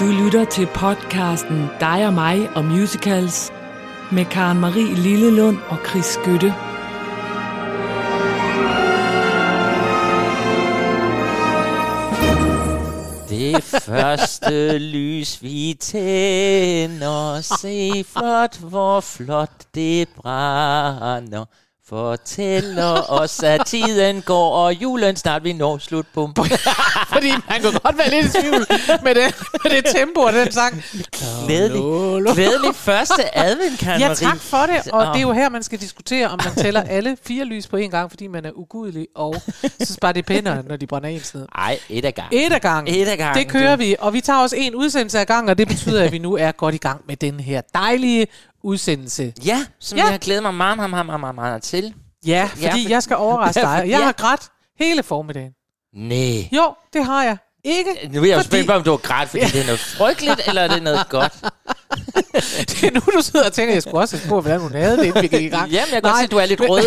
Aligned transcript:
Du 0.00 0.04
lytter 0.04 0.44
til 0.44 0.66
podcasten 0.66 1.68
Dig 1.80 2.06
og 2.06 2.12
mig 2.12 2.48
og 2.56 2.64
musicals 2.64 3.52
med 4.12 4.24
Karen 4.24 4.60
Marie 4.60 4.94
Lillelund 4.94 5.58
og 5.68 5.78
Chris 5.88 6.04
Skytte. 6.04 6.54
Det 13.28 13.62
første 13.64 14.78
lys 14.78 15.42
vi 15.42 15.76
tænder, 15.80 17.40
se 17.40 18.04
flot, 18.04 18.58
hvor 18.58 19.00
flot 19.00 19.64
det 19.74 20.08
brænder. 20.08 21.44
Fortæller 21.88 23.10
os, 23.10 23.42
at 23.42 23.66
tiden 23.66 24.22
går, 24.22 24.50
og 24.50 24.72
julen 24.72 25.16
snart 25.16 25.44
vi 25.44 25.52
når 25.52 25.78
slut 25.78 26.06
på. 26.14 26.30
Fordi 27.12 27.30
man 27.30 27.62
kunne 27.62 27.78
godt 27.78 27.98
være 27.98 28.10
lidt 28.10 28.26
i 28.36 28.40
tvivl 28.40 28.66
med 29.02 29.14
det, 29.14 29.34
med 29.64 29.70
det 29.70 29.84
tempo 29.94 30.20
og 30.20 30.32
den 30.32 30.52
sang. 30.52 30.82
Glædelig, 31.46 31.82
glædelig 32.34 32.74
første 32.74 33.38
advent, 33.38 33.78
Karen 33.78 34.00
Ja, 34.00 34.14
tak 34.14 34.38
for 34.40 34.56
det. 34.56 34.92
Og 34.92 35.06
det 35.06 35.16
er 35.16 35.20
jo 35.22 35.32
her, 35.32 35.48
man 35.48 35.62
skal 35.62 35.80
diskutere, 35.80 36.28
om 36.28 36.40
man 36.44 36.54
tæller 36.54 36.82
alle 36.82 37.16
fire 37.26 37.44
lys 37.44 37.66
på 37.66 37.76
en 37.76 37.90
gang, 37.90 38.10
fordi 38.10 38.26
man 38.26 38.44
er 38.44 38.50
ugudelig, 38.54 39.06
og 39.14 39.36
synes 39.80 39.98
bare, 40.00 40.12
det 40.12 40.18
er 40.18 40.26
pænere, 40.26 40.62
når 40.68 40.76
de 40.76 40.86
brænder 40.86 41.08
ens 41.08 41.34
ned. 41.34 41.46
Ej, 41.54 41.78
et 41.88 42.04
af 42.04 42.14
gangen. 42.14 42.40
Et 42.40 42.52
af 42.52 42.60
gangen. 42.60 42.94
Et 42.94 43.08
af 43.08 43.18
gangen, 43.18 43.44
Det 43.44 43.52
kører 43.52 43.76
vi, 43.76 43.96
og 43.98 44.12
vi 44.12 44.20
tager 44.20 44.38
også 44.38 44.56
en 44.56 44.74
udsendelse 44.74 45.18
af 45.18 45.26
gang, 45.26 45.50
og 45.50 45.58
det 45.58 45.68
betyder, 45.68 46.04
at 46.04 46.12
vi 46.12 46.18
nu 46.18 46.36
er 46.36 46.52
godt 46.52 46.74
i 46.74 46.78
gang 46.78 47.00
med 47.08 47.16
den 47.16 47.40
her 47.40 47.60
dejlige 47.74 48.26
udsendelse. 48.62 49.32
Ja, 49.44 49.66
som 49.80 49.98
Ja. 49.98 50.04
jeg 50.04 50.10
har 50.12 50.18
glædet 50.18 50.42
mig 50.42 50.54
meget, 50.54 50.76
meget, 50.76 50.90
meget, 51.06 51.20
meget, 51.20 51.34
meget, 51.34 51.62
til. 51.62 51.94
Ja, 52.26 52.48
fordi 52.54 52.68
for- 52.84 52.88
jeg 52.88 53.02
skal 53.02 53.16
overraske 53.16 53.60
Ja, 53.66 53.66
dig. 53.66 53.76
Jeg 53.90 53.98
ja. 53.98 54.04
har 54.04 54.12
grædt 54.12 54.40
hele 54.78 55.02
formiddagen. 55.02 55.52
Nej. 55.94 56.48
Jo, 56.52 56.74
det 56.92 57.04
har 57.04 57.24
jeg. 57.24 57.36
Ikke 57.64 57.90
Nu 58.12 58.20
er 58.22 58.26
jeg 58.26 58.32
jo 58.32 58.38
fordi- 58.38 58.46
spændt 58.48 58.66
på, 58.66 58.72
om 58.72 58.82
du 58.82 58.90
har 58.90 58.96
grædt, 58.96 59.28
fordi 59.30 59.44
det 59.44 59.60
er 59.60 59.64
noget 59.64 59.80
frygteligt, 59.80 60.40
eller 60.48 60.62
er 60.62 60.68
det 60.68 60.82
noget 60.82 61.08
godt? 61.18 61.32
det 62.70 62.84
er 62.84 62.90
nu, 62.94 63.00
du 63.00 63.20
sidder 63.22 63.46
og 63.46 63.52
tænker, 63.52 63.72
at 63.72 63.74
jeg 63.74 63.82
skulle 63.82 63.98
også 63.98 64.16
have 64.16 64.26
spurgt, 64.26 64.44
hvordan 64.44 64.60
hun 64.60 64.72
havde 64.72 64.96
det, 64.96 65.04
inden 65.04 65.22
vi 65.22 65.28
gik 65.28 65.42
i 65.42 65.48
gang. 65.48 65.70
Jamen, 65.70 65.72
jeg 65.72 65.84
kan 65.92 66.02
godt 66.02 66.12
Nej, 66.12 66.20
se, 66.20 66.24
at 66.24 66.30
du 66.30 66.36
er 66.36 66.46
lidt 66.46 66.60
rød. 66.60 66.82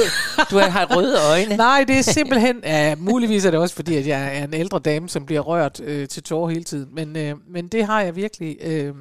Du 0.51 0.57
har- 0.57 0.69
har 0.69 0.85
røde 0.95 1.17
øjne. 1.29 1.57
Nej, 1.67 1.83
det 1.87 1.97
er 1.97 2.01
simpelthen... 2.01 2.59
Ja, 2.63 2.95
muligvis 2.95 3.45
er 3.45 3.51
det 3.51 3.59
også, 3.59 3.75
fordi 3.75 3.95
at 3.95 4.07
jeg 4.07 4.37
er 4.37 4.43
en 4.43 4.53
ældre 4.53 4.79
dame, 4.79 5.09
som 5.09 5.25
bliver 5.25 5.41
rørt 5.41 5.79
øh, 5.79 6.07
til 6.07 6.23
tårer 6.23 6.49
hele 6.49 6.63
tiden. 6.63 6.95
Men, 6.95 7.15
øh, 7.15 7.35
men 7.53 7.67
det 7.67 7.85
har 7.85 8.01
jeg 8.01 8.15
virkelig 8.15 8.57
øh, 8.61 8.93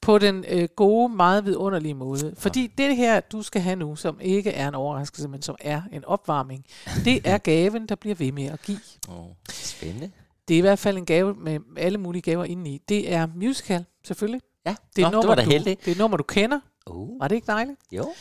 på 0.00 0.18
den 0.18 0.44
øh, 0.48 0.68
gode, 0.76 1.08
meget 1.08 1.44
vidunderlige 1.44 1.94
måde. 1.94 2.34
Fordi 2.38 2.66
det 2.66 2.96
her, 2.96 3.20
du 3.20 3.42
skal 3.42 3.62
have 3.62 3.76
nu, 3.76 3.96
som 3.96 4.18
ikke 4.20 4.50
er 4.50 4.68
en 4.68 4.74
overraskelse, 4.74 5.28
men 5.28 5.42
som 5.42 5.56
er 5.60 5.82
en 5.92 6.04
opvarmning, 6.04 6.64
det 7.04 7.20
er 7.24 7.38
gaven, 7.52 7.86
der 7.88 7.94
bliver 7.94 8.14
ved 8.14 8.32
med 8.32 8.44
at 8.46 8.62
give. 8.62 8.80
Oh, 9.08 9.26
spændende. 9.50 10.10
Det 10.48 10.54
er 10.54 10.58
i 10.58 10.60
hvert 10.60 10.78
fald 10.78 10.96
en 10.98 11.06
gave 11.06 11.34
med 11.34 11.60
alle 11.76 11.98
mulige 11.98 12.22
gaver 12.22 12.44
indeni. 12.44 12.78
Det 12.88 13.12
er 13.12 13.26
musical, 13.34 13.84
selvfølgelig. 14.04 14.40
Ja, 14.66 14.76
Det 14.96 15.04
er, 15.04 15.10
Nå, 15.10 15.18
et 15.18 15.22
det 15.22 15.28
var 15.28 15.34
du, 15.34 15.50
det 15.84 15.88
er 15.88 15.98
nummer, 15.98 16.16
du 16.16 16.22
kender. 16.22 16.60
Uh, 16.86 17.20
Var 17.20 17.28
det 17.28 17.34
ikke 17.34 17.46
dejligt? 17.46 17.78
jo. 17.92 18.12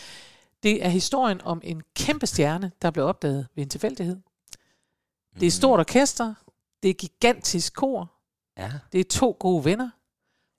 Det 0.63 0.85
er 0.85 0.89
historien 0.89 1.41
om 1.43 1.61
en 1.63 1.81
kæmpe 1.95 2.27
stjerne, 2.27 2.71
der 2.81 2.91
blev 2.91 3.05
opdaget 3.05 3.47
ved 3.55 3.63
en 3.63 3.69
tilfældighed. 3.69 4.15
Det 4.15 5.35
er 5.35 5.39
Mm. 5.41 5.47
et 5.47 5.53
stort 5.53 5.79
orkester, 5.79 6.33
det 6.83 6.89
er 6.89 6.93
gigantisk 6.93 7.73
kor, 7.75 8.11
Ja. 8.57 8.71
det 8.91 8.99
er 8.99 9.03
to 9.03 9.37
gode 9.39 9.65
venner, 9.65 9.89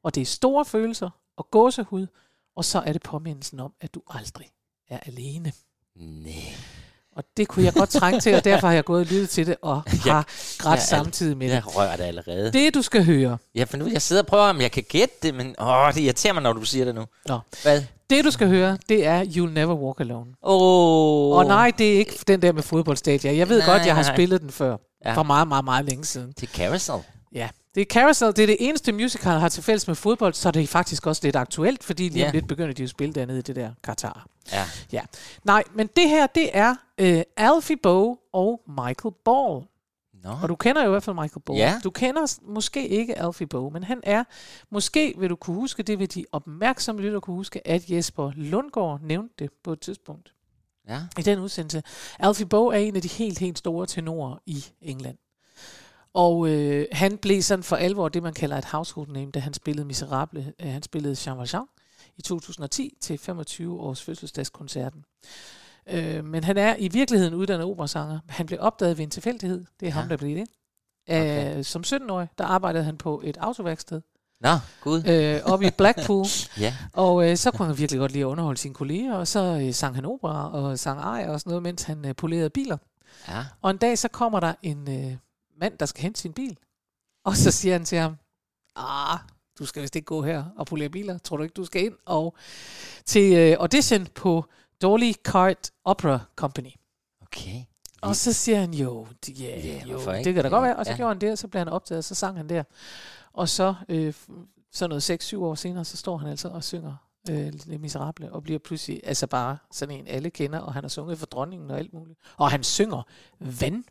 og 0.04 0.14
det 0.14 0.20
er 0.20 0.26
store 0.26 0.64
følelser 0.64 1.10
og 1.36 1.48
gåsehud, 1.50 2.06
og 2.56 2.64
så 2.64 2.82
er 2.86 2.92
det 2.92 3.02
påmindelsen 3.02 3.60
om, 3.60 3.72
at 3.80 3.94
du 3.94 4.02
aldrig 4.10 4.46
er 4.90 4.98
alene. 5.06 5.52
Nej. 5.96 6.32
Og 7.16 7.24
det 7.36 7.48
kunne 7.48 7.64
jeg 7.64 7.74
godt 7.74 7.90
trænge 7.90 8.20
til, 8.20 8.34
og 8.34 8.44
derfor 8.44 8.66
har 8.66 8.74
jeg 8.74 8.84
gået 8.84 9.00
og 9.00 9.06
lyttet 9.06 9.28
til 9.30 9.46
det, 9.46 9.56
og 9.62 9.82
har 10.06 10.26
grædt 10.58 10.80
ja, 10.80 10.84
samtidig 10.84 11.36
med 11.36 11.48
det. 11.48 11.54
Jeg 11.54 11.76
rører 11.76 11.96
det 11.96 12.04
allerede. 12.04 12.52
Det, 12.52 12.74
du 12.74 12.82
skal 12.82 13.04
høre, 13.04 13.38
Ja, 13.54 13.64
for 13.64 13.76
nu 13.76 13.86
jeg 13.88 14.02
sidder 14.02 14.22
og 14.22 14.26
prøver, 14.26 14.44
om 14.44 14.60
jeg 14.60 14.72
kan 14.72 14.82
gætte 14.88 15.14
det, 15.22 15.34
men 15.34 15.54
åh, 15.58 15.94
det 15.94 16.00
irriterer 16.00 16.32
mig, 16.32 16.42
når 16.42 16.52
du 16.52 16.64
siger 16.64 16.84
det 16.84 16.94
nu. 16.94 17.06
Nå. 17.26 17.38
Hvad? 17.62 17.82
det, 18.10 18.24
du 18.24 18.30
skal 18.30 18.48
høre, 18.48 18.78
det 18.88 19.06
er 19.06 19.24
You'll 19.24 19.50
Never 19.50 19.74
Walk 19.74 20.00
Alone. 20.00 20.30
Åh. 20.42 21.36
Og 21.38 21.44
nej, 21.44 21.72
det 21.78 21.94
er 21.94 21.98
ikke 21.98 22.18
den 22.26 22.42
der 22.42 22.52
med 22.52 22.62
fodboldstadier. 22.62 23.32
Jeg 23.32 23.48
ved 23.48 23.58
Nej, 23.58 23.66
godt, 23.66 23.86
jeg 23.86 23.94
har 23.94 24.02
nej. 24.02 24.14
spillet 24.14 24.40
den 24.40 24.50
før. 24.50 24.76
Ja. 25.04 25.14
For 25.14 25.22
meget, 25.22 25.48
meget, 25.48 25.64
meget 25.64 25.84
længe 25.84 26.04
siden. 26.04 26.32
Til 26.32 26.48
Carousel. 26.48 26.94
Ja, 27.34 27.48
det 27.74 27.80
er 27.80 27.84
Carousel. 27.84 28.26
Det 28.26 28.38
er 28.38 28.46
det 28.46 28.56
eneste 28.60 28.92
musical, 28.92 29.32
der 29.32 29.38
har 29.38 29.48
til 29.48 29.62
fælles 29.62 29.86
med 29.86 29.94
fodbold, 29.94 30.34
så 30.34 30.50
det 30.50 30.62
er 30.62 30.66
faktisk 30.66 31.06
også 31.06 31.20
lidt 31.24 31.36
aktuelt, 31.36 31.84
fordi 31.84 32.08
lige 32.08 32.24
om 32.24 32.26
Ja. 32.26 32.32
lidt 32.32 32.48
begynder 32.48 32.72
de 32.72 32.82
at 32.82 32.88
spille 32.90 33.14
dernede 33.14 33.38
i 33.38 33.42
det 33.42 33.56
der 33.56 33.72
Katar. 33.84 34.26
Ja. 34.52 34.64
Ja. 34.92 35.02
Nej, 35.44 35.64
men 35.74 35.86
det 35.96 36.08
her, 36.08 36.26
det 36.26 36.50
er 36.52 36.74
øh, 36.98 37.22
Alfie 37.36 37.76
Boe 37.76 38.16
og 38.32 38.62
Michael 38.68 39.14
Ball. 39.24 39.64
Nå. 40.24 40.30
Og 40.42 40.48
du 40.48 40.54
kender 40.56 40.82
jo 40.82 40.88
i 40.88 40.90
hvert 40.90 41.02
fald 41.02 41.16
Michael 41.16 41.42
Ball. 41.46 41.58
Ja. 41.58 41.80
Du 41.84 41.90
kender 41.90 42.38
måske 42.42 42.88
ikke 42.88 43.18
Alfie 43.18 43.46
Boe, 43.46 43.70
men 43.70 43.84
han 43.84 44.00
er, 44.02 44.24
måske 44.70 45.14
vil 45.18 45.30
du 45.30 45.36
kunne 45.36 45.56
huske, 45.56 45.82
det 45.82 45.98
vil 45.98 46.14
de 46.14 46.24
opmærksomme 46.32 47.00
lytter 47.02 47.20
kunne 47.20 47.36
huske, 47.36 47.68
at 47.68 47.90
Jesper 47.90 48.32
Lundgaard 48.36 49.00
nævnte 49.02 49.34
det 49.38 49.50
på 49.64 49.72
et 49.72 49.80
tidspunkt 49.80 50.32
Ja. 50.88 51.00
i 51.18 51.22
den 51.22 51.38
udsendelse. 51.38 51.82
Alfie 52.18 52.46
Boe 52.46 52.74
er 52.74 52.78
en 52.78 52.96
af 52.96 53.02
de 53.02 53.08
helt, 53.08 53.38
helt 53.38 53.58
store 53.58 53.86
tenorer 53.86 54.36
i 54.46 54.64
England. 54.82 55.16
Og 56.14 56.48
øh, 56.48 56.86
han 56.92 57.18
blev 57.18 57.42
sådan 57.42 57.62
for 57.62 57.76
alvor 57.76 58.08
det, 58.08 58.22
man 58.22 58.32
kalder 58.32 58.58
et 58.58 58.64
household 58.64 59.08
name, 59.08 59.30
da 59.30 59.38
han 59.38 59.54
spillede 59.54 59.86
Miserable. 59.86 60.52
Øh, 60.60 60.68
han 60.72 60.82
spillede 60.82 61.16
Jean 61.26 61.38
Valjean 61.38 61.66
i 62.16 62.22
2010 62.22 62.96
til 63.00 63.18
25 63.18 63.80
års 63.80 64.02
fødselsdagskoncerten. 64.02 65.04
Øh, 65.86 66.24
men 66.24 66.44
han 66.44 66.56
er 66.56 66.76
i 66.78 66.88
virkeligheden 66.88 67.34
uddannet 67.34 67.66
operasanger. 67.66 68.18
Han 68.28 68.46
blev 68.46 68.58
opdaget 68.62 68.98
ved 68.98 69.04
en 69.04 69.10
tilfældighed. 69.10 69.64
Det 69.80 69.86
er 69.86 69.90
ja. 69.90 69.90
ham, 69.90 70.08
der 70.08 70.16
blev 70.16 70.36
det. 70.36 70.46
Okay. 71.08 71.62
Som 71.62 71.82
17-årig, 71.86 72.28
der 72.38 72.44
arbejdede 72.44 72.84
han 72.84 72.96
på 72.96 73.20
et 73.24 73.36
autoværksted 73.36 74.00
Nå, 74.40 74.50
gud. 74.80 75.06
øh, 75.08 75.40
oppe 75.44 75.66
i 75.66 75.70
Blackpool. 75.70 76.26
Ja. 76.60 76.74
Og 76.92 77.30
øh, 77.30 77.36
så 77.36 77.50
kunne 77.50 77.66
han 77.66 77.78
virkelig 77.78 77.98
godt 77.98 78.12
lide 78.12 78.24
at 78.24 78.26
underholde 78.26 78.58
sine 78.60 78.74
kolleger, 78.74 79.14
og 79.14 79.28
så 79.28 79.60
øh, 79.62 79.74
sang 79.74 79.94
han 79.94 80.04
opera 80.04 80.52
og 80.52 80.78
sang 80.78 81.00
arier 81.00 81.30
og 81.30 81.40
sådan 81.40 81.50
noget, 81.50 81.62
mens 81.62 81.82
han 81.82 82.06
øh, 82.06 82.16
polerede 82.16 82.50
biler. 82.50 82.76
Ja. 83.28 83.44
Og 83.62 83.70
en 83.70 83.76
dag 83.76 83.98
så 83.98 84.08
kommer 84.08 84.40
der 84.40 84.54
en 84.62 84.90
øh, 84.90 85.16
mand, 85.60 85.78
der 85.78 85.86
skal 85.86 86.02
hente 86.02 86.20
sin 86.20 86.32
bil. 86.32 86.56
Og 87.24 87.36
så 87.36 87.50
siger 87.50 87.74
han 87.74 87.84
til 87.84 87.98
ham, 87.98 88.16
ah, 88.76 89.18
du 89.58 89.66
skal 89.66 89.82
vist 89.82 89.96
ikke 89.96 90.06
gå 90.06 90.22
her 90.22 90.44
og 90.56 90.66
polere 90.66 90.88
biler. 90.88 91.18
Tror 91.18 91.36
du 91.36 91.42
ikke, 91.42 91.52
du 91.52 91.64
skal 91.64 91.84
ind? 91.84 91.94
Og 92.06 92.34
til 93.06 93.36
øh, 93.36 93.56
audition 93.60 94.06
på 94.06 94.44
Dolly 94.82 95.12
Cart 95.12 95.70
Opera 95.84 96.18
Company. 96.36 96.70
Okay. 97.22 97.62
Og 98.02 98.16
så 98.16 98.32
siger 98.32 98.60
han, 98.60 98.74
jo, 98.74 99.06
Ja, 99.28 99.44
yeah, 99.44 99.90
jo 99.90 99.98
det 100.24 100.34
kan 100.34 100.42
da 100.44 100.48
godt 100.48 100.62
være. 100.62 100.76
Og 100.76 100.84
så 100.86 100.90
Ja. 100.92 100.96
gjorde 100.96 101.08
han 101.14 101.20
det, 101.20 101.32
og 101.32 101.38
så 101.38 101.48
blev 101.48 101.58
han 101.58 101.68
opdaget, 101.68 101.98
og 101.98 102.04
så 102.04 102.14
sang 102.14 102.36
han 102.36 102.48
der. 102.48 102.62
Og 103.32 103.48
så, 103.48 103.74
øh, 103.88 104.14
så 104.72 104.86
noget 104.86 105.10
6-7 105.10 105.36
år 105.44 105.54
senere, 105.54 105.84
så 105.84 105.96
står 105.96 106.16
han 106.16 106.28
altså 106.30 106.48
og 106.48 106.64
synger 106.64 106.96
øh, 107.30 107.52
Les 107.66 107.80
Miserable, 107.80 108.32
og 108.32 108.42
bliver 108.42 108.58
pludselig 108.58 109.00
altså 109.04 109.26
bare 109.26 109.56
sådan 109.72 109.94
en, 109.98 110.06
alle 110.06 110.30
kender, 110.30 110.58
og 110.58 110.72
han 110.74 110.84
har 110.84 110.88
sunget 110.88 111.18
for 111.18 111.26
dronningen 111.26 111.70
og 111.70 111.78
alt 111.78 111.92
muligt. 111.92 112.18
Og 112.36 112.50
han 112.50 112.62
synger 112.64 113.02
vanvittigt 113.40 113.88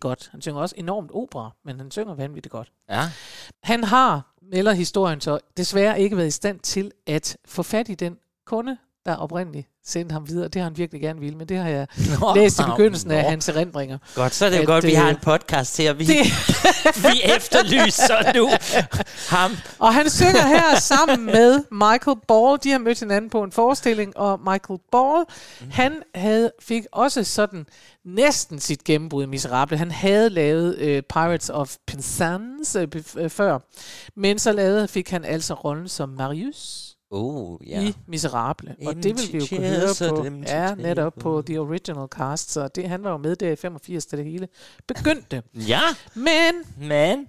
godt. 0.00 0.28
Han 0.32 0.40
synger 0.42 0.60
også 0.60 0.74
enormt 0.78 1.10
opera, 1.14 1.50
men 1.64 1.78
han 1.78 1.90
synger 1.90 2.14
vanvittigt 2.14 2.52
godt. 2.52 2.72
Ja. 2.90 3.02
Han 3.62 3.84
har, 3.84 4.34
melder 4.42 4.72
historien 4.72 5.20
så, 5.20 5.38
desværre 5.56 6.00
ikke 6.00 6.16
været 6.16 6.26
i 6.26 6.30
stand 6.30 6.60
til 6.60 6.92
at 7.06 7.36
få 7.46 7.62
fat 7.62 7.88
i 7.88 7.94
den 7.94 8.18
kunde, 8.46 8.78
der 9.06 9.16
oprindeligt 9.16 9.68
sendte 9.88 10.12
ham 10.12 10.28
videre. 10.28 10.48
Det 10.48 10.54
har 10.62 10.68
han 10.68 10.78
virkelig 10.78 11.00
gerne 11.00 11.20
ville, 11.20 11.38
men 11.38 11.48
det 11.48 11.56
har 11.58 11.68
jeg 11.68 11.86
Nå, 12.20 12.34
læst 12.34 12.60
i 12.60 12.62
begyndelsen 12.62 13.10
af 13.10 13.22
nå. 13.22 13.28
hans 13.28 13.48
erindringer. 13.48 13.98
Godt, 14.14 14.34
så 14.34 14.46
er 14.46 14.50
det 14.50 14.56
jo 14.56 14.62
At, 14.62 14.66
godt, 14.66 14.84
vi 14.84 14.92
øh, 14.92 14.98
har 14.98 15.10
en 15.10 15.16
podcast 15.22 15.80
og 15.80 15.98
vi, 15.98 16.04
Det, 16.04 16.16
vi 17.12 17.22
efterlyser 17.36 18.34
nu 18.34 18.50
ham. 19.36 19.50
og 19.78 19.94
han 19.94 20.10
synger 20.10 20.46
her 20.46 20.76
sammen 20.80 21.26
med 21.26 21.62
Michael 21.72 22.16
Ball. 22.28 22.58
De 22.62 22.70
har 22.70 22.78
mødt 22.78 23.00
hinanden 23.00 23.30
på 23.30 23.42
en 23.42 23.52
forestilling, 23.52 24.16
og 24.16 24.40
Michael 24.40 24.80
Ball, 24.92 25.24
mm. 25.60 25.70
han 25.70 25.92
havde, 26.14 26.52
fik 26.62 26.84
også 26.92 27.24
sådan 27.24 27.66
næsten 28.04 28.60
sit 28.60 28.84
gennembrud 28.84 29.22
i 29.22 29.26
Miserable. 29.26 29.78
Han 29.78 29.90
havde 29.90 30.30
lavet 30.30 30.78
øh, 30.78 31.02
Pirates 31.02 31.50
of 31.50 31.76
Penzance 31.86 32.78
øh, 32.80 33.02
øh, 33.16 33.30
før, 33.30 33.58
men 34.16 34.38
så 34.38 34.52
lavede, 34.52 34.88
fik 34.88 35.10
han 35.10 35.24
altså 35.24 35.54
rollen 35.54 35.88
som 35.88 36.08
Marius 36.08 36.87
Oh, 37.10 37.58
ja. 37.66 37.82
i 37.82 37.94
Miserable. 38.06 38.76
Og 38.86 38.94
det 38.94 39.04
vil 39.04 39.32
vi 39.32 39.38
jo 39.38 39.44
kunne 39.50 39.68
høre 39.68 40.10
på, 40.10 40.24
ja, 40.46 40.74
netop 40.74 41.14
på. 41.20 41.42
The 41.42 41.60
Original 41.60 42.08
Cast. 42.08 42.50
Så 42.50 42.68
det, 42.68 42.88
han 42.88 43.04
var 43.04 43.10
jo 43.10 43.16
med 43.16 43.36
der 43.36 43.50
i 43.52 43.56
85, 43.56 44.06
da 44.06 44.16
det 44.16 44.24
hele 44.24 44.48
begyndte. 44.86 45.42
Ja, 45.54 45.80
Men 46.14 46.54
men... 46.76 47.28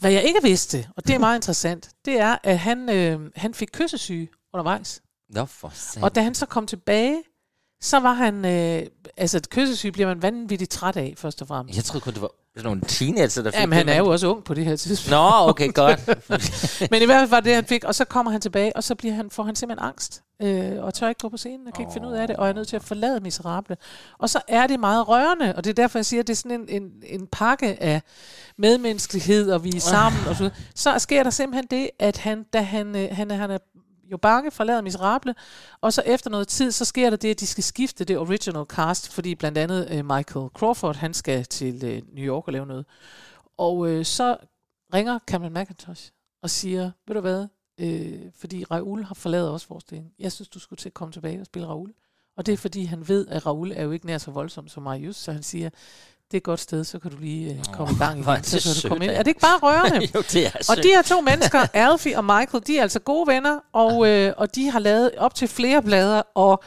hvad 0.00 0.12
jeg 0.12 0.22
ikke 0.24 0.40
vidste, 0.42 0.88
og 0.96 1.06
det 1.06 1.14
er 1.14 1.18
meget 1.18 1.38
interessant, 1.38 1.90
det 2.04 2.20
er, 2.20 2.36
at 2.42 2.58
han, 2.58 2.88
øh, 2.90 3.30
han 3.36 3.54
fik 3.54 3.68
kyssesyge 3.72 4.28
undervejs. 4.52 5.02
Nå, 5.30 5.44
for 5.44 5.72
satan. 5.74 6.04
Og 6.04 6.14
da 6.14 6.22
han 6.22 6.34
så 6.34 6.46
kom 6.46 6.66
tilbage 6.66 7.22
så 7.80 8.00
var 8.00 8.12
han... 8.12 8.44
Øh, 8.44 8.86
altså, 9.16 9.36
et 9.36 9.50
kyssesyg 9.50 9.92
bliver 9.92 10.06
man 10.06 10.22
vanvittigt 10.22 10.70
træt 10.70 10.96
af, 10.96 11.14
først 11.16 11.42
og 11.42 11.48
fremmest. 11.48 11.76
Jeg 11.76 11.84
troede 11.84 12.04
kun, 12.04 12.12
det 12.12 12.22
var 12.22 12.30
sådan 12.56 12.66
nogle 12.68 12.82
teenager, 12.88 13.42
der 13.42 13.50
fik 13.50 13.60
Jamen, 13.60 13.76
han 13.78 13.88
er 13.88 13.98
jo 13.98 14.06
også 14.06 14.26
ung 14.26 14.44
på 14.44 14.54
det 14.54 14.64
her 14.64 14.76
tidspunkt. 14.76 15.10
Nå, 15.10 15.48
okay, 15.48 15.72
godt. 15.72 16.06
Men 16.90 17.02
i 17.02 17.04
hvert 17.04 17.20
fald 17.20 17.30
var 17.30 17.40
det, 17.40 17.54
han 17.54 17.64
fik. 17.64 17.84
Og 17.84 17.94
så 17.94 18.04
kommer 18.04 18.32
han 18.32 18.40
tilbage, 18.40 18.76
og 18.76 18.84
så 18.84 18.94
bliver 18.94 19.14
han, 19.14 19.30
får 19.30 19.42
han 19.42 19.56
simpelthen 19.56 19.88
angst. 19.88 20.22
Øh, 20.42 20.84
og 20.84 20.94
tør 20.94 21.08
ikke 21.08 21.18
gå 21.18 21.28
på 21.28 21.36
scenen, 21.36 21.66
og 21.66 21.72
kan 21.72 21.82
ikke 21.82 21.92
finde 21.92 22.08
ud 22.08 22.12
af 22.12 22.26
det, 22.26 22.36
og 22.36 22.48
er 22.48 22.52
nødt 22.52 22.68
til 22.68 22.76
at 22.76 22.82
forlade 22.82 23.20
Miserable. 23.20 23.76
Og 24.18 24.30
så 24.30 24.40
er 24.48 24.66
det 24.66 24.80
meget 24.80 25.08
rørende, 25.08 25.54
og 25.56 25.64
det 25.64 25.70
er 25.70 25.74
derfor, 25.74 25.98
jeg 25.98 26.06
siger, 26.06 26.20
at 26.20 26.26
det 26.26 26.32
er 26.32 26.36
sådan 26.36 26.60
en, 26.60 26.82
en, 26.82 26.90
en 27.06 27.26
pakke 27.26 27.82
af 27.82 28.02
medmenneskelighed, 28.58 29.50
og 29.50 29.64
vi 29.64 29.76
er 29.76 29.80
sammen, 29.80 30.20
og 30.28 30.36
så, 30.36 30.50
så 30.74 30.98
sker 30.98 31.22
der 31.22 31.30
simpelthen 31.30 31.66
det, 31.70 31.90
at 31.98 32.16
han, 32.16 32.44
da 32.52 32.60
han, 32.60 32.96
øh, 32.96 33.08
han, 33.12 33.30
er, 33.30 33.36
han 33.36 33.50
er 33.50 33.58
jo 34.12 34.16
bange, 34.16 34.50
forlader 34.50 34.80
Miserable, 34.80 35.34
og 35.80 35.92
så 35.92 36.02
efter 36.06 36.30
noget 36.30 36.48
tid, 36.48 36.72
så 36.72 36.84
sker 36.84 37.10
der 37.10 37.16
det, 37.16 37.30
at 37.30 37.40
de 37.40 37.46
skal 37.46 37.64
skifte 37.64 38.04
det 38.04 38.18
original 38.18 38.64
cast, 38.64 39.12
fordi 39.12 39.34
blandt 39.34 39.58
andet 39.58 39.88
øh, 39.90 40.04
Michael 40.04 40.48
Crawford, 40.54 40.96
han 40.96 41.14
skal 41.14 41.44
til 41.44 41.84
øh, 41.84 42.02
New 42.12 42.24
York 42.24 42.46
og 42.46 42.52
lave 42.52 42.66
noget. 42.66 42.86
Og 43.58 43.88
øh, 43.88 44.04
så 44.04 44.36
ringer 44.94 45.18
Cameron 45.26 45.52
McIntosh 45.52 46.10
og 46.42 46.50
siger, 46.50 46.90
ved 47.06 47.14
du 47.14 47.20
hvad, 47.20 47.46
øh, 47.80 48.20
fordi 48.36 48.64
Raoul 48.64 49.04
har 49.04 49.14
forladet 49.14 49.50
også 49.50 49.66
forestillingen. 49.66 50.12
Jeg 50.18 50.32
synes, 50.32 50.48
du 50.48 50.58
skulle 50.58 50.78
til 50.78 50.88
at 50.88 50.94
komme 50.94 51.12
tilbage 51.12 51.40
og 51.40 51.46
spille 51.46 51.68
Raoul. 51.68 51.92
Og 52.36 52.46
det 52.46 52.52
er 52.52 52.56
fordi, 52.56 52.84
han 52.84 53.08
ved, 53.08 53.28
at 53.28 53.46
Raoul 53.46 53.72
er 53.72 53.82
jo 53.82 53.90
ikke 53.90 54.06
nær 54.06 54.18
så 54.18 54.30
voldsom 54.30 54.68
som 54.68 54.82
Marius, 54.82 55.16
så 55.16 55.32
han 55.32 55.42
siger, 55.42 55.70
det 56.34 56.38
er 56.38 56.40
et 56.40 56.44
godt 56.44 56.60
sted, 56.60 56.84
så 56.84 56.98
kan 56.98 57.10
du 57.10 57.16
lige 57.20 57.50
øh, 57.50 57.64
komme 57.72 57.94
i 57.94 57.98
gang 57.98 58.20
er 58.26 58.32
igen. 58.32 58.42
det 58.42 58.62
Så 58.62 58.74
kan 58.74 58.82
du 58.82 58.88
komme 58.88 59.04
ind. 59.04 59.12
Er 59.14 59.18
det 59.18 59.26
ikke 59.28 59.40
bare 59.40 59.58
rørende? 59.62 60.08
jo, 60.14 60.22
det 60.32 60.46
er 60.46 60.50
Og 60.58 60.64
sødt. 60.64 60.82
de 60.82 60.88
her 60.88 61.02
to 61.02 61.20
mennesker, 61.20 61.58
Alfie 61.86 62.16
og 62.18 62.24
Michael, 62.24 62.62
de 62.66 62.78
er 62.78 62.82
altså 62.82 62.98
gode 63.00 63.26
venner, 63.32 63.58
og, 63.72 64.08
øh, 64.08 64.32
og 64.36 64.54
de 64.54 64.70
har 64.70 64.78
lavet 64.78 65.10
op 65.18 65.34
til 65.34 65.48
flere 65.48 65.82
blader, 65.82 66.22
og 66.34 66.62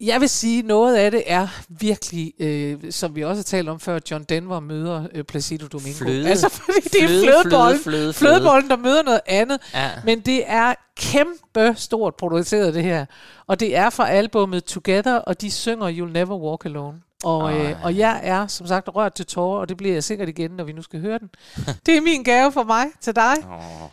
jeg 0.00 0.20
vil 0.20 0.28
sige, 0.28 0.62
noget 0.62 0.96
af 0.96 1.10
det 1.10 1.22
er 1.26 1.48
virkelig, 1.68 2.32
øh, 2.38 2.78
som 2.90 3.16
vi 3.16 3.24
også 3.24 3.38
har 3.38 3.42
talt 3.44 3.68
om 3.68 3.80
før, 3.80 3.98
John 4.10 4.24
Denver 4.24 4.60
møder 4.60 5.04
øh, 5.14 5.24
Placido 5.24 5.66
Domingo. 5.66 5.98
Fløde. 5.98 6.28
Altså, 6.28 6.48
fordi 6.58 6.88
det 6.92 7.02
er 7.02 7.06
Fløde, 7.08 7.22
flødebollen, 7.22 7.80
fløde, 7.80 7.82
fløde, 7.82 8.12
fløde. 8.12 8.12
flødebollen, 8.12 8.70
der 8.70 8.76
møder 8.76 9.02
noget 9.02 9.20
andet. 9.26 9.58
Ja. 9.74 9.90
Men 10.04 10.20
det 10.20 10.42
er 10.46 10.74
kæmpe 10.96 11.74
stort 11.76 12.14
produceret, 12.14 12.74
det 12.74 12.82
her. 12.84 13.06
Og 13.46 13.60
det 13.60 13.76
er 13.76 13.90
fra 13.90 14.08
albummet 14.10 14.64
Together, 14.64 15.14
og 15.14 15.40
de 15.40 15.50
synger 15.50 15.90
You'll 15.90 16.12
Never 16.12 16.36
Walk 16.38 16.64
Alone. 16.64 16.98
Og, 17.24 17.56
øh, 17.58 17.84
og 17.84 17.96
jeg 17.96 18.20
er, 18.22 18.46
som 18.46 18.66
sagt, 18.66 18.88
rørt 18.94 19.14
til 19.14 19.26
tårer, 19.26 19.60
og 19.60 19.68
det 19.68 19.76
bliver 19.76 19.92
jeg 19.92 20.04
sikkert 20.04 20.28
igen, 20.28 20.50
når 20.50 20.64
vi 20.64 20.72
nu 20.72 20.82
skal 20.82 21.00
høre 21.00 21.18
den. 21.18 21.30
Det 21.86 21.96
er 21.96 22.00
min 22.00 22.22
gave 22.22 22.52
for 22.52 22.62
mig 22.62 22.86
til 23.00 23.16
dig. 23.16 23.34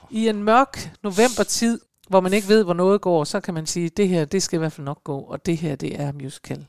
I 0.10 0.30
en 0.30 0.44
mørk 0.44 0.90
novembertid, 1.04 1.80
hvor 2.10 2.20
man 2.20 2.34
ikke 2.34 2.48
ved, 2.48 2.64
hvor 2.64 2.74
noget 2.74 3.02
går, 3.02 3.24
så 3.24 3.40
kan 3.40 3.54
man 3.54 3.66
sige, 3.66 3.90
det 3.90 4.08
her, 4.08 4.26
det 4.26 4.44
skal 4.44 4.58
i 4.58 4.60
hvert 4.60 4.72
fald 4.72 4.86
nok 4.86 5.04
gå, 5.04 5.20
og 5.20 5.46
det 5.46 5.58
her, 5.58 5.76
det 5.76 6.02
er 6.02 6.12
musical, 6.12 6.66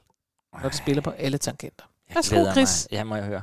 når 0.62 0.68
det 0.68 0.74
spiller 0.78 1.02
på 1.02 1.10
alle 1.10 1.38
tangenter. 1.38 1.84
Jeg 2.08 2.14
Værsgo, 2.14 2.52
Chris. 2.52 2.88
mig. 2.90 2.98
Ja, 2.98 3.04
må 3.04 3.16
jeg 3.16 3.24
høre. 3.24 3.42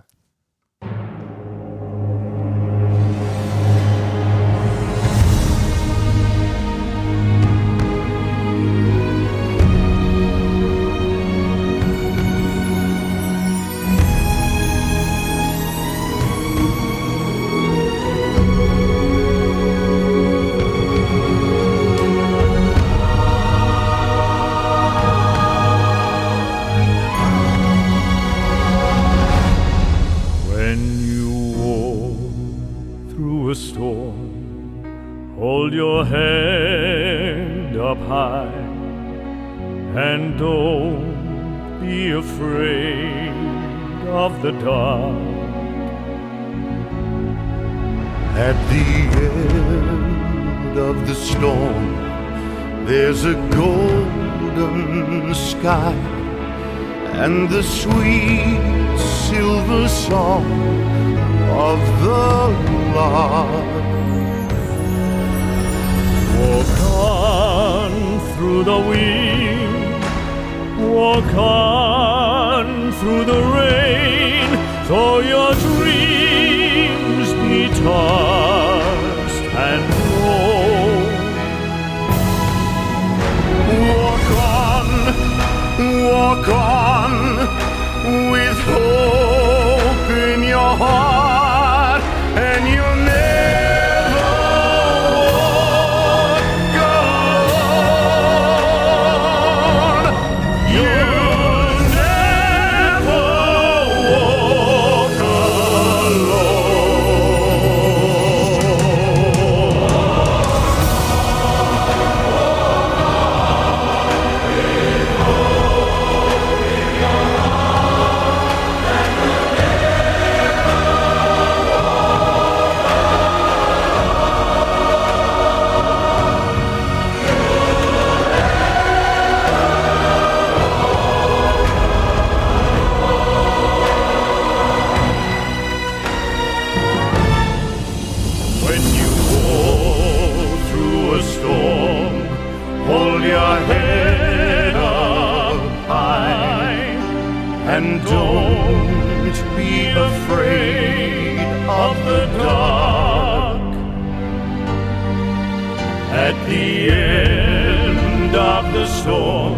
The 156.86 156.92
end 156.92 158.36
of 158.36 158.74
the 158.74 158.86
storm 158.86 159.54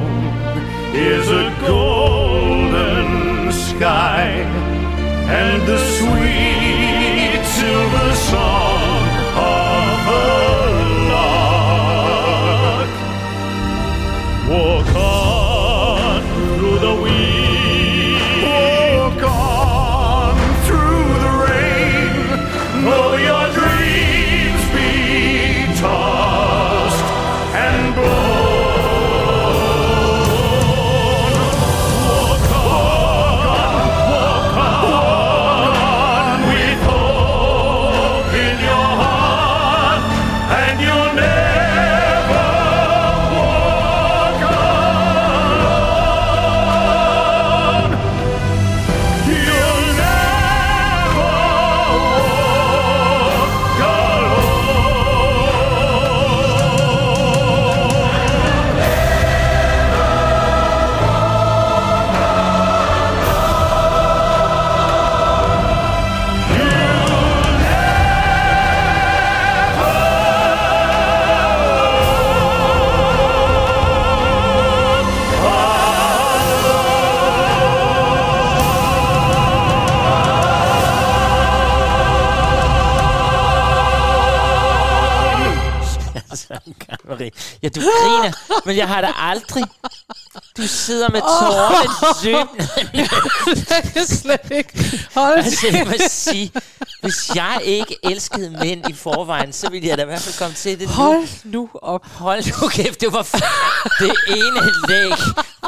is 0.94 1.27
a 1.29 1.55
golden 1.65 3.51
sky 3.51 4.27
and 5.41 5.67
the 5.67 5.79
sweet 5.98 6.25
Marie. 87.16 87.32
Ja, 87.64 87.70
du 87.70 87.82
griner, 87.82 88.32
men 88.66 88.78
jeg 88.78 88.88
har 88.88 89.02
da 89.02 89.12
aldrig... 89.18 89.64
Du 90.58 90.68
sidder 90.68 91.10
med 91.10 91.22
tårerne 91.22 92.24
løbende. 92.24 92.68
Jeg 93.70 93.84
kan 93.94 94.06
slet 94.08 94.52
ikke 94.52 95.04
holde 95.16 95.38
Altså, 95.44 95.68
jeg 95.68 95.86
må 95.88 95.94
sige, 96.10 96.52
hvis 97.02 97.36
jeg 97.36 97.60
ikke 97.64 97.98
elskede 98.04 98.50
mænd 98.50 98.90
i 98.90 98.94
forvejen, 98.94 99.54
så 99.54 99.70
ville 99.70 99.88
jeg 99.88 99.98
da 99.98 100.04
i 100.04 100.06
hvert 100.06 100.22
fald 100.22 100.38
komme 100.40 100.56
til 100.56 100.80
det 100.80 100.88
nu. 100.88 100.94
Hold 100.94 101.28
nu 101.44 101.70
op. 101.82 102.06
Hold 102.06 102.62
nu 102.62 102.68
kæft, 102.68 103.02
det 103.02 103.14
var 103.14 103.24
f- 103.24 104.00
det 104.00 104.16
ene 104.28 104.72
læg 104.88 105.12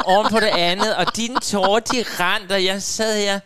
oven 0.04 0.26
på 0.30 0.40
det 0.40 0.46
andet, 0.46 0.96
og 0.96 1.16
dine 1.16 1.40
tårer, 1.40 1.80
de 1.80 2.04
rent, 2.20 2.52
og 2.52 2.64
jeg 2.64 2.82
sad 2.82 3.16
her... 3.18 3.40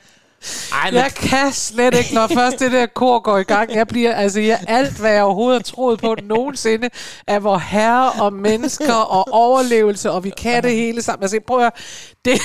Ej, 0.73 0.91
men 0.91 0.95
Jeg 1.01 1.13
kan 1.15 1.53
slet 1.53 1.95
ikke, 1.95 2.15
når 2.15 2.27
først 2.27 2.59
det 2.59 2.73
der 2.73 2.87
kor 2.87 3.19
går 3.19 3.39
i 3.39 3.43
gang. 3.43 3.75
Jeg 3.75 3.89
bliver, 3.89 4.15
altså 4.15 4.41
jeg, 4.41 4.61
alt 4.69 4.93
hvad 4.93 5.13
jeg 5.13 5.23
overhovedet 5.23 5.59
har 5.67 5.73
troet 5.75 6.01
på 6.01 6.17
nogensinde, 6.23 6.89
af 7.27 7.45
vor 7.45 7.59
herre 7.59 8.11
og 8.13 8.33
mennesker 8.33 8.95
og 8.95 9.29
overlevelse, 9.33 10.11
og 10.11 10.25
vi 10.25 10.31
kan 10.39 10.63
det 10.63 10.73
hele 10.73 11.03
sammen. 11.03 11.25
Altså 11.25 11.39
prøv 11.47 11.59
at 11.59 11.63
høre, 11.63 11.71
det, 12.25 12.41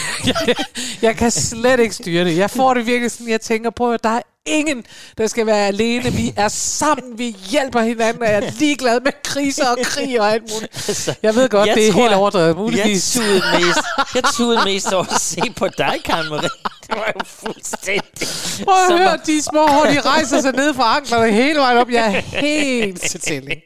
jeg, 0.48 0.56
jeg 1.02 1.16
kan 1.16 1.32
slet 1.32 1.80
ikke 1.80 1.96
styre 1.96 2.26
det. 2.26 2.38
Jeg 2.38 2.50
får 2.50 2.74
det 2.74 2.86
virkelig 2.86 3.12
sådan, 3.12 3.30
jeg 3.30 3.42
tænker, 3.42 3.70
prøv 3.70 3.94
at 3.94 4.04
der 4.04 4.10
er 4.10 4.22
ingen, 4.46 4.84
der 5.18 5.28
skal 5.28 5.46
være 5.46 5.68
alene. 5.68 6.14
Vi 6.14 6.34
er 6.38 6.48
sammen, 6.48 7.18
vi 7.18 7.36
hjælper 7.50 7.82
hinanden, 7.82 8.22
og 8.24 8.28
jeg 8.30 8.36
er 8.44 8.52
ligeglad 8.60 9.00
med 9.00 9.12
kriser 9.24 9.68
og 9.70 9.78
krig 9.84 10.22
og 10.22 10.32
alt 10.32 10.44
muligt. 10.54 11.10
Jeg 11.24 11.36
ved 11.36 11.50
godt, 11.50 11.68
jeg 11.68 11.76
det 11.76 11.88
er 11.88 11.92
tror, 11.92 12.02
helt 12.02 12.14
overdrevet, 12.14 12.48
Jeg 12.48 12.56
muligvis. 12.56 13.14
tudede 13.14 13.42
mest, 13.60 13.80
jeg 14.16 14.24
tudede 14.38 14.62
mest 14.66 14.94
over 14.94 15.14
at 15.16 15.22
se 15.22 15.42
på 15.56 15.68
dig, 15.78 15.96
Karen 16.06 16.30
Marie. 16.30 16.50
Det 16.88 16.96
var 16.98 17.14
jo 17.16 17.22
fuldstændig... 17.26 18.28
Prøv 18.66 18.76
at 18.76 18.88
som 18.88 18.98
høre, 18.98 19.18
de 19.26 19.42
små 19.44 19.68
hår, 19.68 19.86
de 19.86 20.02
rejser 20.02 20.42
sig 20.42 20.52
ned 20.54 20.74
fra 20.74 20.96
anklerne 20.98 21.32
hele 21.32 21.60
vejen 21.60 21.78
op. 21.78 21.90
Jeg 21.90 22.06
er 22.16 22.40
helt 22.40 23.02
til 23.02 23.20
tælling. 23.22 23.62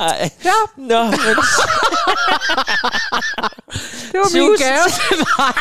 Ej. 0.00 0.30
Ja, 0.44 0.52
Nå, 0.76 1.02
men 1.04 1.10
det 4.12 4.20
var 4.20 4.32
min 4.32 4.56
gave 4.56 4.88
til 4.88 5.18
dig. 5.36 5.54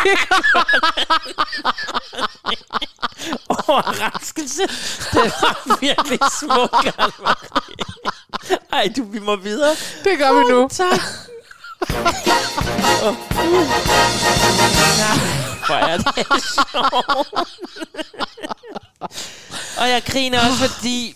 overraskelse. 3.67 4.61
Det 5.13 5.33
var 5.41 5.77
virkelig 5.79 6.19
smuk. 6.39 6.85
Ej, 8.73 8.89
du, 8.97 9.03
vi 9.03 9.19
må 9.19 9.35
videre. 9.35 9.75
Det 10.03 10.17
gør 10.17 10.33
vi 10.33 10.51
nu. 10.51 10.67
Tak. 10.71 10.99
Hvor 15.65 15.75
er 15.75 15.97
det. 15.97 16.27
Og 19.77 19.89
jeg 19.89 20.03
griner 20.05 20.39
også, 20.39 20.69
fordi... 20.69 21.13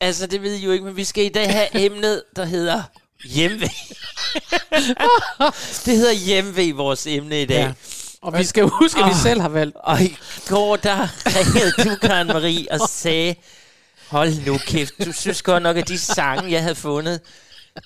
Altså, 0.00 0.26
det 0.26 0.42
ved 0.42 0.54
I 0.54 0.64
jo 0.64 0.70
ikke, 0.72 0.84
men 0.84 0.96
vi 0.96 1.04
skal 1.04 1.24
i 1.24 1.28
dag 1.28 1.52
have 1.52 1.66
emnet, 1.84 2.22
der 2.36 2.44
hedder 2.44 2.82
hjemve. 3.24 3.68
det 5.84 5.96
hedder 5.96 6.12
hjemve, 6.12 6.72
vores 6.72 7.06
emne 7.06 7.42
i 7.42 7.46
dag. 7.46 7.56
Ja. 7.58 7.72
Og 8.22 8.38
vi 8.38 8.44
skal 8.44 8.64
huske, 8.64 9.00
at 9.00 9.06
vi 9.06 9.10
Ah. 9.10 9.16
selv 9.22 9.40
har 9.40 9.48
valgt. 9.48 9.76
Og 9.76 10.00
i 10.02 10.16
går, 10.48 10.76
der 10.76 11.08
ringede 11.26 11.72
du, 11.90 11.96
Karen 12.06 12.26
Marie, 12.26 12.66
og 12.70 12.88
sagde, 12.88 13.34
hold 14.08 14.46
nu 14.46 14.58
kæft, 14.58 14.94
du 15.04 15.12
synes 15.12 15.42
godt 15.42 15.62
nok, 15.62 15.76
at 15.76 15.88
de 15.88 15.98
sange, 15.98 16.50
jeg 16.52 16.62
havde 16.62 16.74
fundet, 16.74 17.20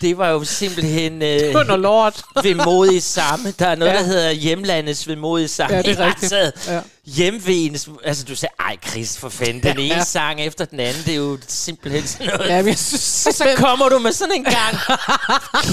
det 0.00 0.18
var 0.18 0.28
jo 0.28 0.45
simpelthen 0.45 1.23
øh, 1.23 1.54
lort. 1.78 2.23
vemodige 2.45 3.00
samme. 3.00 3.50
Der 3.59 3.66
er 3.66 3.75
noget, 3.75 3.92
Ja. 3.92 3.99
der 3.99 4.04
hedder 4.04 4.30
hjemlandets 4.30 5.09
vemodige 5.09 5.49
samme. 5.49 5.76
Ja, 5.76 5.83
det 5.83 5.99
er 6.00 6.07
rigtigt. 6.07 6.33
Altså, 6.33 6.73
Ja. 6.73 6.80
Hjemvegens, 7.04 7.88
altså 8.04 8.25
du 8.25 8.35
sagde, 8.37 8.52
ej 8.61 8.76
Chris, 8.88 9.18
for 9.18 9.28
fanden, 9.28 9.62
den 9.62 9.78
ene 9.78 9.95
Ja. 9.95 10.04
sang 10.04 10.40
efter 10.40 10.64
den 10.64 10.80
anden, 10.80 11.02
det 11.07 11.12
er 11.12 11.16
jo 11.16 11.38
simpelthen 11.49 12.07
sådan 12.07 12.26
noget. 12.26 12.49
Ja, 12.50 12.57
men 12.57 12.66
jeg 12.68 12.78
synes 12.78 13.00
så 13.02 13.33
simpelthen- 13.33 13.64
kommer 13.64 13.88
du 13.88 13.99
med 13.99 14.12
sådan 14.12 14.35
en 14.35 14.45
gang 14.45 14.76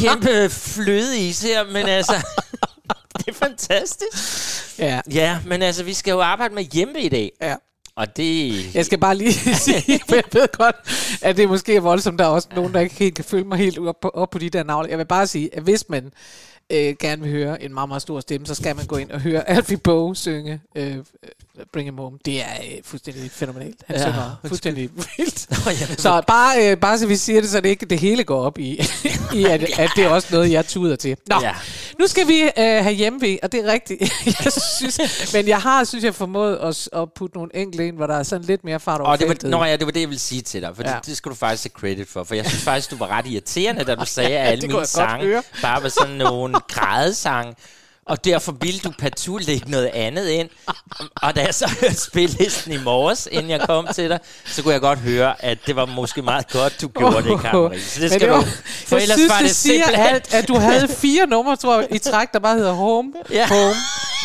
kæmpe 0.01 0.49
flødeis 0.49 1.41
her, 1.41 1.63
men 1.63 1.85
altså, 1.87 2.13
det 3.17 3.27
er 3.27 3.33
fantastisk. 3.33 4.79
Ja, 4.79 5.01
Ja, 5.11 5.37
men 5.45 5.61
altså, 5.61 5.83
vi 5.83 5.93
skal 5.93 6.11
jo 6.11 6.21
arbejde 6.21 6.53
med 6.55 6.63
hjemme 6.63 6.99
i 7.01 7.09
dag. 7.09 7.31
ja. 7.41 7.55
Og 7.97 8.17
det... 8.17 8.75
Jeg 8.75 8.85
skal 8.85 8.97
bare 8.99 9.15
lige 9.15 9.33
sige, 9.65 9.99
for 10.09 10.15
jeg 10.15 10.23
ved 10.33 10.47
godt, 10.57 10.75
at 11.21 11.37
det 11.37 11.47
måske 11.49 11.75
er 11.75 11.79
voldsomt. 11.81 12.19
Der 12.19 12.25
er 12.25 12.29
også 12.29 12.47
nogen, 12.55 12.73
der 12.73 12.79
ikke 12.79 12.95
helt 12.95 13.15
kan 13.15 13.25
følge 13.25 13.43
mig 13.45 13.57
helt 13.57 13.77
op 13.79 13.95
på, 14.01 14.09
op 14.09 14.29
på 14.29 14.39
de 14.39 14.49
der 14.49 14.63
navle. 14.63 14.89
Jeg 14.89 14.97
vil 14.97 15.05
bare 15.05 15.27
sige, 15.27 15.49
at 15.55 15.63
hvis 15.63 15.85
man 15.89 16.11
øh, 16.69 16.95
gerne 16.99 17.21
vil 17.21 17.31
høre 17.31 17.63
en 17.63 17.73
meget, 17.73 17.89
meget 17.89 18.01
stor 18.01 18.19
stemme, 18.19 18.47
så 18.47 18.55
skal 18.55 18.75
man 18.75 18.85
gå 18.85 18.97
ind 18.97 19.11
og 19.11 19.21
høre 19.21 19.49
Alfie 19.49 19.77
Boe 19.77 20.15
synge 20.15 20.61
øh, 20.75 20.95
Bring 21.73 21.87
Him 21.87 21.97
Home. 21.97 22.17
Det 22.25 22.41
er 22.41 22.45
øh, 22.63 22.77
fuldstændig 22.83 23.31
fænomenalt. 23.31 23.75
Han 23.87 23.95
Ja, 23.95 24.01
synger 24.01 24.35
fuldstændig 24.47 24.89
vildt. 25.17 25.47
ved- 25.65 25.97
Så 25.97 26.21
bare, 26.27 26.71
øh, 26.71 26.77
bare 26.77 26.97
så 26.99 27.07
vi 27.07 27.15
siger 27.15 27.41
det, 27.41 27.49
så 27.49 27.61
det 27.61 27.69
ikke 27.69 27.85
det 27.85 27.99
hele 27.99 28.23
går 28.23 28.41
op 28.41 28.57
i, 28.59 28.71
i 29.35 29.43
at, 29.45 29.63
at 29.79 29.89
det 29.95 30.03
er 30.03 30.09
også 30.09 30.27
noget, 30.31 30.51
jeg 30.51 30.65
tuder 30.65 30.95
til. 30.95 31.17
Nå, 31.29 31.35
Ja. 31.41 31.51
Nu 31.99 32.07
skal 32.07 32.27
vi 32.27 32.41
øh, 32.41 32.51
have 32.57 32.91
hjemme 32.91 33.39
og 33.43 33.51
det 33.51 33.65
er 33.65 33.71
rigtigt. 33.71 34.01
jeg 34.43 34.53
synes, 34.77 35.33
men 35.33 35.47
jeg 35.47 35.61
har, 35.61 35.83
synes 35.83 36.03
jeg, 36.03 36.15
formået 36.15 36.55
at, 36.55 36.89
at 37.01 37.13
putte 37.13 37.37
nogle 37.37 37.55
enkelte 37.55 37.87
ind, 37.87 37.95
hvor 37.95 38.07
der 38.07 38.15
er 38.15 38.23
sådan 38.23 38.45
lidt 38.45 38.63
mere 38.63 38.79
fart 38.79 39.01
over 39.01 39.09
Og 39.09 39.19
det 39.19 39.27
var, 39.27 39.49
nå, 39.49 39.63
ja, 39.63 39.75
det 39.77 39.85
var 39.85 39.91
det, 39.91 39.99
jeg 39.99 40.09
ville 40.09 40.19
sige 40.19 40.41
til 40.41 40.61
dig, 40.61 40.75
for 40.75 40.83
ja. 40.85 40.95
Det, 40.95 41.05
det 41.05 41.17
skal 41.17 41.29
du 41.29 41.35
faktisk 41.35 41.63
have 41.63 41.79
credit 41.79 42.07
for, 42.09 42.23
for 42.23 42.35
jeg 42.35 42.45
synes 42.45 42.63
faktisk, 42.63 42.91
du 42.91 42.97
var 42.97 43.07
ret 43.07 43.27
irriterende, 43.27 43.83
da 43.83 43.95
du 43.95 44.05
sagde, 44.17 44.37
at 44.37 44.51
alle 44.51 44.67
mine 44.67 44.85
sange 44.85 45.43
bare 45.61 45.83
var 45.83 45.89
sådan 45.89 46.15
nogle 46.15 46.55
grædesange, 46.75 47.55
og 48.07 48.25
derfor 48.25 48.51
ville 48.61 48.79
du 48.79 48.91
partout 48.99 49.45
lægge 49.47 49.71
noget 49.71 49.85
andet 49.93 50.27
ind. 50.29 50.49
Og 51.15 51.35
da 51.35 51.41
jeg 51.41 51.53
så 51.53 51.69
hørte 51.81 51.95
spillelisten 51.95 52.73
i 52.73 52.77
morges, 52.77 53.27
inden 53.31 53.49
jeg 53.51 53.59
kom 53.61 53.87
til 53.95 54.09
dig, 54.09 54.19
så 54.45 54.63
kunne 54.63 54.73
jeg 54.73 54.81
godt 54.81 54.99
høre, 54.99 55.45
at 55.45 55.57
det 55.67 55.75
var 55.75 55.85
måske 55.85 56.21
meget 56.21 56.51
godt, 56.51 56.81
du 56.81 56.87
gjorde 56.87 57.15
det, 57.29 57.39
Karen 57.41 57.63
Marie. 57.63 57.81
Så 57.81 57.99
det 58.01 58.11
skal 58.11 58.29
var- 58.29 58.39
du... 58.41 58.45
For 58.87 58.95
jeg 58.95 59.01
ellers 59.03 59.17
synes, 59.17 59.29
var 59.31 59.37
det, 59.39 59.47
det 59.47 59.55
siger 59.55 59.83
simpelthen... 59.85 60.15
alt, 60.15 60.33
at 60.33 60.47
du 60.47 60.55
havde 60.57 60.87
fire 60.87 61.27
numre, 61.27 61.55
tror 61.55 61.79
jeg, 61.79 61.87
i 61.91 61.97
træk, 61.97 62.27
der 62.33 62.39
bare 62.39 62.55
hedder 62.57 62.73
Home, 62.73 63.13
Ja. 63.31 63.47
Home, 63.47 63.73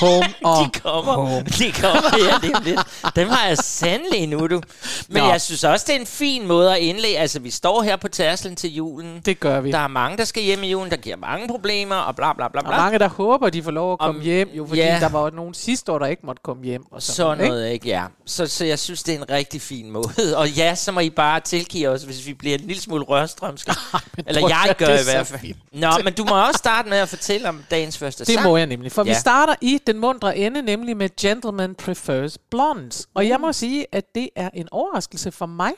Home 0.00 0.26
og 0.44 0.64
de 0.74 0.80
kommer, 0.80 1.12
Home. 1.12 1.44
de 1.58 1.72
kommer 1.72 2.10
her 2.16 2.40
lige 2.42 2.56
om 2.56 2.62
lidt. 2.64 2.80
Dem 3.16 3.28
har 3.28 3.46
jeg 3.48 3.58
sandelig 3.58 4.26
nu, 4.26 4.46
du. 4.46 4.60
Men 5.08 5.22
Nå. 5.22 5.28
jeg 5.28 5.40
synes 5.40 5.64
også, 5.64 5.84
det 5.88 5.96
er 5.96 6.00
en 6.00 6.06
fin 6.06 6.46
måde 6.46 6.72
at 6.76 6.78
indlægge. 6.78 7.18
Altså, 7.18 7.40
vi 7.40 7.50
står 7.50 7.82
her 7.82 7.96
på 7.96 8.08
tærslen 8.08 8.56
til 8.56 8.74
julen. 8.74 9.20
Det 9.26 9.40
gør 9.40 9.60
vi. 9.60 9.70
Der 9.72 9.78
er 9.78 9.88
mange, 9.88 10.18
der 10.18 10.24
skal 10.24 10.42
hjem 10.42 10.62
i 10.62 10.70
julen, 10.70 10.90
der 10.90 10.96
giver 10.96 11.16
mange 11.16 11.48
problemer, 11.48 11.96
og 11.96 12.16
bla 12.16 12.32
bla 12.32 12.48
bla 12.48 12.60
Og 12.60 12.64
bla. 12.66 12.76
mange, 12.76 12.98
der 12.98 13.08
håber, 13.08 13.50
de 13.50 13.62
får 13.62 13.70
lov 13.70 13.92
at 13.92 13.98
komme 13.98 14.18
Om- 14.18 14.24
hjem, 14.24 14.48
jo, 14.54 14.66
fordi 14.66 14.80
ja. 14.80 14.98
der 15.00 15.08
var 15.08 15.30
nogen 15.30 15.54
sidste 15.54 15.92
år, 15.92 15.98
der 15.98 16.06
ikke 16.06 16.26
måtte 16.26 16.40
komme 16.44 16.64
hjem. 16.64 16.82
Og 16.92 17.02
sådan, 17.02 17.14
Sådan 17.16 17.40
ikke? 17.40 17.48
noget, 17.48 17.70
ikke? 17.72 17.88
Ja. 17.88 18.04
Så, 18.26 18.46
så 18.46 18.64
jeg 18.64 18.78
synes, 18.78 19.02
det 19.02 19.14
er 19.14 19.18
en 19.18 19.30
rigtig 19.30 19.60
fin 19.62 19.90
måde. 19.90 20.36
Og 20.36 20.50
ja, 20.50 20.74
så 20.74 20.92
må 20.92 21.00
I 21.00 21.10
bare 21.10 21.40
tilgive 21.40 21.88
os, 21.88 22.02
hvis 22.02 22.26
vi 22.26 22.34
bliver 22.34 22.54
en 22.58 22.64
lille 22.64 22.82
smule 22.82 23.04
rørstrømske. 23.04 23.72
Eller 24.26 24.48
jeg 24.48 24.74
gør 24.78 24.86
det 24.86 24.94
er 24.94 25.00
i 25.00 25.04
hvert 25.04 25.26
fald. 25.26 25.52
Nå, 25.72 25.88
men 26.04 26.12
du 26.12 26.24
må 26.24 26.46
også 26.46 26.58
starte 26.58 26.88
med 26.88 26.98
at 26.98 27.08
fortælle 27.08 27.48
om 27.48 27.64
dagens 27.70 27.98
første 27.98 28.24
Det 28.24 28.34
sang. 28.34 28.48
må 28.48 28.56
jeg 28.56 28.66
nemlig, 28.66 28.92
for 28.92 29.02
ja. 29.02 29.08
Ja. 29.08 29.14
vi 29.14 29.20
starter 29.20 29.54
i 29.60 29.80
den 29.92 30.00
mundre 30.00 30.36
ende, 30.36 30.62
nemlig 30.62 30.96
med 30.96 31.08
Gentleman 31.20 31.74
Prefers 31.74 32.38
Blondes. 32.38 33.08
Og 33.14 33.28
jeg 33.28 33.40
må 33.40 33.52
sige, 33.52 33.86
at 33.92 34.14
det 34.14 34.28
er 34.36 34.50
en 34.54 34.68
overraskelse 34.70 35.32
for 35.32 35.46
mig. 35.46 35.72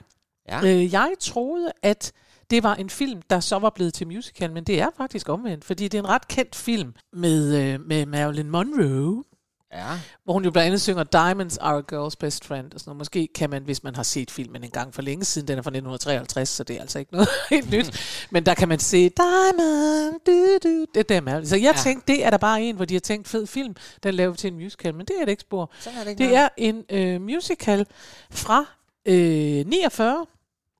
Ja. 0.49 0.61
Øh, 0.65 0.93
jeg 0.93 1.13
troede, 1.21 1.73
at 1.83 2.13
det 2.51 2.63
var 2.63 2.75
en 2.75 2.91
film, 2.91 3.23
der 3.31 3.41
så 3.41 3.59
var 3.59 3.71
blevet 3.71 3.95
til 3.95 4.07
musical, 4.07 4.53
men 4.53 4.65
det 4.65 4.81
er 4.81 4.89
faktisk 4.97 5.29
omvendt, 5.29 5.65
fordi 5.65 5.89
det 5.89 5.99
er 5.99 6.03
en 6.03 6.09
ret 6.09 6.29
kendt 6.29 6.55
film 6.55 6.95
med, 7.13 7.73
øh, 7.75 7.81
med 7.81 8.07
Marilyn 8.07 8.49
Monroe, 8.49 9.25
Ja. 9.73 9.99
hvor 10.25 10.33
hun 10.33 10.45
jo 10.45 10.51
blandt 10.51 10.67
andet 10.67 10.81
synger 10.81 11.05
Diamonds 11.05 11.59
are 11.59 11.79
a 11.79 11.83
girl's 11.93 12.15
best 12.21 12.45
friend. 12.45 12.75
Og 12.75 12.81
sådan 12.81 12.91
noget. 12.91 12.99
Måske 12.99 13.29
kan 13.35 13.51
man, 13.51 13.63
hvis 13.63 13.83
man 13.83 13.95
har 13.95 14.03
set 14.03 14.31
filmen 14.31 14.65
en 14.65 14.71
gang 14.71 14.95
for 14.95 15.03
længe 15.03 15.25
siden, 15.25 15.49
den 15.49 15.59
er 15.59 15.63
fra 15.63 15.69
1953, 15.71 16.49
så 16.49 16.65
det 16.65 16.77
er 16.77 16.81
altså 16.81 16.99
ikke 16.99 17.13
noget 17.13 17.29
helt 17.51 17.71
nyt. 17.71 18.01
Men 18.31 18.47
der 18.47 18.55
kan 18.55 18.69
man 18.69 18.79
se 18.79 19.09
Diamond, 19.09 20.21
du, 20.27 20.59
du, 20.69 20.87
det 20.95 21.01
er 21.01 21.03
der 21.03 21.21
Marilyn. 21.21 21.47
Så 21.47 21.57
jeg 21.57 21.63
ja. 21.63 21.69
Ja. 21.69 21.83
tænkte, 21.83 22.13
det 22.13 22.25
er 22.25 22.31
der 22.31 22.37
bare 22.39 22.63
en, 22.63 22.77
hvor 22.77 22.85
de 22.85 22.95
har 22.95 23.01
tænkt 23.01 23.29
fed 23.29 23.47
film, 23.47 23.77
den 24.03 24.15
laver 24.15 24.31
vi 24.31 24.37
til 24.37 24.49
en 24.53 24.59
musical, 24.59 24.95
men 24.95 25.07
det 25.07 25.17
er 25.21 25.25
det 25.25 25.31
ikke 25.33 25.41
spor. 25.41 25.71
Sådan 25.81 25.99
er 25.99 26.05
det 26.05 26.11
ikke 26.11 26.25
Det 26.25 26.37
er 26.37 26.49
en 26.57 26.85
øh, 26.91 27.21
musical 27.21 27.87
fra 28.31 28.65
øh, 29.07 29.67
49, 29.67 30.27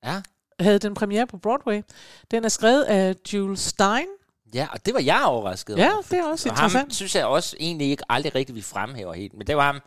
Ja. 0.05 0.21
havde 0.61 0.79
den 0.79 0.95
premiere 0.95 1.27
på 1.27 1.37
Broadway. 1.39 1.83
Den 2.31 2.45
er 2.45 2.49
skrevet 2.49 2.83
af 2.83 3.15
Jules 3.33 3.61
Stein. 3.61 4.07
Ja, 4.55 4.67
og 4.73 4.87
det 4.87 4.95
var 4.95 5.01
jeg 5.01 5.23
overrasket 5.25 5.79
Ja, 5.79 5.93
over. 5.93 6.03
det 6.11 6.19
er 6.19 6.25
også 6.25 6.49
Og 6.49 6.57
ham 6.57 6.65
interessant. 6.67 6.95
synes 6.95 7.15
jeg 7.15 7.25
også 7.25 7.57
egentlig 7.61 7.91
ikke 7.91 8.05
aldrig 8.09 8.35
rigtig, 8.35 8.55
vi 8.55 8.63
fremhæver 8.63 9.13
helt. 9.15 9.35
Men 9.39 9.47
det 9.47 9.57
var 9.57 9.63
ham, 9.67 9.81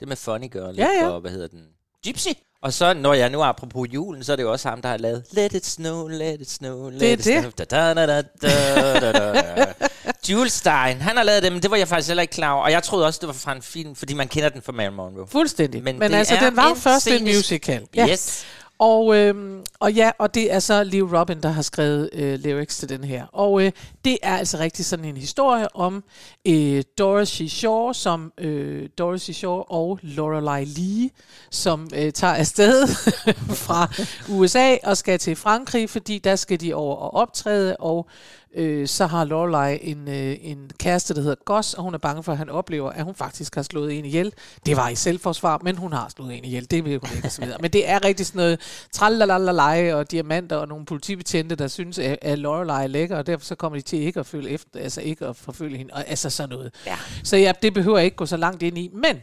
det 0.00 0.08
med 0.08 0.16
Funny 0.16 0.52
Girl, 0.52 0.74
Ja, 0.76 0.88
ja. 1.00 1.08
og 1.08 1.20
hvad 1.20 1.30
hedder 1.30 1.48
den? 1.48 1.62
Gypsy. 2.06 2.28
Og 2.62 2.72
så, 2.72 2.94
når 2.94 3.14
jeg 3.14 3.30
nu 3.30 3.42
apropos 3.42 3.88
julen, 3.94 4.24
så 4.24 4.32
er 4.32 4.36
det 4.36 4.42
jo 4.42 4.52
også 4.52 4.68
ham, 4.68 4.82
der 4.82 4.88
har 4.88 4.96
lavet 4.96 5.24
Let 5.32 5.52
it 5.54 5.66
snow, 5.66 6.06
let 6.08 6.40
it 6.40 6.50
snow, 6.50 6.88
let 6.88 7.02
er 7.02 7.12
it 7.12 7.24
det. 7.24 7.40
snow. 7.40 7.50
Da, 7.58 7.64
da, 7.64 7.94
da, 7.94 8.06
da, 8.06 8.22
da, 8.42 9.00
da, 9.00 9.32
da. 9.32 9.72
Jules 10.28 10.52
Stein, 10.52 11.00
han 11.00 11.16
har 11.16 11.22
lavet 11.22 11.42
det, 11.42 11.52
men 11.52 11.62
det 11.62 11.70
var 11.70 11.76
jeg 11.76 11.88
faktisk 11.88 12.08
heller 12.08 12.22
ikke 12.22 12.32
klar 12.34 12.52
over. 12.52 12.62
Og 12.64 12.70
jeg 12.70 12.82
troede 12.82 13.06
også, 13.06 13.18
det 13.20 13.26
var 13.26 13.32
fra 13.32 13.52
en 13.52 13.62
film, 13.62 13.96
fordi 13.96 14.14
man 14.14 14.28
kender 14.28 14.48
den 14.48 14.62
fra 14.62 14.72
Marilyn 14.72 14.94
Monroe. 14.96 15.26
Fuldstændig. 15.26 15.82
Men, 15.82 15.98
Men 15.98 16.10
det 16.10 16.16
altså, 16.16 16.34
er 16.34 16.40
den 16.40 16.56
var 16.56 16.64
jo 16.68 16.74
en 16.74 16.80
først 16.80 17.06
en 17.08 17.24
musical. 17.24 17.86
Yes. 17.98 18.44
Og, 18.80 19.16
øhm, 19.16 19.64
og 19.80 19.92
ja, 19.92 20.10
og 20.18 20.34
det 20.34 20.52
er 20.52 20.58
så 20.58 20.84
Lee 20.84 21.18
Robin, 21.18 21.42
der 21.42 21.48
har 21.48 21.62
skrevet 21.62 22.10
øh, 22.12 22.38
lyrics 22.38 22.78
til 22.78 22.88
den 22.88 23.04
her. 23.04 23.26
Og 23.32 23.64
øh, 23.64 23.72
det 24.04 24.18
er 24.22 24.36
altså 24.36 24.58
rigtig 24.58 24.84
sådan 24.84 25.04
en 25.04 25.16
historie 25.16 25.76
om 25.76 26.04
øh, 26.46 26.82
Dorothy 26.98 27.46
Shaw, 27.46 27.92
som 27.92 28.32
øh, 28.38 28.88
Dorothy 28.98 29.30
Shaw 29.30 29.62
og 29.68 29.98
Lorelei 30.02 30.64
Lee, 30.64 31.10
som 31.50 31.88
øh, 31.94 32.12
tager 32.12 32.34
afsted 32.34 32.88
fra 33.64 33.92
USA 34.28 34.76
og 34.82 34.96
skal 34.96 35.18
til 35.18 35.36
Frankrig, 35.36 35.90
fordi 35.90 36.18
der 36.18 36.36
skal 36.36 36.60
de 36.60 36.74
over 36.74 36.96
og 36.96 37.14
optræde, 37.14 37.76
og 37.76 38.08
øh, 38.54 38.88
så 38.88 39.06
har 39.06 39.24
Lorelei 39.24 39.78
en, 39.82 40.08
øh, 40.08 40.36
en 40.40 40.70
kæreste, 40.78 41.14
der 41.14 41.20
hedder 41.20 41.36
Gus, 41.44 41.74
og 41.74 41.82
hun 41.82 41.94
er 41.94 41.98
bange 41.98 42.22
for, 42.22 42.32
at 42.32 42.38
han 42.38 42.48
oplever, 42.48 42.90
at 42.90 43.04
hun 43.04 43.14
faktisk 43.14 43.54
har 43.54 43.62
slået 43.62 43.98
en 43.98 44.04
ihjel. 44.04 44.32
Det 44.66 44.76
var 44.76 44.88
i 44.88 44.94
selvforsvar, 44.94 45.60
men 45.64 45.76
hun 45.76 45.92
har 45.92 46.08
slået 46.08 46.38
en 46.38 46.44
ihjel. 46.44 46.70
Det 46.70 46.84
vil 46.84 46.98
hun 46.98 47.16
ikke 47.16 47.30
så 47.30 47.42
videre. 47.42 47.58
Men 47.60 47.70
det 47.70 47.88
er 47.88 48.04
rigtig 48.04 48.26
sådan 48.26 48.38
noget 48.38 48.60
tralalalalej 48.92 49.92
og 49.92 50.10
diamanter 50.10 50.56
og 50.56 50.68
nogle 50.68 50.84
politibetjente, 50.84 51.54
der 51.54 51.68
synes, 51.68 51.98
at, 51.98 52.18
at 52.22 52.38
Lorelei 52.38 52.82
er 52.82 52.86
lækker, 52.86 53.16
og 53.16 53.26
derfor 53.26 53.44
så 53.44 53.54
kommer 53.54 53.78
de 53.78 53.82
til 53.82 53.98
ikke 53.98 54.20
at 54.20 54.26
følge 54.26 54.50
efter, 54.50 54.80
altså 54.80 55.00
ikke 55.00 55.26
at 55.26 55.36
forfølge 55.36 55.78
hende, 55.78 55.94
og 55.94 56.08
altså 56.08 56.30
sådan 56.30 56.48
noget. 56.48 56.74
Ja. 56.86 56.96
Så 57.24 57.36
ja, 57.36 57.52
det 57.62 57.74
behøver 57.74 57.98
jeg 57.98 58.04
ikke 58.04 58.16
gå 58.16 58.26
så 58.26 58.36
langt 58.36 58.62
ind 58.62 58.78
i. 58.78 58.90
Men 58.94 59.20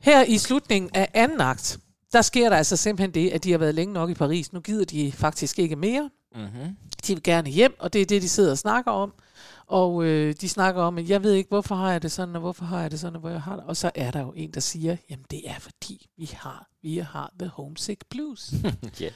her 0.00 0.24
i 0.24 0.38
slutningen 0.38 0.90
af 0.94 1.08
anden 1.14 1.40
akt, 1.40 1.78
der 2.12 2.22
sker 2.22 2.48
der 2.48 2.56
altså 2.56 2.76
simpelthen 2.76 3.14
det, 3.14 3.30
at 3.30 3.44
de 3.44 3.50
har 3.50 3.58
været 3.58 3.74
længe 3.74 3.94
nok 3.94 4.10
i 4.10 4.14
Paris. 4.14 4.52
Nu 4.52 4.60
gider 4.60 4.84
de 4.84 5.12
faktisk 5.12 5.58
ikke 5.58 5.76
mere. 5.76 6.10
Mm-hmm. 6.34 6.76
De 7.06 7.14
vil 7.14 7.22
gerne 7.22 7.50
hjem, 7.50 7.76
og 7.78 7.92
det 7.92 8.00
er 8.00 8.06
det, 8.06 8.22
de 8.22 8.28
sidder 8.28 8.50
og 8.50 8.58
snakker 8.58 8.90
om. 8.90 9.12
Og 9.66 10.04
øh, 10.04 10.34
de 10.40 10.48
snakker 10.48 10.82
om, 10.82 10.98
at 10.98 11.08
jeg 11.08 11.22
ved 11.22 11.32
ikke, 11.32 11.48
hvorfor 11.48 11.74
har 11.74 11.92
jeg 11.92 12.02
det 12.02 12.12
sådan, 12.12 12.34
og 12.34 12.40
hvorfor 12.40 12.64
har 12.64 12.80
jeg 12.80 12.90
det 12.90 13.00
sådan, 13.00 13.14
og 13.14 13.20
hvor 13.20 13.30
jeg 13.30 13.42
har 13.42 13.56
det. 13.56 13.64
Og 13.66 13.76
så 13.76 13.90
er 13.94 14.10
der 14.10 14.20
jo 14.20 14.32
en, 14.36 14.50
der 14.50 14.60
siger, 14.60 14.96
jamen 15.10 15.24
det 15.30 15.40
er 15.50 15.54
fordi, 15.58 16.08
vi 16.18 16.30
har, 16.34 16.66
vi 16.82 16.98
har 16.98 17.32
The 17.38 17.48
Homesick 17.48 18.00
Blues. 18.10 18.50
Ja. 19.00 19.08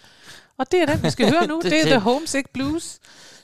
og 0.59 0.73
det 0.73 0.83
er 0.83 0.87
den, 0.87 1.03
vi 1.03 1.11
skal 1.11 1.31
høre 1.31 1.47
nu. 1.47 1.61
Det- 1.63 1.71
det, 1.73 1.81
er 1.81 1.85
The 1.87 1.99
Homesick 1.99 2.51
Blues. 2.53 2.99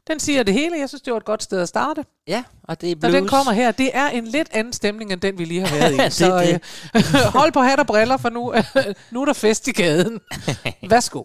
Den 0.07 0.21
siger 0.21 0.43
det 0.43 0.55
hele. 0.55 0.79
Jeg 0.79 0.89
synes, 0.89 1.03
det 1.03 1.13
var 1.13 1.17
et 1.19 1.25
godt 1.25 1.43
sted 1.43 1.61
at 1.61 1.69
starte. 1.69 2.05
ja, 2.27 2.45
og 2.63 2.81
det 2.81 2.91
er 2.91 2.95
Når 2.97 3.01
blues. 3.09 3.15
den 3.21 3.29
kommer 3.29 3.53
her, 3.53 3.73
det 3.73 3.91
er 3.95 4.09
en 4.09 4.27
lidt 4.27 4.49
anden 4.51 4.73
stemning, 4.73 5.13
end 5.13 5.21
den 5.21 5.39
vi 5.39 5.45
lige 5.45 5.67
har 5.67 5.77
været 5.79 5.95
i. 5.95 5.97
Det 6.05 6.13
så 6.13 6.59
øh, 6.95 7.33
hold 7.33 7.53
på 7.53 7.61
hat 7.61 7.79
og 7.81 7.87
briller, 7.87 8.17
for 8.17 8.29
nu, 8.31 8.55
nu 9.11 9.21
er 9.21 9.25
der 9.25 9.33
fest 9.33 9.69
i 9.69 9.73
gaden. 9.73 10.21
Værsgo. 10.91 11.23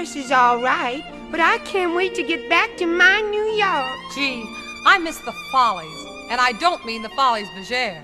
Paris 0.00 0.16
is 0.16 0.32
all 0.32 0.62
right, 0.62 1.04
but 1.30 1.40
I 1.40 1.58
can't 1.58 1.94
wait 1.94 2.14
to 2.14 2.22
get 2.22 2.48
back 2.48 2.74
to 2.78 2.86
my 2.86 3.20
New 3.20 3.44
York. 3.52 3.98
Gee, 4.14 4.42
I 4.86 4.96
miss 4.98 5.18
the 5.18 5.32
Follies, 5.52 6.06
and 6.30 6.40
I 6.40 6.52
don't 6.52 6.82
mean 6.86 7.02
the 7.02 7.10
Follies 7.10 7.48
Bergère. 7.48 8.00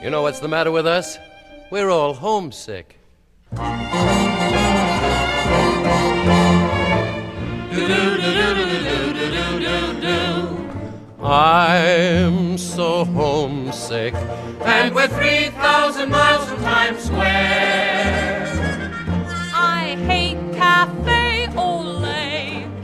You 0.00 0.10
know 0.10 0.22
what's 0.22 0.38
the 0.38 0.46
matter 0.46 0.70
with 0.70 0.86
us? 0.86 1.18
We're 1.72 1.90
all 1.90 2.14
homesick. 2.14 3.00
I'm 11.20 12.58
so 12.58 13.04
homesick. 13.06 14.14
And 14.14 14.94
we're 14.94 15.08
3,000 15.08 16.10
miles 16.10 16.48
from 16.48 16.62
Times 16.62 17.02
Square. 17.02 18.49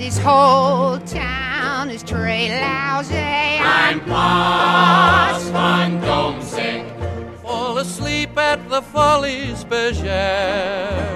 This 0.06 0.18
whole 0.18 1.00
town 1.00 1.90
is 1.90 2.04
très 2.04 2.48
lousy. 2.48 3.58
I'm 3.60 4.06
Lost 4.06 5.52
on 5.52 5.98
homesick. 6.00 6.86
Fall 7.42 7.78
asleep 7.78 8.38
at 8.38 8.68
the 8.68 8.82
Follies 8.82 9.64
Bergère. 9.64 11.10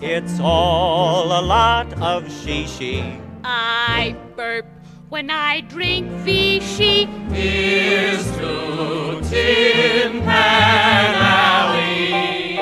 It's 0.00 0.40
all 0.40 1.26
a 1.26 1.42
lot 1.42 1.92
of 2.00 2.24
shishi. 2.24 3.20
I 3.44 4.16
burp 4.34 4.64
when 5.10 5.28
I 5.28 5.60
drink 5.60 6.08
Vichy. 6.24 7.04
Here's 7.30 8.24
to 8.38 9.20
Tin 9.28 10.22
Pan 10.22 11.14
Alley, 11.44 12.56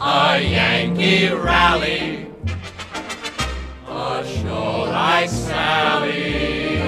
a 0.00 0.40
Yankee 0.40 1.30
rally, 1.30 2.23
a 2.23 2.23
like 5.04 5.28
Sally, 5.28 6.78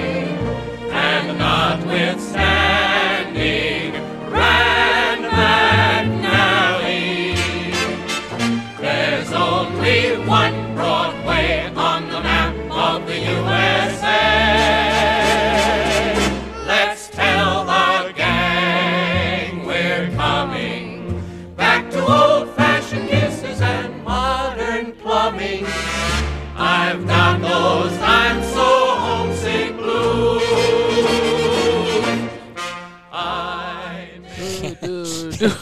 and 0.91 1.37
notwithstanding 1.37 2.26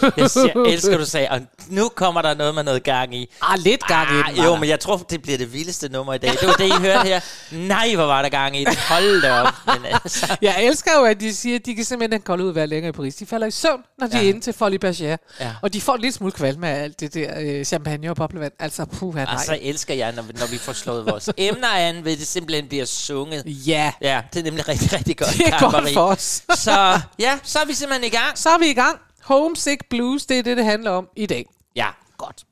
Jeg, 0.18 0.30
siger, 0.30 0.64
elsker, 0.68 0.98
du 0.98 1.06
sagde, 1.06 1.28
og 1.32 1.42
nu 1.68 1.90
kommer 1.96 2.22
der 2.22 2.34
noget 2.34 2.56
med 2.56 2.64
noget 2.64 2.84
gang 2.84 3.16
i. 3.16 3.34
Ah, 3.42 3.60
lidt 3.60 3.88
gang 3.88 4.12
i 4.12 4.16
den, 4.16 4.24
Ah, 4.40 4.46
jo, 4.46 4.56
men 4.56 4.70
jeg 4.70 4.80
tror, 4.80 4.98
det 4.98 5.22
bliver 5.22 5.38
det 5.38 5.54
vildeste 5.54 5.90
nummer 5.90 6.14
i 6.14 6.18
dag. 6.18 6.32
Det 6.42 6.48
var 6.48 6.54
det, 6.54 6.66
I 6.68 6.72
hørte 6.82 7.08
her. 7.08 7.20
Nej, 7.52 7.96
hvor 7.96 8.06
var 8.06 8.22
der 8.22 8.30
gang 8.30 8.58
i 8.58 8.64
det. 8.66 8.78
Hold 8.78 9.22
da 9.22 9.42
op. 9.42 9.54
Men, 9.66 9.76
altså, 10.04 10.38
Jeg 10.42 10.64
elsker 10.64 10.92
jo, 11.00 11.04
at 11.06 11.20
de 11.20 11.36
siger, 11.36 11.56
at 11.56 11.66
de 11.66 11.76
kan 11.76 11.86
simpelthen 11.86 12.22
holde 12.28 12.44
ud 12.44 12.50
at 12.50 12.56
være 12.56 12.68
længere 12.68 12.90
i 12.90 12.92
Paris. 12.92 13.16
De 13.16 13.26
falder 13.26 13.48
i 13.48 13.52
søvn, 13.52 13.82
når 14.00 14.08
de 14.08 14.18
Ja. 14.18 14.24
er 14.24 14.28
inde 14.30 14.42
til 14.42 14.54
Folie 14.54 14.80
Bergère. 14.86 15.36
Ja. 15.40 15.52
Og 15.62 15.74
de 15.74 15.82
får 15.82 15.96
en 15.96 16.02
lille 16.02 16.14
smule 16.14 16.32
kvalme 16.32 16.68
af 16.70 16.84
alt 16.84 17.00
det 17.00 17.14
der 17.14 17.34
øh, 17.42 17.66
champagne 17.66 18.10
og 18.10 18.16
boblevand. 18.16 18.54
Altså, 18.60 18.86
puha, 18.86 19.24
nej. 19.24 19.34
og 19.34 19.40
så 19.40 19.58
elsker 19.62 19.94
jeg, 19.94 20.12
når, 20.12 20.22
vi- 20.24 20.34
når 20.40 20.46
vi 20.48 20.58
får 20.58 20.74
slået 20.74 21.06
vores 21.06 21.30
emner 21.38 21.68
an, 21.68 22.06
ved 22.06 22.18
det 22.18 22.28
simpelthen 22.28 22.68
bliver 22.68 22.86
sunget. 22.86 23.44
Ja, 23.46 23.92
Ja, 24.02 24.22
det 24.34 24.40
er 24.40 24.44
nemlig 24.44 24.68
rigtig, 24.68 24.94
rigtig 24.94 25.18
godt, 25.18 25.30
det 25.34 25.48
er 25.48 25.60
godt 25.72 25.94
for 25.94 26.02
os. 26.06 26.42
Så 26.56 27.00
ja, 27.20 27.40
så 27.44 27.60
er 27.60 27.66
vi 27.66 27.74
simpelthen 27.74 28.12
i 28.14 28.16
gang. 28.16 28.38
Så 28.38 28.50
er 28.50 28.58
vi 28.58 28.66
i 28.70 28.74
gang. 28.74 29.00
Homesick 29.26 29.90
Blues, 29.90 30.26
det 30.26 30.40
er 30.40 30.44
det, 30.44 30.58
det 30.58 30.66
handler 30.66 30.92
om 30.92 31.08
i 31.16 31.26
dag. 31.26 31.46
Ja, 31.76 31.88
godt. 32.18 32.46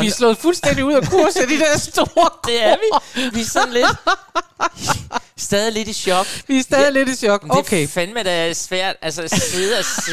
Vi 0.00 0.06
er 0.06 0.10
slået 0.10 0.38
fuldstændig 0.38 0.84
ud 0.84 0.92
af 0.92 1.02
kurs 1.02 1.36
af 1.36 1.46
de 1.48 1.58
der 1.58 1.78
store 1.78 2.30
Det 2.48 2.64
er 2.64 2.76
vi. 2.76 3.30
Vi 3.34 3.40
er 3.40 3.44
sådan 3.44 3.72
lidt... 3.72 3.86
Stadig 5.38 5.72
lidt 5.72 5.88
i 5.88 5.92
chok. 5.92 6.26
Vi 6.46 6.58
er 6.58 6.62
stadig 6.62 6.92
lidt 6.92 7.08
i 7.08 7.16
chok. 7.16 7.42
Men 7.42 7.50
Det 7.50 7.58
Okay, 7.58 7.82
er 7.84 7.88
fandme 7.88 8.22
da 8.22 8.52
svært 8.52 8.96
altså, 9.02 9.22
at 9.22 9.30
sidde 9.30 9.78
og 9.78 9.84
se 9.84 10.12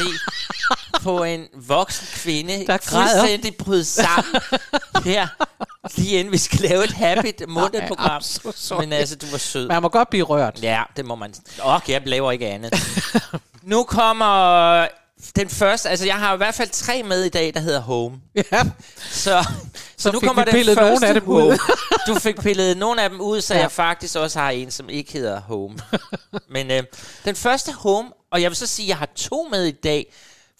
på 1.02 1.24
en 1.24 1.46
voksen 1.54 2.06
kvinde, 2.14 2.66
Der 2.66 2.76
græder. 2.78 3.08
fuldstændig 3.20 3.56
bryde 3.56 3.84
sammen 3.84 4.40
her, 5.04 5.26
lige 5.96 6.18
inden 6.18 6.32
vi 6.32 6.38
skal 6.38 6.60
lave 6.60 6.84
et 6.84 6.90
happy 6.92 7.42
mundet 7.48 7.84
program. 7.88 8.20
I'm 8.22 8.24
so 8.24 8.52
sorry. 8.56 8.80
Men 8.80 8.92
altså, 8.92 9.16
du 9.16 9.26
var 9.30 9.38
sød. 9.38 9.68
man 9.68 9.82
må 9.82 9.88
godt 9.88 10.10
blive 10.10 10.24
rørt. 10.24 10.58
Ja, 10.62 10.82
det 10.96 11.04
må 11.04 11.14
man. 11.14 11.34
Åh, 11.64 11.74
okay, 11.74 11.92
jeg 11.92 12.02
laver 12.06 12.32
ikke 12.32 12.46
andet. 12.46 12.74
nu 13.62 13.84
kommer 13.84 14.86
den 15.36 15.48
første, 15.48 15.88
altså 15.88 16.06
jeg 16.06 16.14
har 16.14 16.34
i 16.34 16.36
hvert 16.36 16.54
fald 16.54 16.68
tre 16.68 17.02
med 17.02 17.22
i 17.24 17.28
dag, 17.28 17.54
der 17.54 17.60
hedder 17.60 17.80
Home. 17.80 18.20
Ja. 18.34 18.62
Så, 19.10 19.44
så, 19.96 20.12
nu 20.12 20.20
fik 20.20 20.26
kommer 20.26 20.44
den 20.44 20.64
første 20.64 20.80
nogle 20.80 21.06
af 21.06 21.14
dem 21.14 21.28
ud. 21.28 21.42
Home. 21.42 21.58
Du 22.06 22.14
fik 22.20 22.40
pillet 22.40 22.76
nogle 22.76 23.02
af 23.02 23.10
dem 23.10 23.20
ud, 23.20 23.40
så 23.40 23.54
Ja. 23.54 23.60
jeg 23.60 23.70
faktisk 23.70 24.16
også 24.16 24.38
har 24.38 24.50
en, 24.50 24.70
som 24.70 24.88
ikke 24.88 25.12
hedder 25.12 25.40
Home. 25.40 25.78
Men 26.50 26.70
øh, 26.70 26.82
den 27.24 27.36
første 27.36 27.72
Home, 27.72 28.08
og 28.30 28.42
jeg 28.42 28.50
vil 28.50 28.56
så 28.56 28.66
sige, 28.66 28.86
at 28.86 28.88
jeg 28.88 28.96
har 28.96 29.08
to 29.16 29.48
med 29.50 29.64
i 29.64 29.70
dag, 29.70 30.12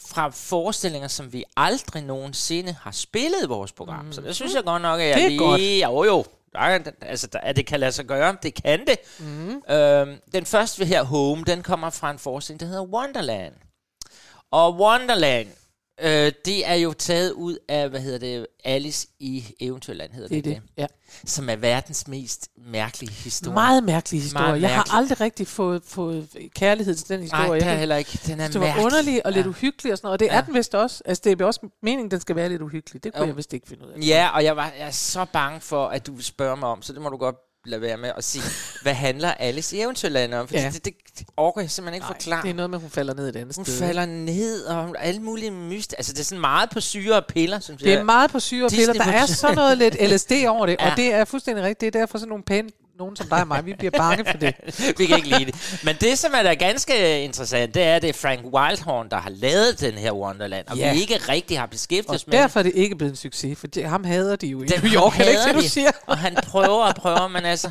fra 0.09 0.29
forestillinger, 0.35 1.09
som 1.09 1.33
vi 1.33 1.44
aldrig 1.57 2.03
nogensinde 2.03 2.77
har 2.83 2.90
spillet 2.90 3.38
i 3.44 3.46
vores 3.46 3.72
program. 3.72 4.05
Mm. 4.05 4.12
Så 4.12 4.20
det 4.20 4.35
synes 4.35 4.55
jeg 4.55 4.64
godt 4.64 4.83
nok, 4.83 5.01
at 5.01 5.07
jeg 5.09 5.16
Det 5.16 5.25
er 5.25 5.29
lige... 5.29 5.38
godt. 5.38 5.61
Jo, 5.61 6.05
jo. 6.05 6.25
Der 6.53 6.59
er, 6.61 6.79
altså, 7.03 7.27
der, 7.27 7.38
at 7.38 7.57
det 7.57 7.66
kan 7.66 7.81
lade 7.81 7.92
sig 7.92 8.05
gøre. 8.05 8.37
Det 8.42 8.62
kan 8.62 8.81
det. 8.87 8.96
Mm. 9.18 9.75
Øhm, 9.75 10.16
den 10.35 10.46
første 10.46 10.79
vi 10.79 10.85
her, 10.85 11.03
Home, 11.03 11.44
den 11.46 11.62
kommer 11.62 11.90
fra 11.90 12.11
en 12.11 12.18
forestilling, 12.18 12.61
der 12.61 12.66
hedder 12.66 12.83
Wonderland. 12.83 13.53
Og 14.52 14.76
Wonderland, 14.80 15.48
øh, 16.00 16.32
det 16.44 16.66
er 16.68 16.74
jo 16.74 16.92
taget 16.92 17.32
ud 17.32 17.56
af, 17.68 17.88
hvad 17.88 18.00
hedder 18.00 18.18
det, 18.18 18.46
Alice 18.64 19.08
i 19.18 19.44
Eventyrland, 19.60 20.12
hedder 20.12 20.28
Det 20.28 20.44
det, 20.44 20.50
er 20.52 20.60
det, 20.60 20.68
ja. 20.78 20.86
Som 21.24 21.48
er 21.48 21.56
verdens 21.56 22.08
mest 22.08 22.48
mærkelige 22.66 23.12
historie. 23.12 23.54
Meget 23.54 23.84
mærkelig 23.84 24.22
historie. 24.22 24.46
Meget 24.46 24.62
jeg 24.62 24.74
har 24.74 24.96
aldrig 24.96 25.20
rigtig 25.20 25.46
fået, 25.46 25.82
fået 25.86 26.28
kærlighed 26.54 26.94
til 26.94 27.08
den 27.08 27.20
historie. 27.20 27.48
Nej, 27.48 27.58
det 27.58 27.66
er 27.68 27.74
heller 27.74 27.96
ikke. 27.96 28.20
Den 28.26 28.40
er 28.40 28.48
det 28.48 28.60
var 28.60 28.84
underlig 28.84 29.26
og 29.26 29.32
lidt 29.32 29.46
Ja. 29.46 29.50
uhyggelig 29.50 29.92
og 29.92 29.98
sådan 29.98 30.06
noget. 30.06 30.12
Og 30.14 30.20
det 30.20 30.26
Ja. 30.26 30.36
er 30.36 30.40
den 30.40 30.54
vist 30.54 30.74
også. 30.74 31.02
Altså, 31.06 31.20
det 31.24 31.40
er 31.40 31.44
også 31.46 31.68
meningen, 31.82 32.10
den 32.10 32.20
skal 32.20 32.36
være 32.36 32.48
lidt 32.48 32.62
uhyggelig. 32.62 33.04
Det 33.04 33.12
kunne 33.12 33.20
Jo. 33.20 33.26
jeg 33.26 33.36
vist 33.36 33.52
ikke 33.52 33.68
finde 33.68 33.86
ud 33.86 33.90
af. 33.90 33.98
Ja, 34.06 34.28
og 34.34 34.44
jeg 34.44 34.56
var 34.56 34.72
jeg 34.78 34.86
er 34.86 34.90
så 34.90 35.24
bange 35.32 35.60
for, 35.60 35.86
at 35.86 36.06
du 36.06 36.14
vil 36.14 36.24
spørge 36.24 36.56
mig 36.56 36.68
om, 36.68 36.82
så 36.82 36.92
det 36.92 37.02
må 37.02 37.08
du 37.08 37.16
godt 37.16 37.36
lade 37.64 37.81
være 37.83 37.96
med 37.96 38.12
at 38.16 38.25
sige, 38.25 38.44
hvad 38.83 38.94
handler 38.94 39.31
Alice 39.35 39.77
i 39.77 39.81
Eventyrland 39.81 40.35
om? 40.35 40.46
Fordi 40.48 40.61
Ja. 40.61 40.70
det, 40.70 40.85
det, 40.85 40.94
orker 41.37 41.61
jeg 41.61 41.70
simpelthen 41.70 41.94
ikke 41.94 42.05
Nej, 42.05 42.14
forklare. 42.16 42.42
det 42.42 42.51
er 42.51 42.55
noget 42.55 42.70
med, 42.70 42.79
at 42.79 42.83
hun 42.83 42.90
falder 42.90 43.14
ned 43.14 43.29
et 43.29 43.37
andet 43.37 43.57
Hun 43.57 43.64
sted. 43.64 43.79
falder 43.79 44.07
ned, 44.07 44.64
og 44.64 44.94
alle 44.98 45.20
mulige 45.22 45.51
myst. 45.51 45.94
Altså, 45.98 46.12
det 46.12 46.20
er 46.20 46.25
sådan 46.25 46.40
meget 46.40 46.70
på 46.70 46.81
syre 46.81 47.16
og 47.16 47.25
piller, 47.29 47.61
synes 47.61 47.83
Det 47.83 47.92
er 47.92 47.96
jeg. 47.96 48.07
meget 48.07 48.31
på 48.31 48.40
syre 48.40 48.64
og 48.64 48.70
piller. 48.70 48.92
Der 48.92 49.05
er 49.12 49.27
sådan 49.27 49.57
noget 49.57 49.79
lidt 49.79 49.96
LSD 50.12 50.33
over 50.48 50.66
det. 50.66 50.77
Ja. 50.81 50.90
og 50.90 50.96
det 50.96 51.12
er 51.14 51.25
fuldstændig 51.25 51.64
rigtigt. 51.64 51.81
Det 51.92 51.98
er 51.98 52.01
derfor 52.01 52.18
sådan 52.18 52.29
nogle 52.29 52.44
pæne 52.44 52.68
nogen 52.98 53.16
som 53.16 53.26
dig 53.28 53.40
og 53.40 53.48
mig, 53.48 53.66
vi 53.66 53.74
bliver 53.78 53.90
bange 53.90 54.24
for 54.24 54.38
det. 54.38 54.55
vi 54.98 55.07
kan 55.07 55.16
ikke 55.16 55.28
lide 55.28 55.44
det. 55.52 55.81
Men 55.85 55.96
det, 56.00 56.18
som 56.18 56.33
er 56.35 56.42
da 56.42 56.55
ganske 56.55 57.22
interessant, 57.24 57.74
det 57.74 57.83
er, 57.83 57.96
at 57.96 58.02
det 58.02 58.09
er 58.09 58.14
Frank 58.14 58.40
Wildhorn, 58.55 59.11
der 59.11 59.16
har 59.16 59.31
lavet 59.31 59.81
den 59.81 59.94
her 59.94 60.12
Wonderland, 60.12 60.66
og 60.68 60.76
Ja. 60.76 60.92
vi 60.92 61.00
ikke 61.00 61.16
rigtig 61.16 61.59
har 61.59 61.66
beskæftiget 61.66 62.14
os 62.16 62.26
med 62.26 62.38
derfor 62.38 62.59
er 62.61 62.62
det 62.62 62.72
ikke 62.74 62.96
blevet 62.96 63.11
en 63.11 63.16
succes, 63.16 63.59
for 63.59 63.66
det, 63.66 63.85
ham 63.85 64.05
hader 64.05 64.37
de 64.37 64.46
jo 64.46 64.62
i. 64.62 64.66
New 64.66 64.92
York. 64.94 65.16
Det 65.18 65.28
ikke 65.28 65.62
du 65.62 65.68
siger? 65.68 65.90
Og 66.07 66.18
han 66.18 66.35
prøver 66.46 66.85
og 66.85 66.94
prøver, 66.94 67.28
men 67.28 67.44
altså... 67.44 67.70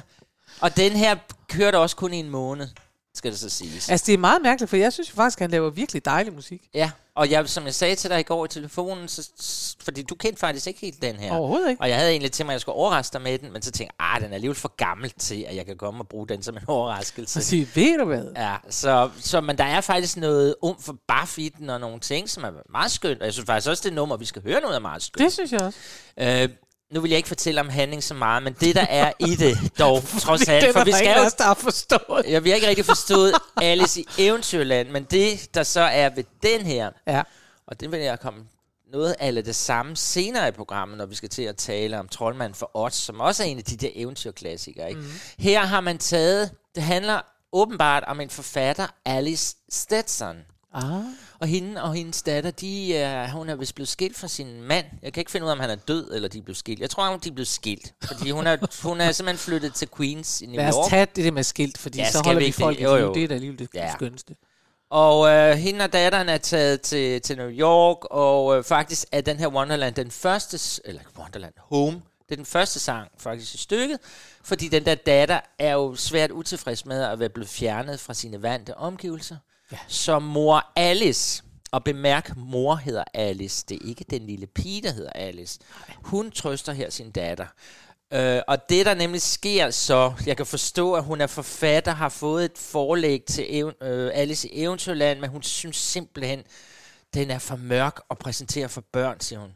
Og 0.62 0.78
den 0.78 0.92
her 0.92 1.16
kørte 1.50 1.78
også 1.78 1.96
kun 1.96 2.14
i 2.14 2.18
en 2.18 2.30
måned, 2.30 2.68
skal 3.15 3.32
det 3.32 3.39
så 3.39 3.50
siges. 3.50 3.89
Altså, 3.89 4.06
det 4.08 4.13
er 4.13 4.17
meget 4.17 4.41
mærkeligt, 4.41 4.69
for 4.69 4.78
jeg 4.78 4.93
synes 4.93 5.10
jo 5.10 5.15
faktisk, 5.15 5.38
at 5.38 5.41
han 5.41 5.52
laver 5.52 5.69
virkelig 5.69 6.06
dejlig 6.06 6.34
musik. 6.34 6.62
Ja, 6.74 6.91
og 7.15 7.32
jeg, 7.32 7.50
som 7.50 7.65
jeg 7.65 7.74
sagde 7.74 7.95
til 7.95 8.10
dig 8.10 8.19
i 8.19 8.24
går 8.24 8.45
i 8.45 8.47
telefonen, 8.47 9.08
så, 9.08 9.30
fordi 9.84 10.02
du 10.02 10.15
kendte 10.15 10.39
faktisk 10.39 10.67
ikke 10.67 10.80
helt 10.80 11.02
den 11.02 11.15
her. 11.15 11.34
Overhovedet 11.34 11.69
ikke. 11.69 11.82
Og 11.82 11.89
jeg 11.89 11.97
havde 11.97 12.12
egentlig 12.12 12.32
til 12.32 12.45
mig, 12.45 12.52
at 12.52 12.54
jeg 12.54 12.62
skulle 12.62 12.76
overraske 12.76 13.13
dig 13.13 13.21
med 13.21 13.39
den, 13.39 13.54
men 13.54 13.62
så 13.62 13.71
tænkte 13.71 13.95
jeg, 14.00 14.08
ah, 14.15 14.21
den 14.21 14.30
er 14.30 14.36
alligevel 14.36 14.56
for 14.56 14.76
gammel 14.76 15.10
til, 15.10 15.45
at 15.50 15.56
jeg 15.56 15.65
kan 15.65 15.78
komme 15.78 16.02
og 16.04 16.08
bruge 16.08 16.28
den 16.28 16.43
som 16.43 16.58
en 16.58 16.63
overraskelse. 16.78 17.39
Og 17.39 17.43
sige, 17.43 17.69
ved 17.76 17.97
du 17.97 18.06
hvad? 18.06 18.26
Ja, 18.36 18.56
så, 18.69 19.10
så 19.19 19.41
men 19.41 19.58
der 19.58 19.63
er 19.63 19.82
faktisk 19.82 20.17
noget 20.17 20.56
um 20.62 20.76
for 20.80 20.95
buff 21.08 21.38
i 21.38 21.50
den, 21.50 21.69
og 21.69 21.80
nogle 21.80 22.00
ting, 22.00 22.30
som 22.30 22.43
er 22.43 22.52
meget 22.69 22.91
skønt. 22.91 23.19
Og 23.19 23.26
jeg 23.26 23.34
synes 23.34 23.45
faktisk 23.45 23.69
også, 23.69 23.82
det 23.86 23.93
nummer, 23.93 24.17
vi 24.17 24.26
skal 24.26 24.43
høre 24.43 24.62
noget, 24.62 24.76
er 24.76 24.80
meget 24.80 25.04
skønt. 25.04 25.26
Det 25.26 25.34
synes 25.34 25.52
jeg 25.52 25.62
også. 25.62 25.80
Øh, 26.19 26.50
nu 26.92 27.02
vil 27.02 27.10
jeg 27.10 27.18
ikke 27.18 27.28
fortælle 27.28 27.62
om 27.62 27.70
handling 27.70 28.04
så 28.04 28.14
meget, 28.14 28.44
men 28.44 28.54
det, 28.60 28.76
der 28.76 28.86
er 28.90 29.12
i 29.20 29.36
det, 29.36 29.58
dog, 29.80 30.04
trods 30.22 30.50
alt, 30.50 30.74
for 30.74 30.84
vi 30.84 30.92
skal 30.92 31.18
jo 31.18 31.30
der 31.38 31.44
har 31.44 31.54
forstået. 31.54 32.26
jeg 32.28 32.42
har 32.44 32.54
ikke 32.56 32.68
rigtig 32.68 32.86
forstået 32.86 33.34
Alice 33.62 34.02
i 34.02 34.06
Eventyrland, 34.18 34.90
men 34.90 35.04
det, 35.04 35.54
der 35.54 35.64
så 35.64 35.82
er 35.82 36.10
ved 36.10 36.24
den 36.44 36.62
her, 36.62 36.92
Ja. 37.08 37.22
og 37.68 37.80
det 37.80 37.92
vil 37.92 38.00
jeg 38.00 38.20
komme 38.20 38.44
noget 38.92 39.16
af 39.20 39.44
det 39.44 39.56
samme 39.56 39.96
senere 39.98 40.48
i 40.48 40.52
programmet, 40.52 40.98
når 40.98 41.06
vi 41.06 41.16
skal 41.16 41.30
til 41.30 41.42
at 41.44 41.56
tale 41.56 42.00
om 42.00 42.08
Troldmand 42.08 42.54
for 42.54 42.72
Odds, 42.74 42.96
som 42.96 43.20
også 43.20 43.44
er 43.44 43.48
en 43.48 43.58
af 43.58 43.64
de 43.64 43.78
der 43.78 43.90
eventyrklassikere. 43.96 44.90
Ikke? 44.90 45.02
Mhm. 45.02 45.10
Mm. 45.10 45.20
Her 45.40 45.60
har 45.66 45.82
man 45.82 45.98
taget, 45.98 46.52
det 46.76 46.84
handler 46.84 47.22
åbenbart 47.54 48.04
om 48.08 48.22
en 48.22 48.30
forfatter, 48.30 48.88
Alice 49.06 49.56
Stetson. 49.70 50.36
Ah. 50.74 50.84
Og 51.42 51.48
hende 51.48 51.84
og 51.84 51.94
hendes 51.94 52.22
datter, 52.22 52.52
de 52.52 52.96
er, 52.96 53.32
hun 53.32 53.50
er 53.50 53.56
vist 53.56 53.76
blevet 53.76 53.90
skilt 53.90 54.18
fra 54.18 54.28
sin 54.28 54.62
mand. 54.62 54.86
Jeg 55.04 55.14
kan 55.14 55.22
ikke 55.22 55.32
finde 55.32 55.46
ud 55.46 55.50
af, 55.50 55.54
om 55.54 55.60
han 55.60 55.70
er 55.70 55.76
død, 55.76 56.12
eller 56.14 56.30
de 56.30 56.38
er 56.38 56.42
blevet 56.42 56.58
skilt. 56.58 56.80
Jeg 56.80 56.90
tror, 56.90 57.18
de 57.18 57.30
er 57.30 57.34
blevet 57.34 57.48
skilt. 57.48 57.94
Fordi 58.04 58.30
hun 58.32 58.48
er, 58.48 58.58
hun 58.88 59.02
er 59.02 59.12
simpelthen 59.12 59.38
flyttet 59.38 59.74
til 59.74 59.88
Queens 59.98 60.42
i 60.42 60.46
New 60.46 60.56
Lad 60.56 60.68
os 60.68 60.76
York. 60.76 60.90
tage 60.90 61.08
det 61.16 61.26
der 61.26 61.32
med 61.32 61.44
skilt, 61.44 61.78
fordi 61.78 62.00
Ja, 62.00 62.12
så 62.12 62.22
holder 62.26 62.40
vi 62.40 62.46
vi 62.46 62.52
folk 62.52 62.78
det? 62.78 62.84
Jo, 62.84 62.96
jo. 62.96 63.14
Det 63.14 63.24
er 63.24 63.28
da 63.28 63.34
alligevel 63.34 63.60
det 63.60 63.70
Ja. 63.74 63.94
skønneste. 63.94 64.36
Og 64.90 65.30
øh, 65.30 65.54
hende 65.56 65.84
og 65.86 65.94
datteren 65.94 66.30
er 66.30 66.38
taget 66.38 66.82
til, 66.82 67.22
til 67.22 67.38
New 67.38 67.50
York, 67.50 67.98
og 68.12 68.58
øh, 68.58 68.64
faktisk 68.64 69.08
er 69.12 69.22
den 69.22 69.38
her 69.40 69.48
Wonderland 69.48 69.96
den 69.96 70.12
første, 70.12 70.82
eller 70.86 71.02
Wonderland 71.20 71.54
Home, 71.58 72.02
det 72.30 72.32
er 72.32 72.36
den 72.36 72.46
første 72.46 72.80
sang 72.80 73.08
faktisk 73.18 73.54
i 73.54 73.58
stykket, 73.58 73.98
fordi 74.44 74.68
den 74.68 74.86
der 74.86 74.96
datter 74.96 75.40
er 75.60 75.74
jo 75.74 75.96
svært 75.96 76.32
utilfreds 76.32 76.86
med 76.86 77.04
at 77.04 77.20
være 77.20 77.30
blevet 77.30 77.50
fjernet 77.50 78.00
fra 78.00 78.14
sine 78.14 78.42
vante 78.42 78.78
omgivelser. 78.78 79.36
Ja. 79.72 79.78
Så 79.88 80.20
mor 80.20 80.72
Alice, 80.76 81.44
og 81.72 81.84
bemærk, 81.84 82.38
mor 82.38 82.76
hedder 82.76 83.04
Alice, 83.14 83.66
det 83.70 83.80
er 83.82 83.88
ikke 83.88 84.06
den 84.10 84.28
lille 84.28 84.48
pige, 84.48 84.82
der 84.82 84.92
hedder 84.92 85.12
Alice. 85.12 85.60
Hun 86.04 86.32
trøster 86.32 86.74
her 86.74 86.90
sin 86.90 87.12
datter. 87.12 87.48
Øh, 88.14 88.42
og 88.48 88.70
det, 88.70 88.86
der 88.86 88.94
nemlig 88.94 89.22
sker 89.22 89.70
så, 89.70 90.14
jeg 90.26 90.38
kan 90.38 90.46
forstå, 90.46 90.94
at 90.94 91.04
hun 91.04 91.22
er 91.22 91.28
forfatter, 91.28 91.92
har 91.92 92.10
fået 92.10 92.46
et 92.46 92.58
forlæg 92.58 93.24
til 93.24 93.46
even, 93.50 93.74
øh, 93.82 94.12
Alice 94.14 94.50
i 94.50 94.64
Eventyrland, 94.64 95.20
men 95.20 95.30
hun 95.30 95.44
synes 95.44 95.78
simpelthen, 95.78 96.44
den 97.14 97.32
er 97.32 97.40
for 97.40 97.56
mørk 97.56 98.02
at 98.10 98.18
præsentere 98.18 98.70
for 98.70 98.84
børn, 98.94 99.20
siger 99.20 99.40
hun. 99.40 99.52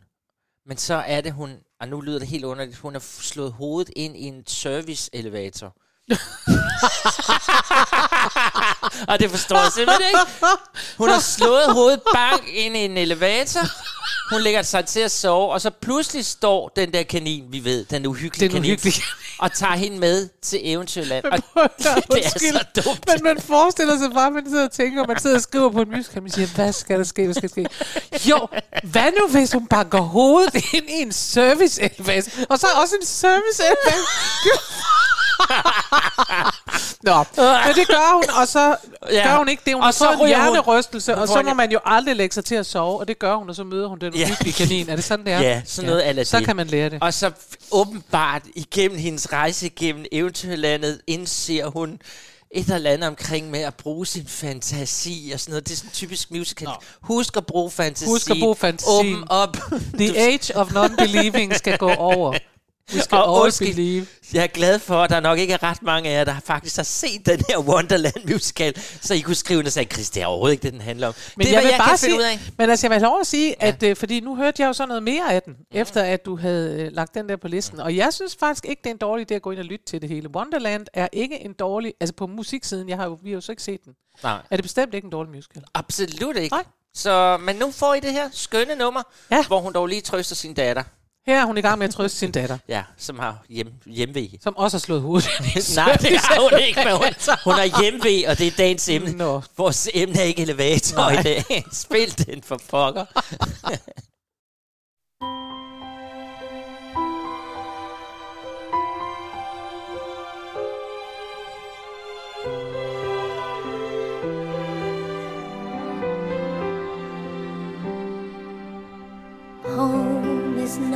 Men 0.66 0.78
så 0.78 0.94
er 0.94 1.22
det, 1.22 1.34
hun, 1.34 1.56
og 1.80 1.88
nu 1.88 2.02
lyder 2.02 2.20
det 2.20 2.28
helt 2.28 2.46
underligt, 2.46 2.78
hun 2.78 2.94
har 2.94 3.00
slået 3.00 3.52
hovedet 3.52 3.94
ind 3.96 4.18
i 4.18 4.24
en 4.24 4.48
service-elevator. 4.48 5.76
og 9.08 9.20
det 9.20 9.32
forstår 9.32 9.58
jeg 9.58 9.72
simpelthen 9.72 10.08
ikke. 10.08 10.20
Hun 10.98 11.10
har 11.10 11.20
slået 11.20 11.74
hovedet 11.74 12.02
bang 12.14 12.58
ind 12.58 12.78
i 12.78 12.80
en 12.80 12.98
elevator. 12.98 13.62
Hun 14.30 14.42
lægger 14.42 14.62
sig 14.62 14.86
til 14.86 15.00
at 15.00 15.12
sove, 15.12 15.54
og 15.54 15.62
så 15.62 15.70
pludselig 15.70 16.26
står 16.26 16.72
den 16.76 16.94
der 16.94 17.04
kanin, 17.04 17.44
vi 17.50 17.64
ved, 17.64 17.86
den 17.86 18.06
uhyggelige 18.06 18.50
Den 18.50 18.56
kanin, 18.56 18.72
uhyggelige 18.72 19.04
og 19.40 19.54
tager 19.54 19.76
hende 19.76 19.98
med 19.98 20.30
til 20.42 20.60
Eventyrland. 20.64 21.26
Og 21.26 21.38
det 21.38 21.46
det 21.78 21.88
er 21.88 21.96
Undskyld, 22.10 22.54
så 22.54 22.82
dumt. 22.86 23.06
men 23.08 23.24
man 23.24 23.42
forestiller 23.42 23.98
sig 23.98 24.12
bare, 24.14 24.28
at 24.28 24.34
man 24.34 24.50
sidder 24.50 24.66
og 24.66 24.72
tænker, 24.72 25.02
og 25.02 25.08
man 25.08 25.20
sidder 25.20 25.36
og 25.36 25.42
skriver 25.42 25.70
på 25.70 25.82
en 25.82 25.92
musical, 25.92 26.18
og 26.18 26.24
man 26.24 26.32
siger, 26.32 26.48
hvad 26.56 26.74
skal 26.74 26.98
der 26.98 27.04
ske, 27.04 27.24
hvad 27.26 27.34
skal 27.34 27.50
der 27.50 27.54
ske? 27.54 28.30
Jo, 28.30 28.48
hvad 28.84 29.12
nu, 29.20 29.28
hvis 29.28 29.54
hun 29.54 29.68
banker 29.68 30.02
hovedet 30.02 30.56
ind 30.74 30.90
i 30.90 31.02
en 31.02 31.12
service 31.12 31.82
elevator 31.82 32.32
og 32.50 32.60
så 32.60 32.68
også 32.82 32.96
en 33.02 33.06
service 33.06 33.64
elevator 33.64 34.06
Nå, 37.04 37.14
men 37.38 37.76
det 37.76 37.88
gør 37.88 38.14
hun, 38.14 38.24
og 38.42 38.48
så 38.48 38.76
Ja. 39.12 39.28
gør 39.30 39.38
hun 39.38 39.50
ikke 39.50 39.62
det. 39.66 39.74
Hun 39.74 39.84
Og 39.84 39.94
så 39.94 40.12
en 40.12 40.28
hjernerystelse, 40.28 41.14
hun 41.14 41.22
og 41.22 41.28
så 41.28 41.42
må 41.42 41.54
man 41.54 41.72
jo 41.72 41.80
aldrig 41.86 42.16
lægge 42.16 42.34
sig 42.34 42.46
til 42.46 42.56
at 42.56 42.66
sove, 42.66 43.00
og 43.00 43.08
det 43.08 43.20
gør 43.20 43.36
hun, 43.36 43.50
og 43.50 43.56
så 43.56 43.64
møder 43.64 43.88
hun 43.88 44.00
den 44.00 44.14
Ja. 44.16 44.24
uhyggelige 44.26 44.54
kanin. 44.54 44.90
Er 44.90 44.96
det 44.96 45.04
sådan, 45.06 45.26
det 45.26 45.34
er? 45.34 45.40
Ja, 45.42 45.62
sådan 45.66 45.90
noget 45.90 46.18
ja. 46.18 46.24
Så 46.24 46.42
kan 46.46 46.56
man 46.56 46.68
lære 46.68 46.90
det. 46.90 46.98
Og 47.02 47.14
så 47.14 47.32
åbenbart 47.72 48.42
igennem 48.56 48.98
hendes 48.98 49.34
rejse 49.34 49.66
igennem 49.66 50.06
eventyrlandet, 50.12 51.02
indser 51.08 51.66
hun 51.66 52.00
et 52.52 52.70
eller 52.70 52.92
andet 52.92 53.08
omkring 53.08 53.50
med 53.52 53.60
at 53.60 53.74
bruge 53.76 54.06
sin 54.06 54.28
fantasi 54.28 55.32
og 55.34 55.40
sådan 55.40 55.52
noget. 55.52 55.68
Det 55.68 55.74
er 55.74 55.78
sådan 55.78 55.92
typisk 55.92 56.32
musical. 56.32 56.68
Husk 57.02 57.38
at 57.38 57.46
bruge 57.46 57.72
fantasi. 57.72 58.06
Husk 58.06 58.30
at 58.30 58.38
bruge 58.40 58.56
fantasien. 58.56 59.16
Åben 59.16 59.24
op. 59.30 59.58
The 60.00 60.18
age 60.18 60.56
of 60.58 60.72
non-believing 60.72 61.58
skal 61.58 61.78
gå 61.78 61.92
over. 61.94 62.34
We 62.94 63.00
skal 63.00 63.18
Og 63.18 63.46
all 63.46 63.54
believe. 63.60 64.08
Jeg 64.34 64.44
er 64.44 64.48
glad 64.48 64.80
for, 64.80 65.04
at 65.04 65.10
der 65.10 65.20
nok 65.20 65.40
ikke 65.40 65.54
er 65.54 65.64
ret 65.64 65.84
mange 65.84 66.10
af 66.10 66.14
jer, 66.18 66.24
der 66.24 66.36
faktisk 66.46 66.76
har 66.76 66.84
set 66.84 67.26
den 67.26 67.44
her 67.50 67.60
Wonderland 67.60 68.30
musical, 68.32 68.74
så 69.02 69.14
I 69.14 69.20
kunne 69.20 69.36
skrive 69.36 69.60
den 69.60 69.66
og 69.66 69.72
sige, 69.72 69.86
Chris, 69.86 70.10
det 70.10 70.24
er 70.24 70.26
overhovedet 70.26 70.54
ikke 70.54 70.64
det, 70.64 70.74
den 70.74 70.82
handler 70.82 71.08
om. 71.08 71.14
Men 71.38 71.48
det 71.48 71.56
er, 71.56 71.60
jeg 71.60 71.62
hvad 71.62 71.68
vil 71.68 71.72
jeg 71.72 71.80
bare 71.80 71.90
kan 71.90 71.98
sige, 71.98 72.10
finde 72.10 72.24
ud 72.24 72.30
af. 72.30 72.40
men 72.58 72.70
altså 72.70 72.86
jeg 72.88 72.90
vil 72.92 73.00
have 73.00 73.06
lov 73.10 73.20
at 73.22 73.28
sige, 73.28 73.64
at 73.64 73.84
øh, 73.84 73.96
fordi 73.96 74.20
nu 74.20 74.36
hørte 74.36 74.62
jeg 74.62 74.68
jo 74.68 74.74
så 74.74 74.86
noget 74.86 75.04
mere 75.04 75.34
af 75.34 75.42
den, 75.42 75.56
efter 75.72 76.04
at 76.04 76.26
du 76.26 76.38
havde 76.38 76.82
øh, 76.82 76.92
lagt 76.94 77.14
den 77.14 77.30
der 77.30 77.36
på 77.36 77.48
listen. 77.48 77.80
Og 77.80 77.96
jeg 77.96 78.14
synes 78.14 78.36
faktisk 78.40 78.66
ikke, 78.66 78.80
det 78.84 78.90
er 78.90 78.94
en 78.94 78.98
dårlig 78.98 79.32
idé 79.32 79.36
at 79.36 79.42
gå 79.42 79.52
ind 79.52 79.60
og 79.60 79.66
lytte 79.66 79.86
til 79.86 80.02
det 80.02 80.10
hele. 80.10 80.30
Wonderland 80.36 80.86
er 80.94 81.08
ikke 81.14 81.46
en 81.46 81.54
dårlig, 81.54 81.94
altså 82.00 82.14
på 82.14 82.28
musiksiden, 82.28 82.90
jeg 82.90 82.98
har 82.98 83.06
jo, 83.06 83.18
vi 83.24 83.30
har 83.30 83.36
jo 83.36 83.42
så 83.42 83.52
ikke 83.52 83.64
set 83.64 83.86
den. 83.86 83.94
Nej. 84.24 84.42
Er 84.52 84.56
det 84.58 84.64
bestemt 84.64 84.94
ikke 84.94 85.06
en 85.06 85.12
dårlig 85.12 85.32
musical? 85.32 85.64
Absolut 85.74 86.38
ikke. 86.38 86.56
Nej. 86.56 86.64
Så, 86.96 87.38
men 87.42 87.56
nu 87.56 87.72
får 87.72 87.94
I 87.94 88.00
det 88.00 88.12
her 88.12 88.30
skønne 88.32 88.76
nummer, 88.76 89.02
Ja. 89.32 89.44
hvor 89.48 89.60
hun 89.60 89.74
dog 89.74 89.88
lige 89.88 90.02
trøster 90.02 90.36
sin 90.36 90.54
datter. 90.54 90.84
Her 91.28 91.42
er 91.42 91.46
hun 91.46 91.58
i 91.58 91.62
gang 91.62 91.78
med 91.80 91.88
at 91.88 91.94
trøste 91.94 92.18
sin 92.18 92.32
datter, 92.32 92.58
Ja, 92.68 92.84
som 92.98 93.20
har 93.20 93.44
hjem, 93.50 93.68
hjemvej. 93.86 94.30
som 94.42 94.58
også 94.58 94.78
har 94.78 94.80
slået 94.80 95.02
hovedet. 95.02 95.28
Nej, 95.76 95.96
det 96.02 96.18
har 96.20 96.50
hun 96.52 96.60
ikke, 96.68 96.82
men 96.86 96.94
hun, 96.98 97.04
service- 97.06 97.44
hun 97.44 97.54
har 97.54 97.82
hjemvej, 97.82 98.24
og 98.32 98.38
det 98.38 98.48
er 98.48 98.52
dagens 98.58 98.90
emne. 98.90 99.12
Nå. 99.12 99.42
Vores 99.58 99.90
emne 99.94 100.20
er 100.20 100.24
ikke 100.24 100.42
elevator 100.42 100.98
Nej. 100.98 101.20
i 101.20 101.24
dag. 101.24 101.66
Spil 101.72 102.26
den 102.28 102.44
for 102.44 102.60
pokker. 102.70 103.06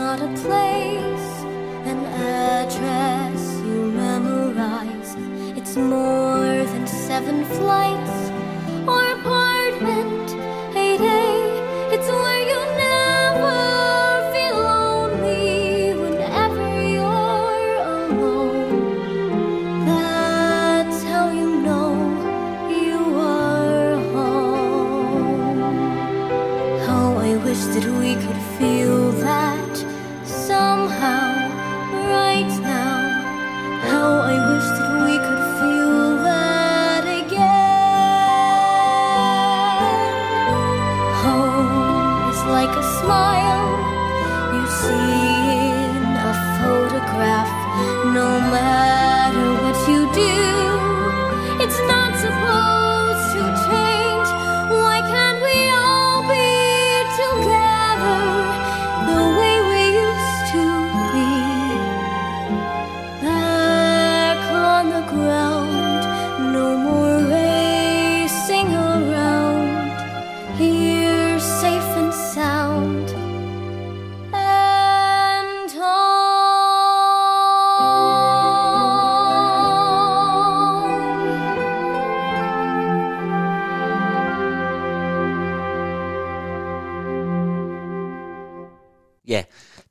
not 0.09 0.21
a 0.23 0.41
place, 0.41 1.29
an 1.91 1.99
address 2.57 3.41
you 3.67 3.91
memorize. 3.91 5.11
It's 5.55 5.75
more 5.75 6.63
than 6.71 6.87
seven 6.87 7.45
flights 7.45 8.08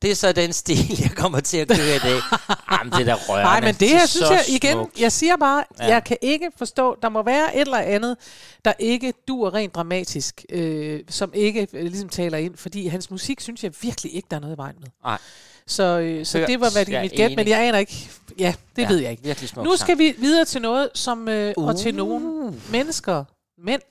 det 0.08 0.12
er 0.12 0.16
så 0.16 0.32
den 0.32 0.52
stil, 0.52 1.00
jeg 1.00 1.10
kommer 1.16 1.40
til 1.40 1.56
at 1.56 1.68
køre 1.68 1.96
i 1.96 1.98
dag. 1.98 2.20
Jamen, 2.72 2.92
det 2.92 3.00
er 3.00 3.04
da 3.04 3.14
rørende. 3.14 3.44
Nej, 3.44 3.60
men 3.60 3.74
det 3.74 3.88
her 3.88 4.06
synes 4.06 4.30
jeg 4.30 4.44
igen, 4.48 4.72
smukt. 4.72 5.00
jeg 5.00 5.12
siger 5.12 5.36
bare, 5.36 5.64
Ja. 5.80 5.86
jeg 5.86 6.04
kan 6.04 6.16
ikke 6.22 6.50
forstå, 6.58 6.96
der 7.02 7.08
må 7.08 7.22
være 7.22 7.56
et 7.56 7.60
eller 7.60 7.78
andet, 7.78 8.16
der 8.64 8.72
ikke 8.78 9.12
duer 9.28 9.54
rent 9.54 9.74
dramatisk, 9.74 10.44
øh, 10.50 11.00
som 11.08 11.30
ikke 11.34 11.68
øh, 11.72 11.82
ligesom 11.84 12.08
taler 12.08 12.38
ind, 12.38 12.56
fordi 12.56 12.86
hans 12.86 13.10
musik 13.10 13.40
synes 13.40 13.64
jeg 13.64 13.72
virkelig 13.82 14.14
ikke, 14.14 14.26
der 14.30 14.36
er 14.36 14.40
noget 14.40 14.54
i 14.54 14.58
vejen 14.58 14.76
med. 14.80 14.88
Nej. 15.04 15.18
Så, 15.66 15.98
øh, 15.98 16.26
så 16.26 16.38
det 16.38 16.60
var 16.60 16.70
hvad 16.72 16.88
er 16.88 17.02
mit 17.02 17.12
gæt, 17.12 17.36
men 17.36 17.48
jeg 17.48 17.66
aner 17.66 17.78
ikke, 17.78 18.10
ja, 18.38 18.54
det 18.76 18.82
Ja, 18.82 18.88
ved 18.88 18.98
jeg 18.98 19.10
ikke. 19.10 19.36
Nu 19.56 19.76
skal 19.76 19.98
vi 19.98 20.14
videre 20.18 20.44
til 20.44 20.62
noget, 20.62 20.88
som, 20.94 21.28
øh, 21.28 21.54
uh. 21.56 21.66
og 21.66 21.78
til 21.78 22.00
Uh. 22.00 22.08
nogle 22.08 22.54
mennesker, 22.70 23.24
mænd, 23.58 23.82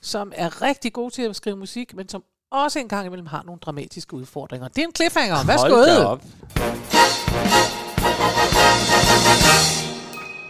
som 0.00 0.32
er 0.36 0.62
rigtig 0.62 0.92
gode 0.92 1.14
til 1.14 1.22
at 1.22 1.36
skrive 1.36 1.56
musik, 1.56 1.94
men 1.94 2.08
som 2.08 2.22
også 2.52 2.78
en 2.78 2.88
gang 2.88 3.06
imellem 3.06 3.26
har 3.26 3.42
nogle 3.42 3.60
dramatiske 3.60 4.14
udfordringer. 4.14 4.68
Det 4.68 4.78
er 4.78 4.86
en 4.86 4.94
cliffhanger. 4.96 5.44
Værsgo. 5.46 5.68
Hold 5.68 6.04
op. 6.04 6.22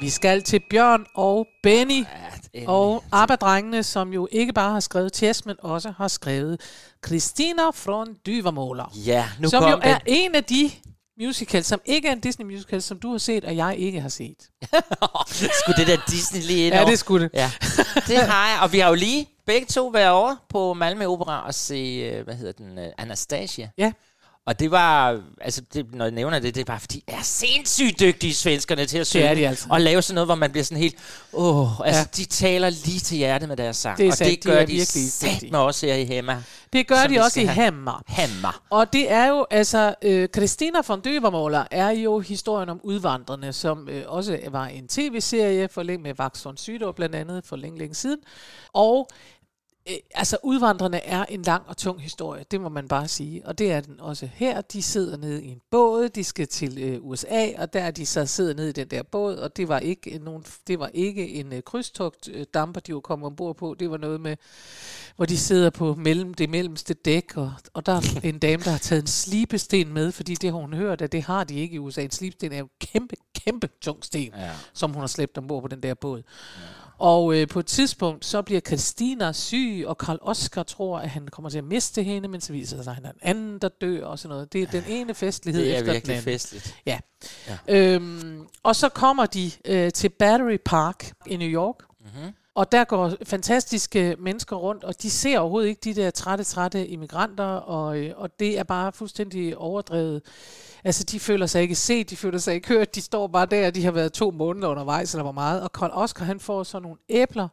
Vi 0.01 0.11
skal 0.11 0.43
til 0.43 0.61
Bjørn 0.71 1.07
og 1.15 1.47
Benny 1.63 2.05
og 2.67 3.05
ABBA-drengene, 3.13 3.83
som 3.83 4.13
jo 4.13 4.29
ikke 4.33 4.53
bare 4.53 4.73
har 4.73 4.81
skrevet 4.81 5.17
Chess, 5.17 5.47
men 5.47 5.57
også 5.59 5.93
har 5.97 6.09
skrevet 6.09 6.61
Christina 7.07 7.63
från 7.75 8.09
Dyvermåler. 8.27 8.93
Ja, 9.07 9.29
nu 9.41 9.49
som 9.49 9.63
kom 9.63 9.71
jo 9.71 9.77
den. 9.77 9.85
er 9.85 9.99
en 10.07 10.35
af 10.35 10.45
de 10.45 10.71
musicals, 11.21 11.67
som 11.67 11.81
ikke 11.85 12.09
er 12.09 12.13
en 12.13 12.21
Disney 12.21 12.47
musical, 12.47 12.83
som 12.83 12.99
du 12.99 13.11
har 13.11 13.19
set, 13.19 13.45
og 13.45 13.57
jeg 13.57 13.77
ikke 13.79 14.01
har 14.01 14.09
set. 14.09 14.37
Skulle 15.63 15.77
det 15.77 15.87
der 15.87 15.97
Disney 16.11 16.41
lige 16.43 16.67
ind 16.67 16.75
Ja, 16.75 16.85
det 16.85 16.99
skulle 16.99 17.25
det. 17.25 17.31
Ja, 17.35 17.51
det 18.09 18.19
har 18.19 18.49
jeg. 18.49 18.59
Og 18.63 18.73
vi 18.73 18.79
har 18.79 18.89
jo 18.89 18.95
lige 18.95 19.29
begge 19.47 19.67
to 19.67 19.87
været 19.89 20.11
over 20.11 20.37
på 20.49 20.75
Malmø 20.75 21.07
Opera 21.07 21.47
og 21.47 21.55
se, 21.55 22.11
øh, 22.15 22.25
hvad 22.25 22.35
hedder 22.35 22.53
den, 22.53 22.79
øh, 22.79 22.87
Anastasia. 22.99 23.71
Ja. 23.79 23.93
Og 24.47 24.61
det 24.61 24.71
var, 24.71 25.21
altså 25.41 25.63
det, 25.75 25.95
når 25.95 26.05
jeg 26.05 26.13
nævner 26.13 26.39
det, 26.39 26.55
det 26.55 26.61
er 26.61 26.65
bare 26.65 26.81
fordi, 26.81 27.05
jeg 27.09 27.15
er 27.19 27.23
sindssygt 27.23 28.01
dygtige 28.01 28.35
svenskerne 28.35 28.87
til 28.87 28.99
at 28.99 29.07
synge. 29.07 29.35
de 29.35 29.49
altså. 29.49 29.67
Og 29.71 29.81
lave 29.81 30.03
sådan 30.03 30.15
noget, 30.15 30.29
hvor 30.29 30.35
man 30.35 30.51
bliver 30.51 30.65
sådan 30.65 30.79
helt, 30.83 30.95
åh, 31.33 31.81
altså 31.81 32.01
Ja. 32.01 32.07
de 32.17 32.25
taler 32.25 32.71
lige 32.71 33.01
til 33.01 33.17
hjertet 33.17 33.49
med 33.49 33.57
deres 33.57 33.77
sang. 33.77 33.99
Det 33.99 34.07
er 34.09 34.13
og 34.13 34.19
det 34.19 34.45
de 34.45 34.49
gør 34.51 34.65
de, 34.65 34.73
dygtige. 34.81 35.51
med 35.51 35.59
også 35.59 35.87
her 35.87 35.95
i 35.95 36.05
Hemma. 36.05 36.43
Det 36.73 36.87
gør 36.89 37.07
de 37.07 37.21
også 37.21 37.41
i. 37.41 37.45
Hammer. 37.45 38.03
Hammer. 38.07 38.63
Og 38.71 38.93
det 38.93 39.13
er 39.13 39.27
jo, 39.27 39.47
altså, 39.51 39.95
øh, 40.03 40.29
Christina 40.35 40.79
von 40.89 41.01
Døvermåler 41.01 41.65
er 41.71 41.91
jo 41.91 42.19
historien 42.19 42.69
om 42.69 42.81
udvandrerne, 42.83 43.53
som 43.53 43.89
øh, 43.89 44.03
også 44.07 44.39
var 44.51 44.67
en 44.67 44.89
tv-serie 44.89 45.69
for 45.69 45.83
længe 45.83 46.03
med 46.03 46.15
Vax 46.15 46.45
von 46.45 46.57
Sydow 46.57 46.93
blandt 46.93 47.15
andet 47.15 47.45
for 47.45 47.57
længe, 47.57 47.79
længe 47.79 47.95
siden. 47.95 48.19
Og 48.73 49.09
øh, 49.91 49.97
altså, 50.15 50.37
udvandrerne 50.43 51.05
er 51.05 51.25
en 51.25 51.43
lang 51.43 51.63
og 51.67 51.77
tung 51.77 52.01
historie, 52.01 52.45
det 52.51 52.61
må 52.61 52.69
man 52.69 52.89
bare 52.89 53.09
sige. 53.09 53.47
Og 53.47 53.59
det 53.59 53.73
er 53.73 53.81
den 53.81 54.01
også 54.01 54.29
her. 54.35 54.61
De 54.61 54.83
sidder 54.83 55.17
nede 55.17 55.45
i 55.45 55.49
en 55.49 55.61
båd, 55.71 56.09
de 56.09 56.25
skal 56.25 56.49
til 56.49 56.79
øh, 56.83 56.99
USA, 57.03 57.49
og 57.59 57.73
der 57.73 57.81
er 57.81 57.91
de 57.91 58.07
så 58.07 58.27
sidder 58.27 58.55
nede 58.55 58.69
i 58.69 58.73
den 58.73 58.89
der 58.89 59.03
båd, 59.03 59.37
og 59.37 59.57
det 59.57 59.69
var 59.69 59.79
ikke, 59.79 60.11
en, 60.13 60.21
nogen, 60.21 60.45
det 60.67 60.79
var 60.79 60.91
ikke 60.95 61.29
en 61.35 61.53
øh, 61.53 61.63
krydstogt 61.63 62.29
øh, 62.33 62.47
damper, 62.55 62.81
de 62.81 62.95
var 62.95 63.01
kommet 63.01 63.27
ombord 63.27 63.57
på. 63.57 63.77
Det 63.79 63.91
var 63.91 63.97
noget 63.97 64.21
med 64.21 64.37
hvor 65.17 65.25
de 65.25 65.39
sidder 65.39 65.71
på 65.71 65.95
mellem, 65.95 66.35
det 66.35 66.51
mellemste 66.51 66.95
dæk, 66.95 67.37
og, 67.37 67.53
og 67.75 67.87
der 67.87 67.93
er 67.93 68.21
en 68.25 68.39
dame, 68.39 68.63
der 68.63 68.71
har 68.71 68.79
taget 68.79 69.01
en 69.03 69.07
slibesten 69.07 69.93
med, 69.93 70.13
fordi 70.13 70.35
det 70.35 70.51
har 70.51 70.59
hun 70.59 70.75
hørt, 70.75 71.03
at 71.03 71.13
det 71.13 71.23
har 71.23 71.45
de 71.45 71.55
ikke 71.55 71.75
i 71.75 71.79
USA. 71.79 72.03
En 72.03 72.11
slibesten 72.11 72.53
er 72.53 72.59
jo 72.59 72.65
en 72.65 72.71
kæmpe, 72.81 73.17
kæmpe 73.45 73.69
tung 73.81 74.05
sten, 74.05 74.33
Ja. 74.37 74.51
som 74.73 74.93
hun 74.93 75.01
har 75.01 75.07
slæbt 75.07 75.39
ombord 75.39 75.63
på 75.63 75.69
den 75.69 75.83
der 75.83 75.95
båd. 75.95 76.23
Og 76.99 77.35
øh, 77.37 77.49
på 77.49 77.59
et 77.61 77.67
tidspunkt, 77.67 78.25
så 78.25 78.43
bliver 78.43 78.61
Christina 78.61 79.33
syg, 79.33 79.85
og 79.87 79.99
Karl 79.99 80.19
Oskar 80.21 80.63
tror, 80.63 80.99
at 80.99 81.11
han 81.11 81.29
kommer 81.29 81.51
til 81.51 81.59
at 81.59 81.65
miste 81.65 82.03
hende, 82.03 82.29
men 82.29 82.41
så 82.41 82.53
viser 82.53 82.77
det 82.77 82.85
sig, 82.85 82.91
at 82.91 82.95
han 82.95 83.05
er 83.05 83.11
en 83.11 83.19
anden, 83.23 83.59
der 83.59 83.69
dør 83.69 84.05
og 84.07 84.19
sådan 84.19 84.29
noget. 84.35 84.53
Det 84.53 84.63
er 84.63 84.67
den 84.67 84.85
ene 84.89 85.15
festlighed 85.15 85.63
Det 85.63 85.73
er 85.75 85.79
efter 85.81 85.93
den 86.01 86.11
anden. 86.11 86.23
festligt. 86.25 86.77
Ja. 86.87 86.99
Ja. 87.49 87.59
Øhm, 87.69 88.47
og 88.63 88.77
så 88.77 88.89
kommer 88.89 89.27
de 89.27 89.51
øh, 89.65 89.93
til 89.93 90.09
Battery 90.09 90.59
Park 90.65 91.13
i 91.27 91.37
New 91.37 91.49
York. 91.49 91.77
Mhm. 92.01 92.33
Og 92.57 92.73
der 92.73 92.85
går 92.85 93.13
fantastiske 93.25 94.17
mennesker 94.19 94.57
rundt, 94.57 94.85
og 94.85 95.03
de 95.03 95.11
ser 95.11 95.39
overhovedet 95.39 95.69
ikke 95.69 95.81
de 95.81 95.95
der 95.95 96.11
trætte, 96.11 96.45
trætte 96.45 96.87
immigranter, 96.87 97.45
og, 97.45 97.99
øh, 97.99 98.13
og 98.17 98.41
det 98.41 98.59
er 98.59 98.63
bare 98.63 98.93
fuldstændig 98.93 99.57
overdrevet. 99.57 100.23
Altså, 100.85 101.05
de 101.05 101.21
føler 101.21 101.47
sig 101.47 101.63
ikke 101.63 101.75
set, 101.75 102.11
de 102.11 102.17
føler 102.17 102.39
sig 102.39 102.55
ikke 102.55 102.69
hørt, 102.69 102.95
de 102.95 103.01
står 103.01 103.27
bare 103.27 103.47
der, 103.47 103.71
de 103.71 103.85
har 103.85 103.91
været 103.91 104.13
to 104.13 104.31
måneder 104.31 104.69
undervejs, 104.69 105.15
eller 105.15 105.23
hvor 105.23 105.33
meget. 105.33 105.63
Og 105.63 105.71
Carl 105.75 105.91
Oscar, 105.93 106.25
han 106.25 106.41
får 106.41 106.63
så 106.63 106.79
nogle 106.79 106.99
æbler 107.09 107.49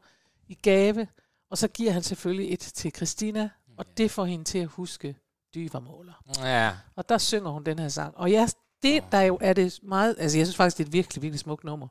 i 0.47 0.53
gave, 0.53 1.07
og 1.51 1.57
så 1.57 1.67
giver 1.67 1.91
han 1.91 2.03
selvfølgelig 2.03 2.53
et 2.53 2.59
til 2.59 2.91
Christina, 2.95 3.49
og 3.77 3.85
det 3.97 4.11
får 4.11 4.25
hende 4.25 4.45
til 4.45 4.59
at 4.59 4.67
huske 4.67 5.15
dyvermåler. 5.55 6.13
Ja. 6.43 6.71
Og 6.95 7.09
der 7.09 7.17
synger 7.17 7.49
hun 7.49 7.63
den 7.63 7.79
her 7.79 7.89
sang. 7.89 8.17
Og 8.17 8.31
ja, 8.31 8.47
det 8.83 9.03
der 9.11 9.21
jo 9.21 9.37
er 9.41 9.53
det 9.53 9.79
meget, 9.83 10.15
altså 10.19 10.37
jeg 10.37 10.47
synes 10.47 10.57
faktisk, 10.57 10.77
det 10.77 10.83
er 10.83 10.87
et 10.87 10.93
virkelig, 10.93 11.21
virkelig 11.21 11.39
smukt 11.39 11.63
nummer. 11.63 11.87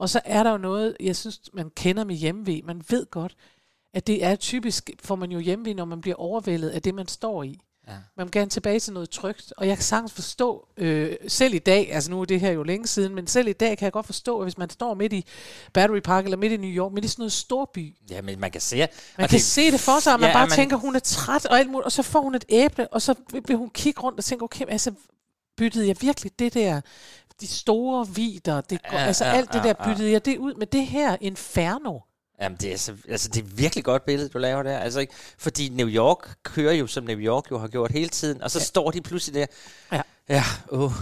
Og 0.00 0.10
så 0.10 0.20
er 0.24 0.42
der 0.42 0.50
jo 0.50 0.58
noget, 0.58 0.96
jeg 1.00 1.16
synes, 1.16 1.40
man 1.52 1.70
kender 1.76 2.04
med 2.04 2.14
hjemve. 2.14 2.60
Man 2.64 2.82
ved 2.88 3.06
godt, 3.10 3.36
at 3.94 4.06
det 4.06 4.24
er 4.24 4.36
typisk, 4.36 4.90
får 5.02 5.16
man 5.16 5.32
jo 5.32 5.38
hjemve, 5.38 5.74
når 5.74 5.84
man 5.84 6.00
bliver 6.00 6.16
overvældet 6.16 6.68
af 6.70 6.82
det, 6.82 6.94
man 6.94 7.08
står 7.08 7.42
i. 7.42 7.60
Ja. 7.88 7.92
Man 8.16 8.26
vil 8.26 8.32
gerne 8.32 8.50
tilbage 8.50 8.80
til 8.80 8.92
noget 8.92 9.10
trygt. 9.10 9.52
Og 9.56 9.66
jeg 9.68 9.76
kan 9.76 9.84
sagtens 9.84 10.12
forstå, 10.12 10.68
øh, 10.76 11.16
selv 11.28 11.54
i 11.54 11.58
dag, 11.58 11.92
altså 11.92 12.10
nu 12.10 12.20
er 12.20 12.24
det 12.24 12.40
her 12.40 12.50
jo 12.52 12.62
længe 12.62 12.86
siden, 12.86 13.14
men 13.14 13.26
selv 13.26 13.48
i 13.48 13.52
dag 13.52 13.78
kan 13.78 13.84
jeg 13.84 13.92
godt 13.92 14.06
forstå, 14.06 14.38
at 14.38 14.44
hvis 14.44 14.58
man 14.58 14.70
står 14.70 14.94
midt 14.94 15.12
i 15.12 15.24
Battery 15.72 16.00
Park, 16.00 16.24
eller 16.24 16.36
midt 16.36 16.52
i 16.52 16.56
New 16.56 16.70
York, 16.70 16.92
midt 16.92 17.04
i 17.04 17.08
sådan 17.08 17.20
noget 17.22 17.32
storby, 17.32 17.94
Ja, 18.10 18.22
men 18.22 18.40
man 18.40 18.50
kan 18.50 18.60
se... 18.60 18.86
man 19.18 19.28
kan 19.28 19.40
se 19.40 19.70
det 19.70 19.80
for 19.80 20.00
sig, 20.00 20.14
og 20.14 20.20
man 20.20 20.28
Ja, 20.28 20.34
bare 20.34 20.46
man- 20.46 20.56
tænker, 20.56 20.76
hun 20.76 20.96
er 20.96 21.00
træt 21.00 21.46
og 21.46 21.58
alt 21.58 21.70
muligt, 21.70 21.84
og 21.84 21.92
så 21.92 22.02
får 22.02 22.20
hun 22.20 22.34
et 22.34 22.44
æble, 22.48 22.88
og 22.88 23.02
så 23.02 23.14
vil- 23.46 23.56
hun 23.56 23.70
kigge 23.70 24.00
rundt 24.00 24.18
og 24.18 24.24
tænke, 24.24 24.44
okay, 24.44 24.64
altså, 24.68 24.92
byttede 25.56 25.86
jeg 25.88 25.96
virkelig 26.00 26.32
det 26.38 26.54
der, 26.54 26.80
de 27.40 27.46
store 27.46 28.08
vider, 28.08 28.60
det 28.60 28.82
går, 28.82 28.96
Ja, 28.96 29.00
ja, 29.00 29.06
altså 29.06 29.24
ja, 29.24 29.32
alt 29.32 29.52
det 29.52 29.58
ja, 29.58 29.62
der, 29.62 29.74
ja. 29.78 29.88
byttede 29.88 30.12
jeg 30.12 30.24
det 30.24 30.38
ud 30.38 30.54
med 30.54 30.66
det 30.66 30.86
her 30.86 31.16
inferno. 31.20 31.98
Jamen, 32.40 32.58
det 32.60 32.72
er, 32.72 32.76
så, 32.76 32.94
altså, 33.08 33.28
det 33.28 33.40
er 33.42 33.46
virkelig 33.46 33.84
godt 33.84 34.04
billede, 34.04 34.28
du 34.28 34.38
laver 34.38 34.62
der. 34.62 34.78
Altså, 34.78 35.00
ikke? 35.00 35.12
Fordi 35.38 35.68
New 35.68 35.88
York 35.88 36.34
kører 36.42 36.72
jo, 36.72 36.86
som 36.86 37.04
New 37.04 37.18
York 37.18 37.50
jo 37.50 37.58
har 37.58 37.68
gjort 37.68 37.90
hele 37.92 38.08
tiden, 38.08 38.42
og 38.42 38.50
så 38.50 38.58
ja. 38.58 38.64
står 38.64 38.90
de 38.90 39.00
pludselig 39.00 39.34
der. 39.34 39.46
Ja. 39.96 40.02
Ja, 40.28 40.44
uh. 40.72 40.92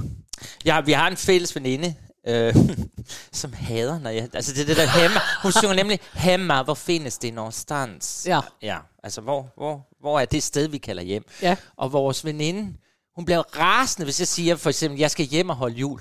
ja 0.65 0.81
vi 0.81 0.93
har 0.93 1.09
en 1.09 1.17
fælles 1.17 1.55
veninde, 1.57 1.95
øh, 2.27 2.57
som 3.33 3.53
hader, 3.53 3.99
når 3.99 4.11
jeg... 4.11 4.29
Altså, 4.35 4.53
det 4.53 4.61
er 4.61 4.67
det 4.67 4.77
der 4.77 5.01
hemmer. 5.01 5.21
Hun 5.43 5.53
synger 5.53 5.75
nemlig, 5.75 6.01
hemma, 6.15 6.63
hvor 6.63 6.75
findes 6.75 7.19
det 7.19 7.35
någonstans? 7.35 8.25
Ja. 8.27 8.41
Ja, 8.63 8.79
altså, 9.03 9.21
hvor, 9.21 9.53
hvor, 9.57 9.89
hvor 10.01 10.21
er 10.21 10.25
det 10.25 10.43
sted, 10.43 10.69
vi 10.69 10.79
kalder 10.79 11.03
hjem? 11.03 11.25
Ja. 11.43 11.57
Og 11.77 11.93
vores 11.93 12.25
veninde, 12.25 12.75
hun 13.15 13.25
bliver 13.25 13.43
rasende, 13.59 14.05
hvis 14.05 14.21
jeg 14.21 14.29
siger, 14.29 14.57
for 14.57 14.69
eksempel, 14.71 15.01
jeg 15.01 15.11
skal 15.11 15.27
hjem 15.27 15.51
og 15.51 15.57
holde 15.57 15.75
jul. 15.75 16.01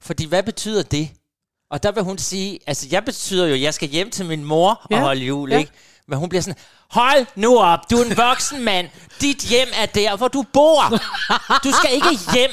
Fordi 0.00 0.24
hvad 0.24 0.42
betyder 0.42 0.82
det? 0.82 1.08
Og 1.70 1.82
der 1.82 1.92
vil 1.92 2.02
hun 2.02 2.18
sige, 2.18 2.58
altså 2.66 2.86
jeg 2.90 3.04
betyder 3.04 3.46
jo, 3.46 3.54
at 3.54 3.60
jeg 3.60 3.74
skal 3.74 3.88
hjem 3.88 4.10
til 4.10 4.26
min 4.26 4.44
mor 4.44 4.86
Ja, 4.90 4.96
og 4.96 5.02
holde 5.02 5.24
jul, 5.24 5.50
ja. 5.52 5.58
ikke? 5.58 5.72
Men 6.08 6.18
hun 6.18 6.28
bliver 6.28 6.42
sådan, 6.42 6.58
hold 6.90 7.26
nu 7.36 7.58
op, 7.58 7.78
du 7.90 7.96
er 7.96 8.04
en 8.04 8.16
voksen 8.16 8.64
mand. 8.64 8.88
Dit 9.20 9.38
hjem 9.38 9.68
er 9.74 9.86
der, 9.86 10.16
hvor 10.16 10.28
du 10.28 10.44
bor. 10.52 10.82
Du 11.64 11.72
skal 11.72 11.92
ikke 11.94 12.08
hjem. 12.34 12.50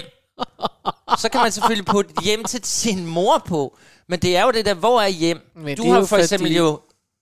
Så 1.18 1.30
kan 1.32 1.42
man 1.42 1.52
selvfølgelig 1.52 1.86
putte 1.86 2.14
hjem 2.24 2.44
til 2.44 2.60
sin 2.64 3.06
mor 3.06 3.44
på. 3.48 3.78
Men 4.10 4.20
det 4.20 4.38
er 4.38 4.44
jo 4.44 4.52
det 4.52 4.66
der, 4.66 4.74
hvor 4.74 5.02
er 5.02 5.08
hjem? 5.08 5.52
Men 5.56 5.78
du 5.78 5.92
har 5.92 6.06
for 6.06 6.18
eksempel 6.18 6.48
fordi- 6.48 6.58
jo, 6.58 6.80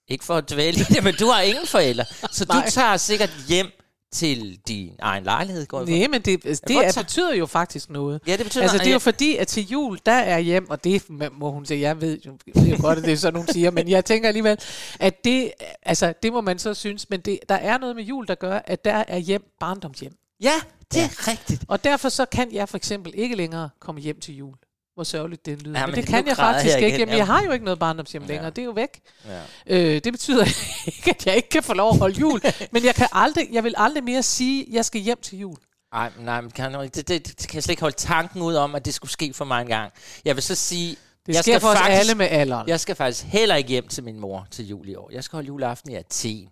ikke 0.07 0.25
for 0.25 0.35
at 0.35 0.49
dvæle 0.49 0.79
i 0.79 0.83
det, 0.83 1.03
men 1.03 1.15
du 1.15 1.27
har 1.27 1.41
ingen 1.41 1.67
forældre. 1.67 2.05
Så 2.31 2.45
du 2.45 2.61
tager 2.69 2.97
sikkert 2.97 3.29
hjem 3.47 3.71
til 4.11 4.59
din 4.67 4.95
egen 4.99 5.23
lejlighed, 5.23 5.65
går. 5.65 5.85
Nej, 5.85 6.07
men 6.07 6.21
det, 6.21 6.43
det 6.43 6.71
er, 6.71 7.01
betyder 7.01 7.33
jo 7.33 7.45
faktisk 7.45 7.89
noget. 7.89 8.21
Ja, 8.27 8.37
det 8.37 8.45
betyder 8.45 8.63
altså, 8.63 8.77
noget, 8.77 8.85
det 8.85 8.87
er 8.87 8.91
jo 8.91 8.93
ja. 8.93 8.97
fordi, 8.97 9.35
at 9.35 9.47
til 9.47 9.67
jul, 9.67 9.99
der 10.05 10.11
er 10.11 10.39
hjem, 10.39 10.69
og 10.69 10.83
det 10.83 11.03
må 11.31 11.51
hun 11.51 11.65
sige, 11.65 11.79
jeg 11.79 12.01
ved 12.01 12.19
jo, 12.25 12.37
ved 12.55 12.67
jo 12.67 12.77
godt, 12.81 12.97
at 12.97 13.03
det 13.03 13.13
er 13.13 13.17
sådan, 13.17 13.37
hun 13.37 13.47
siger, 13.47 13.71
men 13.71 13.89
jeg 13.89 14.05
tænker 14.05 14.27
alligevel, 14.27 14.57
at 14.99 15.23
det, 15.25 15.51
altså, 15.83 16.13
det 16.23 16.33
må 16.33 16.41
man 16.41 16.59
så 16.59 16.73
synes, 16.73 17.09
men 17.09 17.19
det, 17.19 17.39
der 17.49 17.55
er 17.55 17.77
noget 17.77 17.95
med 17.95 18.03
jul, 18.03 18.27
der 18.27 18.35
gør, 18.35 18.61
at 18.65 18.85
der 18.85 19.03
er 19.07 19.17
hjem 19.17 19.43
barndomshjem. 19.59 20.13
Ja, 20.41 20.53
det 20.93 21.01
er 21.01 21.27
rigtigt. 21.27 21.65
Og 21.67 21.83
derfor 21.83 22.09
så 22.09 22.25
kan 22.25 22.53
jeg 22.53 22.69
for 22.69 22.77
eksempel 22.77 23.13
ikke 23.15 23.35
længere 23.35 23.69
komme 23.79 24.01
hjem 24.01 24.19
til 24.19 24.35
jul. 24.35 24.55
Hvor 24.97 25.03
sørgeligt 25.03 25.45
det 25.45 25.61
lyder. 25.61 25.79
Ja, 25.79 25.85
men 25.85 25.95
men 25.95 26.03
det 26.03 26.09
kan 26.09 26.27
jeg 26.27 26.35
faktisk 26.35 26.75
jeg 26.75 26.83
ikke. 26.83 26.87
igen, 26.89 26.99
Jamen, 26.99 27.11
ja. 27.13 27.17
jeg 27.17 27.25
har 27.25 27.43
jo 27.43 27.51
ikke 27.51 27.65
noget 27.65 27.79
barndomshjem 27.79 28.23
Ja. 28.23 28.27
længere. 28.27 28.49
Det 28.49 28.57
er 28.57 28.65
jo 28.65 28.71
væk. 28.71 28.99
Ja. 29.27 29.41
Øh, 29.67 30.01
det 30.03 30.13
betyder 30.13 30.45
ikke, 30.97 31.09
at 31.09 31.25
jeg 31.25 31.35
ikke 31.35 31.49
kan 31.49 31.63
få 31.63 31.73
lov 31.73 31.89
at 31.89 31.97
holde 31.97 32.19
jul. 32.19 32.41
men 32.71 32.85
jeg, 32.85 32.95
kan 32.95 33.07
aldrig, 33.11 33.47
jeg 33.51 33.63
vil 33.63 33.73
aldrig 33.77 34.03
mere 34.03 34.23
sige, 34.23 34.61
at 34.67 34.73
jeg 34.73 34.85
skal 34.85 35.01
hjem 35.01 35.17
til 35.21 35.39
jul. 35.39 35.57
Ej, 35.93 36.11
nej, 36.19 36.41
men 36.41 36.51
kan 36.51 36.73
det, 36.73 36.95
det, 36.95 37.07
det, 37.07 37.47
kan 37.47 37.55
jeg 37.55 37.63
slet 37.63 37.71
ikke 37.71 37.81
holde 37.81 37.95
tanken 37.95 38.41
ud 38.41 38.55
om, 38.55 38.75
at 38.75 38.85
det 38.85 38.93
skulle 38.93 39.11
ske 39.11 39.33
for 39.33 39.45
mig 39.45 39.61
en 39.61 39.67
gang. 39.67 39.91
Jeg 40.25 40.35
vil 40.35 40.43
så 40.43 40.55
sige... 40.55 40.95
Det 41.27 41.35
jeg 41.35 41.43
sker 41.43 41.59
for 41.59 41.67
os 41.67 41.77
alle 41.89 42.15
med 42.15 42.27
alderen. 42.29 42.67
Jeg 42.69 42.79
skal 42.79 42.95
faktisk 42.95 43.25
heller 43.25 43.55
ikke 43.55 43.69
hjem 43.69 43.87
til 43.87 44.03
min 44.03 44.19
mor 44.19 44.47
til 44.51 44.67
jul 44.67 44.89
i 44.89 44.95
år. 44.95 45.09
Jeg 45.13 45.23
skal 45.23 45.37
holde 45.37 45.47
juleaften 45.47 45.91
i 45.91 45.95
Athen. 45.95 46.49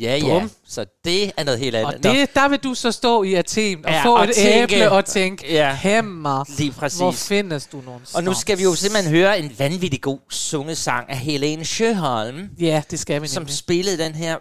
Ja, 0.00 0.16
ja. 0.16 0.38
Bum. 0.40 0.50
Så 0.66 0.84
det 1.04 1.32
er 1.36 1.44
noget 1.44 1.60
helt 1.60 1.76
andet. 1.76 1.94
Og 1.94 2.02
det, 2.02 2.34
der 2.34 2.48
vil 2.48 2.58
du 2.58 2.74
så 2.74 2.92
stå 2.92 3.22
i 3.22 3.34
Athen 3.34 3.84
og 3.84 3.90
Ja, 3.90 3.96
ja, 3.96 4.04
få 4.04 4.16
og 4.16 4.24
et 4.24 4.34
tænke- 4.34 4.74
æble 4.76 4.90
og 4.90 5.04
tænke, 5.04 5.46
Ja. 5.52 5.68
ja. 5.68 5.74
hæmmer, 5.74 6.44
Lige 6.58 6.72
præcis. 6.72 6.98
hvor 6.98 7.10
findes 7.10 7.66
du 7.66 7.80
nogen 7.80 8.02
Og 8.14 8.24
nu 8.24 8.34
skal 8.34 8.58
vi 8.58 8.62
jo 8.62 8.74
simpelthen 8.74 9.12
høre 9.14 9.38
en 9.38 9.58
vanvittig 9.58 10.00
god 10.02 10.18
sungesang 10.30 11.10
af 11.10 11.18
Helene 11.18 11.64
Sjøholm, 11.64 12.48
Ja, 12.60 12.82
det 12.90 13.00
skal 13.00 13.22
vi 13.22 13.26
som 13.28 13.42
nemlig. 13.42 13.56
spillede 13.56 13.98
den 13.98 14.14
her 14.14 14.38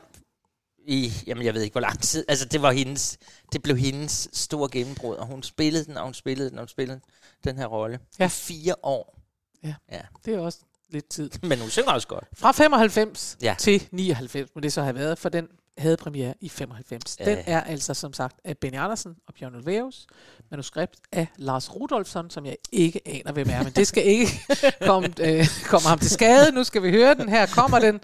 i, 0.88 1.14
jamen 1.28 1.46
jeg 1.46 1.54
ved 1.54 1.62
ikke 1.62 1.74
hvor 1.74 1.82
lang 1.82 2.02
tid. 2.02 2.26
Altså 2.28 2.46
det 2.46 2.62
var 2.62 2.72
hendes, 2.72 3.18
det 3.54 3.64
blev 3.64 3.78
hendes 3.78 4.28
store 4.34 4.70
gennembrud, 4.72 5.16
og 5.16 5.26
hun 5.26 5.44
spillede 5.44 5.86
den, 5.86 5.98
og 5.98 6.04
hun 6.04 6.14
spillede 6.14 6.50
den, 6.50 6.58
og 6.58 6.62
hun 6.64 6.68
spillede 6.70 7.00
den 7.44 7.58
her 7.58 7.66
rolle. 7.66 8.00
Ja. 8.20 8.26
I 8.26 8.30
fire 8.30 8.76
år. 8.84 9.20
Ja. 9.64 9.74
ja. 9.92 10.02
Det 10.26 10.34
er 10.34 10.40
også 10.40 10.60
lidt 10.92 11.10
tid. 11.10 11.30
Men 11.50 11.60
hun 11.60 11.70
synger 11.70 11.92
også 11.92 12.08
godt. 12.08 12.24
Fra 12.38 12.52
95 12.52 13.38
Ja. 13.42 13.56
til 13.60 13.88
99, 13.92 14.50
må 14.56 14.62
det 14.62 14.74
så 14.74 14.82
have 14.82 14.96
været, 14.96 15.20
for 15.20 15.30
den 15.30 15.48
havde 15.78 15.98
premiere 15.98 16.34
i 16.42 16.50
95. 16.50 17.16
Den 17.16 17.28
Ja. 17.28 17.44
er 17.46 17.62
altså 17.62 17.94
som 17.94 18.14
sagt 18.14 18.36
af 18.44 18.58
Benny 18.58 18.78
Andersen 18.78 19.16
og 19.28 19.34
Bjørn 19.40 19.56
Ulvaeus, 19.56 20.08
manuskript 20.52 20.96
af 21.12 21.28
Lars 21.38 21.76
Rudolfsson, 21.76 22.30
som 22.30 22.46
jeg 22.46 22.56
ikke 22.72 23.02
aner, 23.06 23.32
hvem 23.32 23.48
er, 23.52 23.64
men 23.64 23.74
det 23.74 23.88
skal 23.88 24.06
ikke 24.06 24.32
komme, 24.82 25.14
øh, 25.22 25.46
komme 25.66 25.88
ham 25.90 26.00
til 26.00 26.10
skade. 26.10 26.52
Nu 26.52 26.64
skal 26.64 26.84
vi 26.84 26.90
høre 26.92 27.14
den. 27.14 27.30
Her 27.30 27.46
kommer 27.46 27.80
den. 27.80 28.00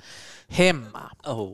Hemma. 0.50 1.00
Oh. 1.26 1.52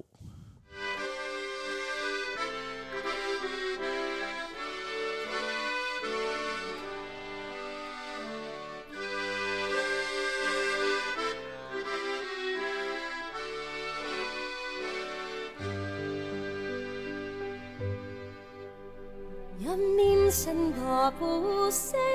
Minns 20.31 20.47
en 20.47 20.73
på 21.19 21.25
oceanen. 21.25 22.05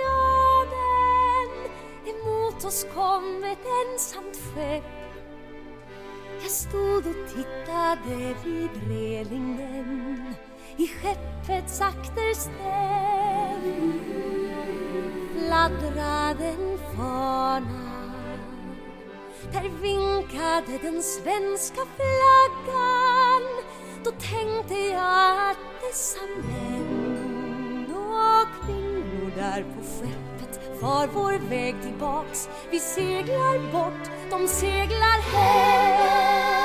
Emot 2.07 2.65
oss 2.65 2.87
kom 2.95 3.45
ett 3.45 3.67
ensamt 3.85 4.37
skepp. 4.37 4.85
Jag 6.43 6.51
stod 6.51 7.07
och 7.07 7.29
tittade 7.35 8.35
vid 8.45 8.71
relingen 8.89 10.35
I 10.77 10.89
skeppets 10.89 11.81
akterställ 11.81 12.53
Fladdrade 15.33 16.45
en 16.45 16.79
fana. 16.97 18.13
Där 19.53 19.69
vinkade 19.83 20.79
den 20.83 21.03
svenska 21.03 21.81
flaggan. 21.97 23.43
Då 24.05 24.11
tänkte 24.11 24.75
jag 24.75 25.51
att 25.51 25.59
dessa 25.81 26.21
män 26.21 26.96
och 28.17 28.67
kvinnor 28.67 29.33
där 29.37 29.63
på 29.63 29.83
skeppet 29.83 30.81
far 30.81 31.09
vår 31.15 31.49
väg 31.51 31.75
tillbaks. 31.83 32.49
Vi 32.71 32.81
seglar 32.81 33.73
bort, 33.73 34.11
de 34.31 34.49
seglar 34.49 35.21
hem. 35.33 36.56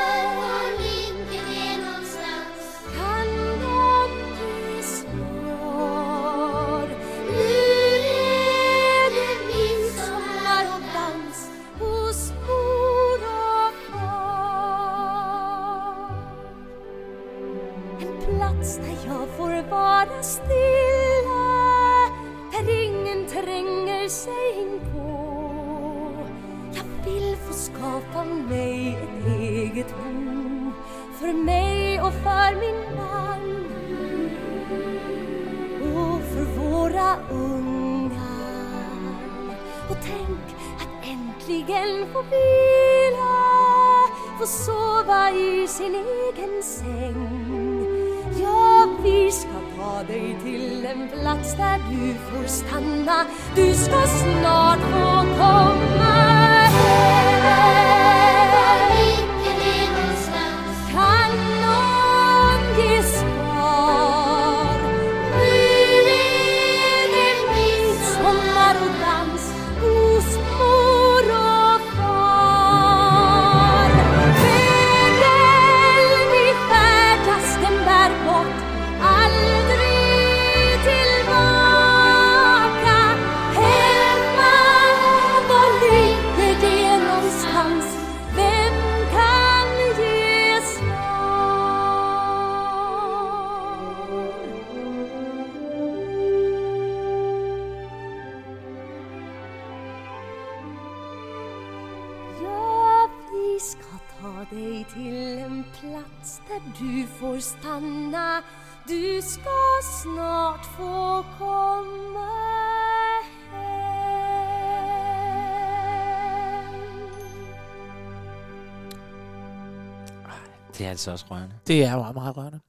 Meget, 122.14 122.26
meget 122.26 122.38
rørende. 122.38 122.60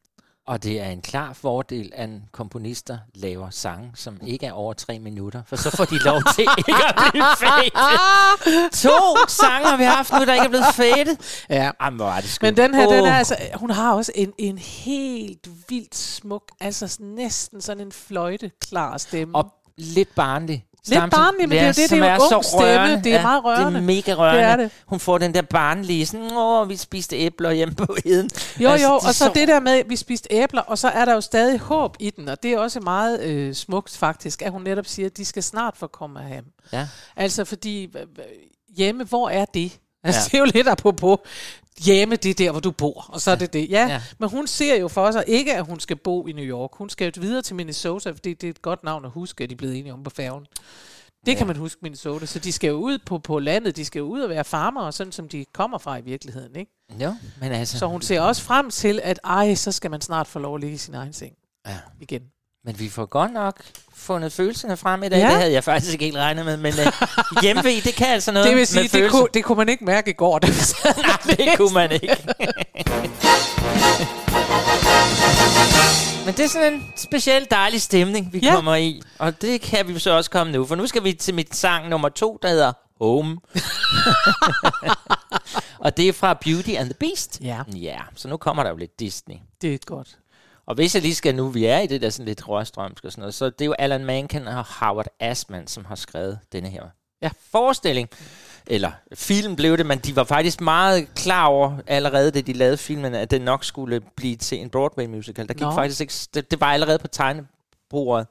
Og 0.46 0.62
det 0.62 0.81
er 0.81 0.88
en 0.88 1.02
klar 1.02 1.33
fordel, 1.33 1.90
at 1.94 2.11
komponister 2.33 2.98
laver 3.14 3.50
sange, 3.50 3.90
som 3.94 4.18
ikke 4.26 4.46
er 4.46 4.52
over 4.52 4.72
tre 4.72 4.98
minutter, 4.98 5.42
for 5.46 5.57
så 5.57 5.76
får 5.76 5.85
de 5.85 5.99
lov 5.99 6.22
til 6.34 6.47
ikke 6.68 6.84
at 6.86 6.95
blive 7.11 7.24
fade. 7.38 7.70
To 8.72 9.16
sange 9.28 9.68
har 9.68 9.76
vi 9.76 9.84
haft 9.84 10.12
nu, 10.12 10.24
der 10.24 10.32
ikke 10.34 10.45
er 10.45 10.49
blevet 10.49 10.74
fade. 10.74 11.16
Ja. 11.49 11.70
Jamen, 11.82 11.97
hvor 11.97 12.11
er 12.11 12.20
det 12.20 12.30
skønt. 12.30 12.57
Men 12.57 12.64
den 12.64 12.74
her, 12.74 12.86
oh. 12.86 12.95
den 12.95 13.05
er 13.05 13.14
altså, 13.14 13.36
hun 13.55 13.70
har 13.70 13.95
også 13.95 14.12
en, 14.14 14.32
en 14.38 14.59
helt 14.59 15.49
vildt 15.68 15.95
smuk, 15.95 16.43
altså 16.61 16.97
næsten 17.01 17.61
sådan 17.61 17.86
en 17.86 17.93
fløjteklar 17.93 18.99
stemme. 18.99 19.36
Og 19.36 19.53
lidt 19.76 20.14
barnlig. 20.14 20.66
Lidt 20.87 21.11
barnlig, 21.11 21.49
men 21.49 21.51
det 21.51 21.61
er 21.61 21.66
jo 21.66 21.68
det, 21.68 21.76
det 21.76 21.93
er 21.93 22.14
jo 22.16 22.26
en 22.26 22.35
ung 22.35 22.45
stemme. 22.45 23.01
Det 23.05 23.14
er 23.14 23.22
meget 23.22 23.45
rørende. 23.45 23.70
Det 23.70 23.76
er 23.76 23.80
mega 23.80 24.14
rørende. 24.14 24.41
Det 24.41 24.49
er 24.49 24.57
det. 24.57 24.70
Hun 24.87 25.01
får 25.01 25.18
den 25.18 25.35
der 25.35 25.43
barnlige, 25.43 26.07
sådan, 26.07 26.30
åh, 26.37 26.68
vi 26.68 26.76
spiste 26.76 27.16
æbler 27.16 27.51
hjemme 27.51 27.74
på 27.74 27.97
heden. 28.05 28.30
Jo, 28.61 28.68
Altså, 28.68 28.87
jo, 28.87 28.93
de 28.93 29.05
er 29.05 29.09
og 29.09 29.14
så 29.14 29.30
det 29.35 29.49
der 29.49 29.61
med, 29.61 29.72
at 29.72 29.89
vi 29.89 29.97
spiste 29.97 30.28
æbler, 30.30 30.62
og 30.62 30.78
så 30.78 30.89
er 30.89 31.05
der 31.05 31.14
jo 31.14 31.20
stadig 31.20 31.59
håb 31.59 31.97
i 32.01 32.11
den, 32.11 32.28
og 32.28 32.43
det 32.43 32.53
er 32.53 32.59
også 32.59 32.80
meget 32.80 33.22
øh, 33.22 33.55
smukt 33.55 33.97
faktisk, 33.97 34.43
at 34.43 34.51
hun 34.53 34.62
netop 34.62 34.87
siger, 34.87 35.07
at 35.07 35.16
de 35.16 35.24
skal 35.24 35.43
snart 35.43 35.76
få 35.76 35.87
komme 35.87 36.28
hjem. 36.28 36.45
Ja. 36.72 36.89
Altså 37.16 37.45
fordi, 37.45 37.89
hjemme, 38.76 39.05
hvor 39.05 39.28
er 39.28 39.45
det? 39.45 39.78
Altså, 40.05 40.20
Ja. 40.20 40.24
det 40.24 40.34
er 40.34 40.38
jo 40.38 40.50
lidt 40.55 40.68
apropos, 40.68 41.18
hjemme, 41.84 42.16
det 42.16 42.30
er 42.30 42.34
der, 42.34 42.50
hvor 42.50 42.61
du 42.61 42.70
bor, 42.70 43.07
og 43.09 43.20
så 43.20 43.30
er 43.30 43.34
det 43.34 43.53
det. 43.53 43.70
Ja, 43.70 43.86
Ja. 43.88 44.03
men 44.18 44.28
hun 44.28 44.46
ser 44.46 44.76
jo 44.80 44.88
for 44.88 45.11
sig 45.11 45.24
ikke, 45.26 45.55
at 45.55 45.64
hun 45.66 45.80
skal 45.80 45.96
bo 45.96 46.26
i 46.26 46.32
New 46.32 46.44
York. 46.44 46.70
Hun 46.74 46.90
skal 46.90 47.12
jo 47.16 47.20
videre 47.20 47.42
til 47.42 47.57
Minnesota, 47.57 48.11
fordi 48.11 48.34
det 48.34 48.46
er 48.46 48.50
et 48.50 48.62
godt 48.62 48.84
navn 48.84 49.05
at 49.05 49.11
huske, 49.11 49.44
at 49.44 49.50
de 49.50 49.55
er 49.55 49.57
blevet 49.57 49.78
enige 49.78 49.92
om 49.92 50.03
på 50.05 50.11
færgen. 50.11 50.46
Det 51.26 51.32
ja. 51.32 51.38
kan 51.38 51.46
man 51.46 51.57
huske 51.57 51.78
Minnesota. 51.82 52.26
Så 52.26 52.38
de 52.38 52.53
skal 52.53 52.68
jo 52.68 52.74
ud 52.76 52.98
på, 53.07 53.18
på 53.18 53.38
landet, 53.38 53.76
de 53.76 53.84
skal 53.84 53.98
jo 54.00 54.05
ud 54.07 54.20
og 54.20 54.28
være 54.30 54.44
farmer, 54.44 54.90
sådan 54.90 55.12
som 55.12 55.28
de 55.28 55.44
kommer 55.55 55.78
fra 55.78 55.96
i 55.98 56.03
virkeligheden, 56.03 56.57
ikke? 56.57 56.70
Jo, 57.00 57.14
men 57.40 57.53
altså... 57.53 57.78
Så 57.78 57.86
hun 57.86 58.03
ser 58.03 58.20
også 58.20 58.42
frem 58.42 58.70
til, 58.70 59.00
at 59.03 59.20
ej, 59.24 59.55
så 59.55 59.72
skal 59.72 59.90
man 59.90 60.00
snart 60.00 60.26
få 60.26 60.38
lov 60.38 60.55
at 60.55 60.61
ligge 60.61 60.74
i 60.74 60.78
sin 60.78 60.94
egen 60.94 61.12
seng 61.12 61.32
Ja. 61.66 61.78
igen. 62.00 62.22
Men 62.64 62.78
vi 62.78 62.88
får 62.88 63.06
godt 63.06 63.32
nok 63.32 63.62
fundet 63.94 64.32
følelserne 64.32 64.76
frem 64.76 65.02
i 65.02 65.08
dag. 65.08 65.18
Ja. 65.18 65.26
Det 65.26 65.36
havde 65.36 65.52
jeg 65.52 65.64
faktisk 65.64 65.92
ikke 65.92 66.04
helt 66.04 66.16
regnet 66.16 66.44
med, 66.44 66.56
men 66.56 66.72
uh, 66.72 67.42
hjemve, 67.42 67.80
det 67.80 67.94
kan 67.94 68.06
altså 68.06 68.32
noget 68.32 68.48
Det 68.48 68.56
vil 68.56 68.66
sige, 68.66 68.88
det 68.88 69.10
kunne, 69.10 69.28
det 69.34 69.44
kunne 69.44 69.58
man 69.58 69.68
ikke 69.68 69.84
mærke 69.84 70.10
i 70.10 70.14
går, 70.14 70.38
da 70.38 70.46
vi 70.46 70.52
Nej, 70.84 71.16
det 71.26 71.48
kunne 71.56 71.74
man 71.74 71.92
ikke. 71.92 72.16
Men 76.26 76.34
det 76.34 76.44
er 76.44 76.48
sådan 76.48 76.72
en 76.72 76.92
speciel 76.96 77.46
dejlig 77.50 77.82
stemning, 77.82 78.32
vi 78.32 78.38
ja. 78.38 78.54
kommer 78.54 78.74
i. 78.74 79.02
Og 79.18 79.42
det 79.42 79.60
kan 79.60 79.88
vi 79.88 79.98
så 79.98 80.10
også 80.10 80.30
komme 80.30 80.52
nu, 80.52 80.66
for 80.66 80.74
nu 80.74 80.86
skal 80.86 81.04
vi 81.04 81.12
til 81.12 81.34
mit 81.34 81.56
sang 81.56 81.88
nummer 81.88 82.08
to, 82.08 82.38
der 82.42 82.48
hedder 82.48 82.72
Home. 83.00 83.36
og 85.84 85.96
det 85.96 86.08
er 86.08 86.12
fra 86.12 86.34
Beauty 86.34 86.70
and 86.70 86.88
the 86.90 86.94
Beast. 86.94 87.40
Ja. 87.40 87.62
Ja, 87.74 87.98
så 88.16 88.28
nu 88.28 88.36
kommer 88.36 88.62
der 88.62 88.70
jo 88.70 88.76
lidt 88.76 89.00
Disney. 89.00 89.36
Det 89.62 89.74
er 89.74 89.78
godt. 89.86 90.18
Og 90.66 90.74
hvis 90.74 90.94
jeg 90.94 91.02
lige 91.02 91.14
skal 91.14 91.34
nu, 91.34 91.48
vi 91.48 91.64
er 91.64 91.78
i 91.78 91.86
det 91.86 92.02
der 92.02 92.10
sådan 92.10 92.26
lidt 92.26 92.48
rørstrømsk 92.48 93.04
og 93.04 93.12
sådan 93.12 93.20
noget, 93.22 93.34
så 93.34 93.44
det 93.44 93.60
er 93.60 93.64
jo 93.66 93.74
Alan 93.78 94.04
Menken 94.04 94.48
og 94.48 94.64
Howard 94.80 95.06
Asman, 95.20 95.66
som 95.66 95.84
har 95.84 95.94
skrevet 95.94 96.38
denne 96.52 96.68
her 96.68 96.82
Ja. 97.22 97.30
forestilling. 97.50 98.08
Eller 98.66 98.90
film 99.14 99.56
blev 99.56 99.76
det, 99.78 99.86
men 99.86 99.98
de 99.98 100.16
var 100.16 100.24
faktisk 100.24 100.60
meget 100.60 101.14
klar 101.14 101.46
over 101.46 101.76
allerede, 101.86 102.30
da 102.30 102.40
de 102.40 102.52
lavede 102.52 102.76
filmen, 102.76 103.14
at 103.14 103.30
den 103.30 103.42
nok 103.42 103.64
skulle 103.64 104.00
blive 104.16 104.36
til 104.36 104.58
en 104.60 104.70
Broadway 104.70 105.06
musical. 105.06 105.48
Der 105.48 105.54
gik 105.54 105.60
Nå. 105.60 105.74
faktisk 105.74 106.00
ikke, 106.00 106.14
det, 106.34 106.50
det 106.50 106.60
var 106.60 106.66
allerede 106.66 106.98
på 106.98 107.08
tegnebordet. 107.08 108.26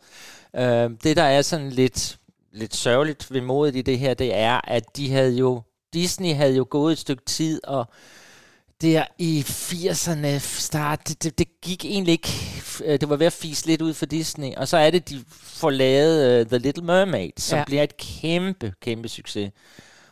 Uh, 0.53 0.61
det, 1.03 1.17
der 1.17 1.23
er 1.23 1.41
sådan 1.41 1.69
lidt, 1.69 2.17
lidt 2.53 2.75
sørgeligt 2.75 3.34
ved 3.34 3.41
modet 3.41 3.75
i 3.75 3.82
det 3.82 3.99
her, 3.99 4.13
det 4.13 4.36
er, 4.36 4.61
at 4.63 4.97
de 4.97 5.11
havde 5.11 5.36
jo, 5.36 5.61
Disney 5.93 6.36
havde 6.36 6.55
jo 6.55 6.67
gået 6.69 6.91
et 6.91 6.97
stykke 6.99 7.25
tid, 7.25 7.61
og 7.67 7.86
der 8.82 9.05
i 9.17 9.45
80'erne 9.47 10.39
start, 10.39 11.07
det, 11.07 11.23
det, 11.23 11.38
det 11.39 11.47
gik 11.61 11.86
egentlig 11.86 12.11
ikke, 12.11 12.34
øh, 12.86 12.99
det 13.01 13.09
var 13.09 13.15
ved 13.15 13.25
at 13.25 13.34
fise 13.34 13.65
lidt 13.67 13.82
ud 13.82 13.93
for 13.93 14.05
Disney, 14.05 14.55
og 14.55 14.67
så 14.67 14.77
er 14.77 14.89
det, 14.91 15.09
de 15.09 15.23
får 15.32 15.69
lavet 15.69 16.41
uh, 16.41 16.47
The 16.47 16.57
Little 16.57 16.84
Mermaid, 16.84 17.32
som 17.38 17.57
Ja. 17.57 17.63
bliver 17.65 17.84
et 17.84 17.97
kæmpe, 17.97 18.73
kæmpe 18.82 19.07
succes. 19.07 19.51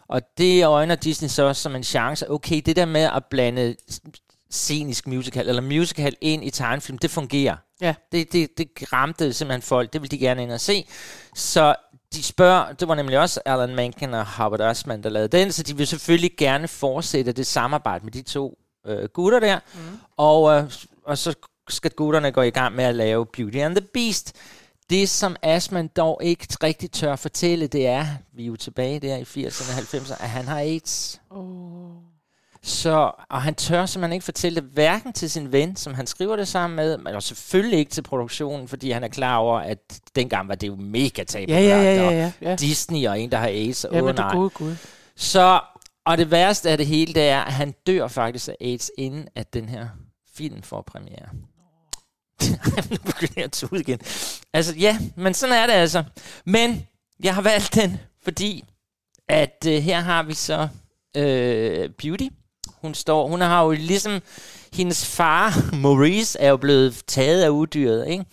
Og 0.07 0.22
det 0.38 0.65
øjner 0.65 0.95
Disney 0.95 1.30
så 1.30 1.43
også 1.43 1.61
som 1.61 1.76
en 1.76 1.84
chance. 1.84 2.32
Okay, 2.32 2.61
det 2.65 2.76
der 2.76 2.86
med 2.86 3.01
at 3.15 3.24
blande 3.30 3.76
scenisk 4.51 5.07
musical, 5.07 5.49
eller 5.49 5.61
musical 5.61 6.15
ind 6.22 6.43
i 6.45 6.49
tegnefilm, 6.49 6.97
det 6.97 7.11
fungerer. 7.11 7.55
Ja. 7.82 7.93
Det, 8.11 8.34
det, 8.34 8.49
det 8.57 8.70
ramte 8.93 9.34
simpelthen 9.34 9.61
folk, 9.61 9.93
det 9.93 10.01
vil 10.01 10.11
de 10.11 10.17
gerne 10.17 10.43
ind 10.43 10.51
og 10.51 10.59
se. 10.59 10.86
Så 11.36 11.76
de 12.14 12.24
spørger, 12.24 12.74
det 12.74 12.88
var 12.88 12.95
nemlig 12.95 13.20
også 13.20 13.41
Alan 13.45 13.76
Menken 13.76 14.14
og 14.14 14.26
Howard 14.26 14.62
Asman, 14.62 15.03
der 15.03 15.10
lavede 15.10 15.38
den, 15.38 15.51
så 15.51 15.64
de 15.64 15.78
vil 15.78 15.88
selvfølgelig 15.88 16.32
gerne 16.38 16.68
fortsætte 16.68 17.32
det 17.32 17.47
samarbejde 17.47 18.03
med 18.03 18.12
de 18.12 18.22
to 18.22 18.57
øh, 18.86 19.10
gutter 19.14 19.39
der. 19.39 19.60
Mm. 19.74 19.80
Og, 20.18 20.57
øh, 20.57 20.72
og 21.03 21.18
så 21.18 21.36
skal 21.70 21.91
gutterne 21.91 22.32
gå 22.32 22.41
i 22.41 22.49
gang 22.49 22.76
med 22.76 22.84
at 22.84 22.95
lave 22.95 23.26
Beauty 23.26 23.57
and 23.57 23.76
the 23.76 23.88
Beast. 23.93 24.36
Det, 24.89 25.10
som 25.10 25.36
Asman 25.41 25.88
dog 25.88 26.20
ikke 26.24 26.47
rigtig 26.64 26.91
tør 26.91 27.16
fortælle, 27.16 27.68
det 27.68 27.88
er, 27.88 28.05
vi 28.34 28.43
er 28.43 28.47
jo 28.47 28.55
tilbage 28.55 28.99
der 28.99 29.18
i 29.18 29.22
80'erne 29.22 29.72
og 29.72 29.78
90'erne, 29.80 30.24
at 30.24 30.30
han 30.30 30.45
har 30.45 30.60
AIDS. 30.60 31.22
Oh. 31.30 32.18
Så, 32.64 33.12
og 33.30 33.41
han 33.41 33.55
tør 33.55 33.86
simpelthen 33.86 34.14
ikke 34.14 34.26
fortælle 34.26 34.62
det, 34.62 34.70
hverken 34.74 35.14
til 35.14 35.30
sin 35.30 35.51
ven, 35.51 35.76
som 35.76 35.93
han 35.93 36.07
skriver 36.07 36.36
det 36.36 36.47
sammen 36.47 36.76
med, 36.76 36.97
men 36.97 37.16
og 37.16 37.24
selvfølgelig 37.24 37.80
ikke 37.80 37.91
til 37.91 38.01
produktionen, 38.01 38.68
fordi 38.68 38.91
han 38.91 39.03
er 39.03 39.07
klar 39.07 39.38
over, 39.38 39.60
at 39.60 39.99
dengang 40.16 40.47
var 40.47 40.55
det 40.55 40.68
jo 40.68 40.76
mega 40.76 41.24
tabu. 41.24 41.51
Ja, 41.51 41.60
ja, 41.60 41.82
ja, 41.82 41.93
ja, 41.93 42.12
ja, 42.12 42.32
ja. 42.41 42.55
Disney 42.55 43.07
og 43.07 43.20
en, 43.20 43.32
der 43.32 43.38
har 43.38 43.47
AIDS. 43.47 43.86
Ja, 43.91 43.99
åh, 43.99 44.05
men 44.05 44.16
nej. 44.16 44.36
gode 44.36 44.49
gud. 44.49 44.76
Så, 45.16 45.62
og 46.05 46.18
det 46.18 46.32
værste 46.32 46.70
af 46.70 46.78
det 46.78 46.88
hele, 46.88 47.14
det 47.14 47.30
er, 47.30 47.41
at 47.41 47.53
han 47.53 47.74
dør 47.88 48.07
faktisk 48.07 48.47
af 48.47 48.55
AIDS, 48.62 48.91
inden 48.97 49.28
at 49.36 49.53
den 49.53 49.70
her 49.70 49.88
film 50.36 50.62
får 50.62 50.82
premiere. 50.82 51.30
nu 52.91 52.97
begynder 53.05 53.34
jeg 53.36 53.43
at 53.43 53.51
tude 53.51 53.82
igen. 53.82 53.99
Altså, 54.53 54.76
ja, 54.76 54.97
men 55.16 55.34
sådan 55.34 55.55
er 55.55 55.66
det 55.66 55.74
altså. 55.74 56.03
Men 56.45 56.88
jeg 57.24 57.36
har 57.36 57.41
valgt 57.41 57.76
den, 57.76 57.99
fordi 58.24 58.66
at 59.28 59.66
øh, 59.68 59.74
her 59.74 59.99
har 59.99 60.24
vi 60.24 60.34
så 60.34 60.68
øh, 61.18 61.89
Beauty. 61.89 62.28
Hun 62.82 62.94
står, 62.94 63.28
hun 63.28 63.42
har 63.42 63.64
jo 63.64 63.72
ligesom, 63.72 64.22
hendes 64.74 65.06
far, 65.06 65.54
Maurice, 65.84 66.40
er 66.40 66.50
jo 66.50 66.58
blevet 66.58 67.02
taget 67.08 67.44
af 67.44 67.50
udyret, 67.50 68.08
ikke? 68.08 68.26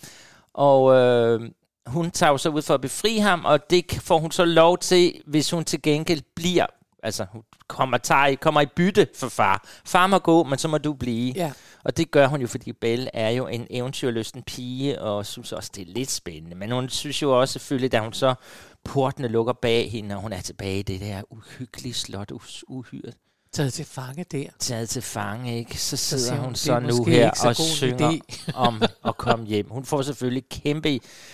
Og 0.53 0.95
øh, 0.95 1.41
hun 1.87 2.11
tager 2.11 2.31
jo 2.31 2.37
så 2.37 2.49
ud 2.49 2.61
for 2.61 2.73
at 2.73 2.81
befri 2.81 3.17
ham, 3.17 3.45
og 3.45 3.69
det 3.69 3.99
får 4.01 4.17
hun 4.17 4.31
så 4.31 4.45
lov 4.45 4.77
til, 4.77 5.21
hvis 5.27 5.51
hun 5.51 5.65
til 5.65 5.81
gengæld 5.81 6.21
bliver, 6.35 6.65
altså 7.03 7.25
hun 7.31 7.43
kommer, 7.67 7.97
tager, 7.97 8.35
kommer 8.35 8.61
i 8.61 8.65
bytte 8.65 9.07
for 9.15 9.29
far. 9.29 9.67
Far 9.85 10.07
må 10.07 10.19
gå, 10.19 10.43
men 10.43 10.59
så 10.59 10.67
må 10.67 10.77
du 10.77 10.93
blive. 10.93 11.33
Ja. 11.35 11.51
Og 11.83 11.97
det 11.97 12.11
gør 12.11 12.27
hun 12.27 12.41
jo, 12.41 12.47
fordi 12.47 12.73
Belle 12.73 13.09
er 13.13 13.29
jo 13.29 13.47
en 13.47 13.67
eventyrlysten 13.69 14.43
pige, 14.43 15.01
og 15.01 15.25
synes 15.25 15.51
også, 15.51 15.71
det 15.75 15.81
er 15.87 15.93
lidt 15.93 16.11
spændende. 16.11 16.55
Men 16.55 16.71
hun 16.71 16.89
synes 16.89 17.21
jo 17.21 17.39
også 17.39 17.51
selvfølgelig, 17.51 17.91
da 17.91 17.99
hun 17.99 18.13
så 18.13 18.35
portene 18.83 19.27
lukker 19.27 19.53
bag 19.53 19.91
hende, 19.91 20.15
og 20.15 20.21
hun 20.21 20.33
er 20.33 20.41
tilbage 20.41 20.79
i 20.79 20.83
det 20.83 20.99
der 20.99 21.21
uhyggelige 21.29 21.93
slot, 21.93 22.31
uhyret 22.67 23.13
Taget 23.53 23.73
til 23.73 23.85
fange 23.85 24.25
der. 24.31 24.43
taget 24.59 24.89
til 24.89 25.01
fange, 25.01 25.57
ikke? 25.57 25.81
Så 25.81 25.97
sidder 25.97 26.31
hun, 26.35 26.39
hun 26.43 26.49
"Det 26.53 26.59
så 26.59 26.79
nu 26.79 27.03
her 27.05 27.31
så 27.35 27.47
og 27.47 27.55
synger 27.55 28.11
idé." 28.11 28.51
om 28.55 28.81
at 29.05 29.17
komme 29.17 29.45
hjem. 29.45 29.65
Hun 29.69 29.85
får 29.85 30.01
selvfølgelig 30.01 30.43
kæmpe 30.51 30.89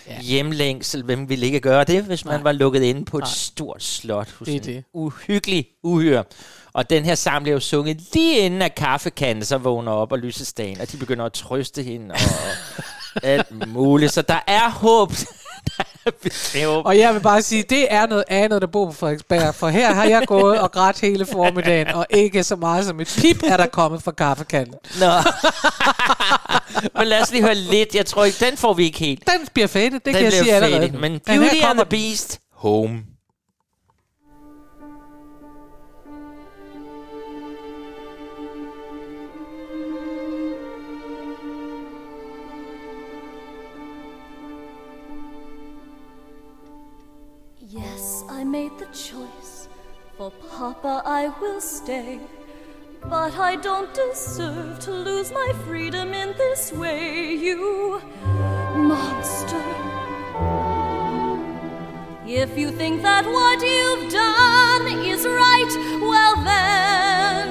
Ja. 0.07 0.22
hjemlængsel. 0.22 1.03
Hvem 1.03 1.30
ville 1.30 1.45
ikke 1.45 1.59
gøre 1.59 1.84
det, 1.84 2.03
hvis 2.03 2.26
man 2.26 2.34
Nej. 2.34 2.43
var 2.43 2.51
lukket 2.51 2.82
inde 2.84 3.05
på 3.05 3.18
et 3.18 3.22
Nej. 3.22 3.30
stort 3.36 3.84
slot 3.84 4.30
hos 4.32 4.45
Det 4.45 4.55
er 4.55 4.59
en 4.59 4.66
det. 4.66 4.84
uhyggelig 4.93 5.68
uhyre. 5.84 6.24
Og 6.74 6.89
den 6.89 7.05
her 7.05 7.16
sang 7.16 7.43
bliver 7.43 7.53
jo 7.53 7.59
sunget 7.59 8.01
lige 8.14 8.38
inden 8.39 8.61
at 8.61 8.76
kaffekanden 8.76 9.45
så 9.45 9.57
vågner 9.57 9.91
op 9.91 10.11
og 10.11 10.20
lysestagen, 10.20 10.82
og 10.82 10.91
de 10.91 10.97
begynder 10.97 11.26
at 11.26 11.34
trøste 11.34 11.84
hende 11.84 12.14
og 12.16 12.20
alt 13.24 13.68
muligt. 13.68 14.11
Så 14.14 14.22
der 14.22 14.39
er 14.47 14.70
håb. 14.70 15.11
Og 16.86 16.97
jeg 16.97 17.14
vil 17.14 17.20
bare 17.20 17.41
sige, 17.41 17.64
det 17.70 17.93
er 17.93 18.05
noget 18.07 18.24
andet, 18.28 18.61
der 18.61 18.68
bor 18.68 18.86
på 18.86 18.91
Frederiksberg, 18.91 19.55
for 19.55 19.68
her 19.68 19.93
har 19.93 20.03
jeg 20.05 20.24
gået 20.28 20.59
og 20.59 20.72
grædt 20.72 20.99
hele 21.01 21.26
formiddagen, 21.26 21.88
og 21.88 22.05
ikke 22.09 22.43
så 22.43 22.55
meget 22.55 22.86
som 22.86 22.99
et 22.99 23.16
pip 23.22 23.43
er 23.43 23.57
der 23.57 23.68
kommet 23.68 24.03
fra 24.03 24.11
kaffekanden. 24.11 24.74
Nå. 24.99 25.11
Men 26.99 27.07
lad 27.07 27.22
os 27.22 27.32
lige 27.32 27.43
høre 27.43 27.55
lidt. 27.55 27.95
Jeg 27.95 28.05
tror 28.05 28.24
ikke, 28.26 28.45
den 28.45 28.57
får 28.57 28.74
vi 28.74 28.84
ikke 28.84 28.99
helt. 28.99 29.28
Den 29.28 29.47
bliver 29.53 29.68
fedt, 29.68 29.93
det 29.93 30.05
Den 30.05 30.14
kan 30.14 30.24
jeg 30.24 30.30
bliver 30.32 30.43
sige 30.43 30.53
allerede. 30.55 30.80
faded. 30.80 30.93
nu. 30.93 30.99
Men 30.99 31.20
Beauty 31.26 31.55
and 31.64 31.78
the 31.78 31.86
Beast, 31.86 32.39
home. 32.53 32.99
Papa, 50.74 51.03
I 51.05 51.28
will 51.39 51.61
stay. 51.61 52.19
But 53.03 53.38
I 53.38 53.57
don't 53.57 53.93
deserve 53.93 54.80
to 54.80 54.91
lose 54.91 55.32
my 55.32 55.53
freedom 55.65 56.13
in 56.13 56.34
this 56.36 56.71
way, 56.71 57.36
you 57.36 58.01
monster. 58.76 59.61
If 62.26 62.57
you 62.57 62.71
think 62.71 63.03
that 63.03 63.26
what 63.26 63.61
you've 63.61 64.11
done 64.11 64.88
is 65.05 65.26
right, 65.26 65.74
well 66.01 66.36
then, 66.43 67.47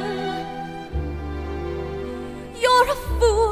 you're 2.60 2.88
a 2.90 2.96
fool. 3.20 3.51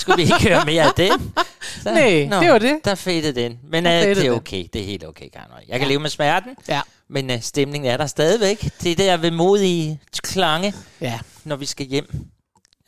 Skulle 0.00 0.16
vi 0.16 0.22
ikke 0.22 0.48
høre 0.48 0.64
mere 0.64 0.82
af 0.82 0.92
det. 0.96 1.10
Så, 1.82 1.90
Nej, 1.94 2.40
det 2.40 2.52
var 2.52 2.58
det. 2.58 2.80
Der 2.84 2.94
fadede 2.94 3.40
den. 3.42 3.58
Men 3.70 3.86
uh, 3.86 3.92
det 3.92 4.26
er 4.26 4.30
okay. 4.32 4.64
Det 4.72 4.80
er 4.80 4.84
helt 4.86 5.04
okay, 5.04 5.28
Karen. 5.32 5.50
Jeg 5.68 5.78
kan 5.78 5.88
leve 5.88 6.00
med 6.00 6.10
smerten. 6.10 6.56
Ja. 6.68 6.80
Men 7.08 7.30
uh, 7.30 7.36
stemningen 7.40 7.90
er 7.90 7.96
der 7.96 8.06
stadigvæk. 8.06 8.70
Det 8.82 8.92
er 8.92 8.96
der 8.96 9.16
vemodige 9.16 10.00
klange, 10.22 10.74
Ja. 11.00 11.18
når 11.44 11.56
vi 11.56 11.66
skal 11.66 11.86
hjem. 11.86 12.08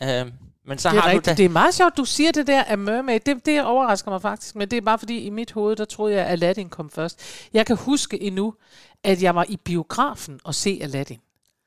Uh, 0.00 0.08
men 0.66 0.78
så 0.78 0.88
det 0.90 0.96
er 0.96 1.00
har 1.00 1.08
rigtigt. 1.10 1.24
du 1.26 1.30
da... 1.30 1.34
Det 1.34 1.44
er 1.44 1.48
meget 1.48 1.74
sjovt, 1.74 1.96
du 1.96 2.04
siger 2.04 2.32
det 2.32 2.46
der 2.46 2.64
af 2.64 2.78
Mermaid. 2.78 3.20
Det, 3.20 3.46
det 3.46 3.64
overrasker 3.64 4.10
mig 4.10 4.22
faktisk, 4.22 4.56
men 4.56 4.70
det 4.70 4.76
er 4.76 4.80
bare 4.80 4.98
fordi, 4.98 5.18
i 5.18 5.30
mit 5.30 5.52
hoved, 5.52 5.76
der 5.76 5.84
troede 5.84 6.14
jeg, 6.14 6.24
at 6.24 6.32
Aladdin 6.32 6.68
kom 6.68 6.90
først. 6.90 7.20
Jeg 7.52 7.66
kan 7.66 7.76
huske 7.76 8.22
endnu, 8.22 8.54
at 9.04 9.22
jeg 9.22 9.34
var 9.34 9.46
i 9.48 9.56
biografen 9.56 10.40
og 10.44 10.54
se 10.54 10.78
Aladdin. 10.82 11.18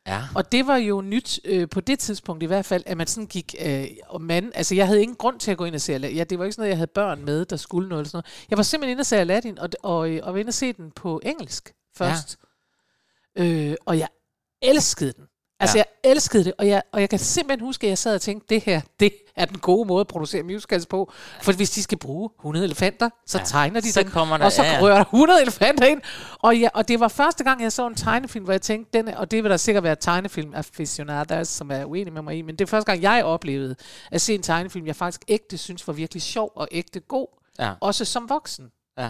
Ja. 0.08 0.22
Og 0.36 0.52
det 0.52 0.68
var 0.68 0.78
jo 0.78 1.02
nyt 1.02 1.40
øh, 1.46 1.70
på 1.70 1.82
det 1.82 2.00
tidspunkt 2.00 2.44
i 2.44 2.46
hvert 2.46 2.66
fald, 2.66 2.84
at 2.86 2.98
man 2.98 3.08
sådan 3.08 3.28
gik 3.28 3.56
øh, 3.66 3.88
og 4.08 4.22
man, 4.22 4.52
altså 4.56 4.76
jeg 4.76 4.88
havde 4.88 5.02
ingen 5.02 5.16
grund 5.16 5.40
til 5.40 5.52
at 5.52 5.58
gå 5.58 5.66
ind 5.66 5.76
og 5.76 5.82
se 5.82 5.94
Aladdin. 5.94 6.18
Ja, 6.18 6.24
det 6.24 6.40
var 6.40 6.46
ikke 6.46 6.54
sådan 6.54 6.62
noget, 6.62 6.70
jeg 6.70 6.78
havde 6.78 6.92
børn 6.92 7.26
med, 7.26 7.46
der 7.46 7.58
skulle 7.58 7.90
noget 7.90 8.00
eller 8.02 8.10
sådan 8.10 8.18
noget. 8.18 8.46
Jeg 8.50 8.58
var 8.58 8.64
simpelthen 8.64 8.92
inde 8.92 9.02
og 9.02 9.06
se 9.06 9.18
Aladdin, 9.18 9.60
og, 9.60 9.70
og, 9.84 9.98
og 10.24 10.34
var 10.34 10.40
inde 10.40 10.50
og 10.50 10.54
se 10.54 10.74
den 10.74 10.92
på 10.92 11.22
engelsk 11.24 11.74
først. 11.98 12.38
Ja. 13.38 13.44
Øh, 13.44 13.76
og 13.86 14.00
jeg 14.00 14.08
elskede 14.62 15.14
den. 15.14 15.26
Altså, 15.60 15.78
Ja. 15.78 15.84
jeg 16.04 16.12
elskede 16.12 16.44
det, 16.44 16.54
og 16.58 16.68
jeg, 16.68 16.82
og 16.92 17.02
jeg 17.02 17.10
kan 17.10 17.20
simpelthen 17.20 17.66
huske, 17.68 17.88
at 17.88 17.90
jeg 17.90 17.98
sad 17.98 18.16
og 18.16 18.22
tænkte, 18.22 18.56
det 18.56 18.62
her, 18.64 18.82
det 19.00 19.12
er 19.36 19.46
den 19.46 19.60
gode 19.60 19.88
måde 19.88 20.02
at 20.02 20.08
producere 20.08 20.44
musicals 20.44 20.86
på. 20.86 21.12
For 21.42 21.52
hvis 21.54 21.70
de 21.70 21.84
skal 21.84 21.98
bruge 21.98 22.30
100 22.40 22.66
elefanter, 22.66 23.10
så 23.28 23.38
Ja. 23.38 23.44
tegner 23.44 23.80
de 23.80 23.92
Så 23.92 24.04
den, 24.04 24.12
kommer 24.12 24.38
der- 24.38 24.46
og 24.46 24.52
så 24.52 24.64
ja, 24.64 24.74
ja. 24.74 24.82
rører 24.82 24.96
der 24.96 25.04
100 25.04 25.42
elefanter 25.42 25.86
ind. 25.86 26.02
Og, 26.40 26.58
ja, 26.58 26.70
og 26.74 26.88
det 26.88 27.00
var 27.00 27.08
første 27.08 27.44
gang, 27.44 27.62
jeg 27.64 27.72
så 27.72 27.88
en 27.88 27.96
tegnefilm, 27.96 28.44
hvor 28.46 28.54
jeg 28.54 28.62
tænkte, 28.62 28.98
den 28.98 29.08
og 29.08 29.32
det 29.32 29.44
vil 29.44 29.52
der 29.52 29.58
sikkert 29.58 29.84
være 29.84 29.96
tegnefilm 29.96 30.54
aficionados, 30.54 31.48
som 31.48 31.72
er 31.72 31.86
uenige 31.86 32.14
med 32.14 32.22
mig 32.22 32.38
i, 32.38 32.42
men 32.42 32.56
det 32.56 32.66
er 32.66 32.70
første 32.70 32.92
gang, 32.92 33.02
jeg 33.02 33.24
oplevede 33.26 33.76
at 34.12 34.22
se 34.22 34.36
en 34.36 34.42
tegnefilm, 34.42 34.88
jeg 34.88 34.96
faktisk 34.96 35.22
ægte 35.28 35.58
synes 35.58 35.88
var 35.88 35.94
virkelig 35.94 36.22
sjov 36.22 36.52
og 36.56 36.68
ægte 36.72 37.00
god, 37.00 37.28
Ja. 37.60 37.72
også 37.82 38.06
som 38.06 38.30
voksen. 38.30 38.66
Ja. 38.98 39.10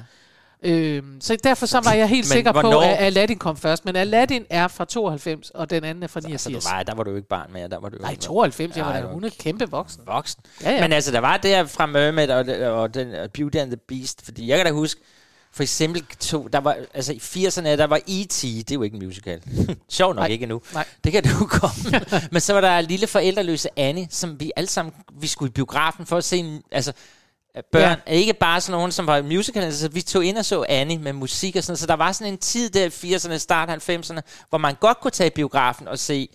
Øhm, 0.63 1.21
så 1.21 1.37
derfor 1.43 1.65
så 1.65 1.79
var 1.79 1.93
jeg 1.93 2.07
helt 2.09 2.25
sikker 2.27 2.51
hvornår- 2.51 2.71
på, 2.71 2.79
at 2.79 2.95
Aladdin 2.99 3.37
kom 3.37 3.57
først. 3.57 3.85
Men 3.85 3.95
Aladdin 3.95 4.45
er 4.49 4.67
fra 4.67 4.85
92, 4.85 5.49
og 5.49 5.69
den 5.69 5.83
anden 5.83 6.03
er 6.03 6.07
fra 6.07 6.19
Altså, 6.19 6.49
89. 6.49 6.63
du 6.65 6.69
var, 6.69 6.83
der 6.83 6.95
var 6.95 7.03
du 7.03 7.09
jo 7.09 7.15
ikke 7.15 7.27
barn 7.27 7.49
mere. 7.53 7.67
Der 7.67 7.79
var 7.79 7.89
du 7.89 7.97
Nej, 8.01 8.15
92, 8.15 8.77
jeg 8.77 8.85
var 8.85 8.93
da 8.93 8.99
jo. 8.99 9.05
100 9.07 9.33
kæmpe 9.39 9.69
voksen. 9.71 10.01
voksen. 10.07 10.39
Ja, 10.63 10.71
ja. 10.71 10.81
Men 10.81 10.93
altså, 10.93 11.11
der 11.11 11.19
var 11.19 11.37
der 11.37 11.65
fra 11.65 11.85
Mermaid 11.85 12.29
og, 12.29 12.71
og 12.81 12.93
den 12.93 13.13
og 13.15 13.31
Beauty 13.31 13.57
and 13.57 13.69
the 13.71 13.77
Beast, 13.87 14.21
fordi 14.25 14.47
jeg 14.47 14.57
kan 14.57 14.65
da 14.65 14.71
huske, 14.71 15.01
for 15.53 15.63
eksempel 15.63 16.03
to, 16.19 16.47
der 16.53 16.59
var, 16.59 16.77
altså 16.93 17.13
i 17.13 17.17
80'erne, 17.17 17.65
der 17.67 17.87
var 17.87 17.99
E.T., 18.07 18.41
det 18.41 18.71
er 18.71 18.75
jo 18.75 18.81
ikke 18.83 18.97
en 18.97 19.05
musical. 19.05 19.41
Sjov 19.89 20.13
nok 20.13 20.21
Nej. 20.21 20.27
ikke 20.27 20.43
endnu. 20.43 20.61
Nej. 20.73 20.85
Det 21.03 21.11
kan 21.11 21.23
du 21.23 21.45
komme. 21.45 22.01
Men 22.31 22.41
så 22.41 22.53
var 22.53 22.61
der 22.61 22.81
lille 22.81 23.07
forældreløse 23.07 23.69
Annie, 23.77 24.07
som 24.09 24.39
vi 24.39 24.51
alle 24.55 24.67
sammen, 24.69 24.93
vi 25.19 25.27
skulle 25.27 25.49
i 25.49 25.53
biografen 25.53 26.05
for 26.05 26.17
at 26.17 26.23
se 26.23 26.37
en, 26.37 26.61
altså, 26.71 26.93
børn, 27.71 27.97
ja. 28.07 28.13
ikke 28.13 28.33
bare 28.33 28.61
sådan 28.61 28.77
nogen, 28.77 28.91
som 28.91 29.07
var 29.07 29.21
musical, 29.21 29.63
altså 29.63 29.89
vi 29.89 30.01
tog 30.01 30.25
ind 30.25 30.37
og 30.37 30.45
så 30.45 30.65
Annie 30.69 30.97
med 30.97 31.13
musik 31.13 31.55
og 31.55 31.63
sådan 31.63 31.77
så 31.77 31.87
der 31.87 31.93
var 31.93 32.11
sådan 32.11 32.33
en 32.33 32.39
tid 32.39 32.69
der 32.69 32.85
i 32.85 33.15
80'erne, 33.15 33.37
start 33.37 33.89
90'erne, 33.89 34.19
hvor 34.49 34.57
man 34.57 34.75
godt 34.79 34.99
kunne 34.99 35.11
tage 35.11 35.27
i 35.27 35.33
biografen 35.35 35.87
og 35.87 35.99
se 35.99 36.29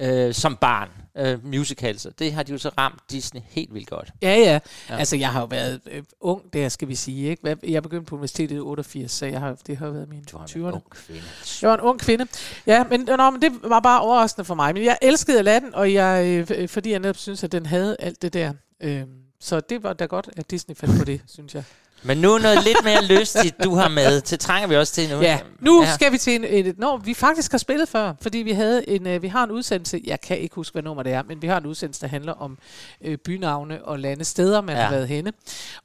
øh, 0.00 0.34
som 0.34 0.56
barn 0.56 0.88
øh, 1.18 1.46
musicals, 1.46 2.06
det 2.18 2.32
har 2.32 2.42
de 2.42 2.52
jo 2.52 2.58
så 2.58 2.70
ramt 2.78 3.00
Disney 3.10 3.40
helt 3.48 3.74
vildt 3.74 3.88
godt. 3.90 4.10
Ja, 4.22 4.34
ja, 4.34 4.58
Ja. 4.90 4.96
Altså, 4.98 5.16
jeg 5.16 5.28
har 5.32 5.40
jo 5.40 5.46
været 5.46 5.80
øh, 5.90 6.02
ung 6.20 6.52
der, 6.52 6.68
skal 6.68 6.88
vi 6.88 6.94
sige. 6.94 7.30
Ikke? 7.30 7.56
Jeg 7.62 7.82
begyndte 7.82 8.04
på 8.08 8.14
universitetet 8.14 8.56
i 8.56 8.60
88, 8.60 9.12
så 9.12 9.26
jeg 9.26 9.40
har, 9.40 9.56
det 9.66 9.76
har 9.76 9.90
været 9.90 10.08
mine 10.08 10.22
Du 10.32 10.38
har 10.38 10.46
20'erne. 10.46 10.56
en 10.58 10.64
ung 10.64 10.90
kvinde. 10.90 11.22
Jeg 11.62 11.68
var 11.70 11.74
en 11.74 11.80
ung 11.80 12.00
kvinde. 12.00 12.26
Ja, 12.66 12.84
men, 12.84 13.00
nå, 13.00 13.30
men 13.30 13.42
det 13.42 13.52
var 13.62 13.80
bare 13.80 14.00
overraskende 14.00 14.44
for 14.44 14.54
mig. 14.54 14.74
Men 14.74 14.84
jeg 14.84 14.98
elskede 15.02 15.38
Aladdin, 15.38 15.74
og 15.74 15.92
jeg, 15.92 16.44
øh, 16.50 16.68
fordi 16.68 16.90
jeg 16.90 16.98
netop 16.98 17.16
synes, 17.16 17.44
at 17.44 17.52
den 17.52 17.66
havde 17.66 17.96
alt 17.98 18.22
det 18.22 18.32
der. 18.32 18.52
Øh, 18.82 19.02
så 19.46 19.60
det 19.60 19.82
var 19.82 19.92
da 19.92 20.06
godt, 20.06 20.28
at 20.36 20.50
Disney 20.50 20.76
fandt 20.76 20.98
på 20.98 21.04
det, 21.04 21.20
synes 21.36 21.54
jeg. 21.54 21.64
Men 22.02 22.18
nu 22.18 22.38
noget 22.38 22.64
lidt 22.64 22.84
mere 22.84 23.04
lystigt, 23.04 23.64
du 23.64 23.74
har 23.74 23.88
med. 23.88 24.20
Det 24.20 24.40
trænger 24.40 24.68
vi 24.68 24.76
også 24.76 24.92
til 24.92 25.08
nu. 25.10 25.20
Ja, 25.20 25.38
nu 25.60 25.82
ja. 25.82 25.94
skal 25.94 26.12
vi 26.12 26.18
til 26.18 26.34
en, 26.34 26.66
et 26.66 26.78
nummer, 26.78 26.98
vi 27.04 27.14
faktisk 27.14 27.50
har 27.50 27.58
spillet 27.58 27.88
før, 27.88 28.12
fordi 28.20 28.38
vi 28.38 28.52
havde 28.52 28.88
en, 28.88 29.06
øh, 29.06 29.22
vi 29.22 29.28
har 29.28 29.44
en 29.44 29.50
udsendelse, 29.50 30.00
jeg 30.06 30.20
kan 30.20 30.38
ikke 30.38 30.54
huske, 30.54 30.72
hvad 30.74 30.82
nummer 30.82 31.02
det 31.02 31.12
er, 31.12 31.22
men 31.28 31.42
vi 31.42 31.46
har 31.46 31.58
en 31.58 31.66
udsendelse, 31.66 32.00
der 32.00 32.06
handler 32.06 32.32
om 32.32 32.58
øh, 33.04 33.18
bynavne 33.18 33.84
og 33.84 33.98
lande, 33.98 34.24
steder, 34.24 34.60
man 34.60 34.76
Ja. 34.76 34.82
har 34.82 34.90
været 34.90 35.08
henne. 35.08 35.32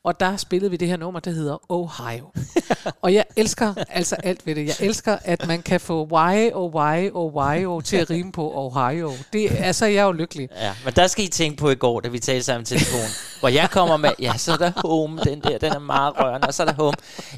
Og 0.04 0.20
der 0.20 0.38
spillede 0.38 0.72
vi 0.72 0.78
det 0.78 0.88
her 0.88 0.98
nummer, 0.98 1.20
der 1.20 1.32
hedder 1.32 1.72
Ohio. 1.72 2.26
og 3.02 3.14
jeg 3.14 3.26
elsker 3.36 3.74
altså 3.90 4.16
alt 4.16 4.46
ved 4.48 4.56
det. 4.56 4.66
Jeg 4.68 4.76
elsker, 4.80 5.18
at 5.24 5.48
man 5.48 5.62
kan 5.62 5.80
få 5.80 6.08
why 6.12 6.52
og 6.52 6.76
why 6.76 7.12
og 7.12 7.36
why 7.36 7.82
til 7.82 7.98
at 7.98 8.10
rime 8.10 8.32
på 8.32 8.52
Ohio. 8.56 9.12
Det, 9.34 9.52
altså, 9.60 9.86
jeg 9.86 9.96
er 10.02 10.04
jo 10.06 10.12
lykkelig. 10.12 10.50
Ja, 10.62 10.72
men 10.86 10.94
der 10.94 11.08
skal 11.08 11.26
I 11.26 11.28
tænke 11.28 11.58
på 11.58 11.70
i 11.70 11.76
går, 11.76 12.00
da 12.00 12.10
vi 12.10 12.20
talte 12.20 12.44
sammen 12.44 12.62
i 12.62 12.66
telefon, 12.66 13.10
hvor 13.40 13.50
jeg 13.50 13.70
kommer 13.72 13.98
med, 13.98 14.10
ja, 14.20 14.34
så 14.38 14.52
er 14.54 14.58
der 14.58 14.72
home, 14.76 15.22
den 15.24 15.42
der, 15.42 15.58
den 15.58 15.72
er 15.74 15.80
meget 15.80 16.01
rørende, 16.10 16.48
og 16.48 16.54
så 16.54 16.64
er 16.64 16.68
der 16.68 16.74
home. 16.74 16.94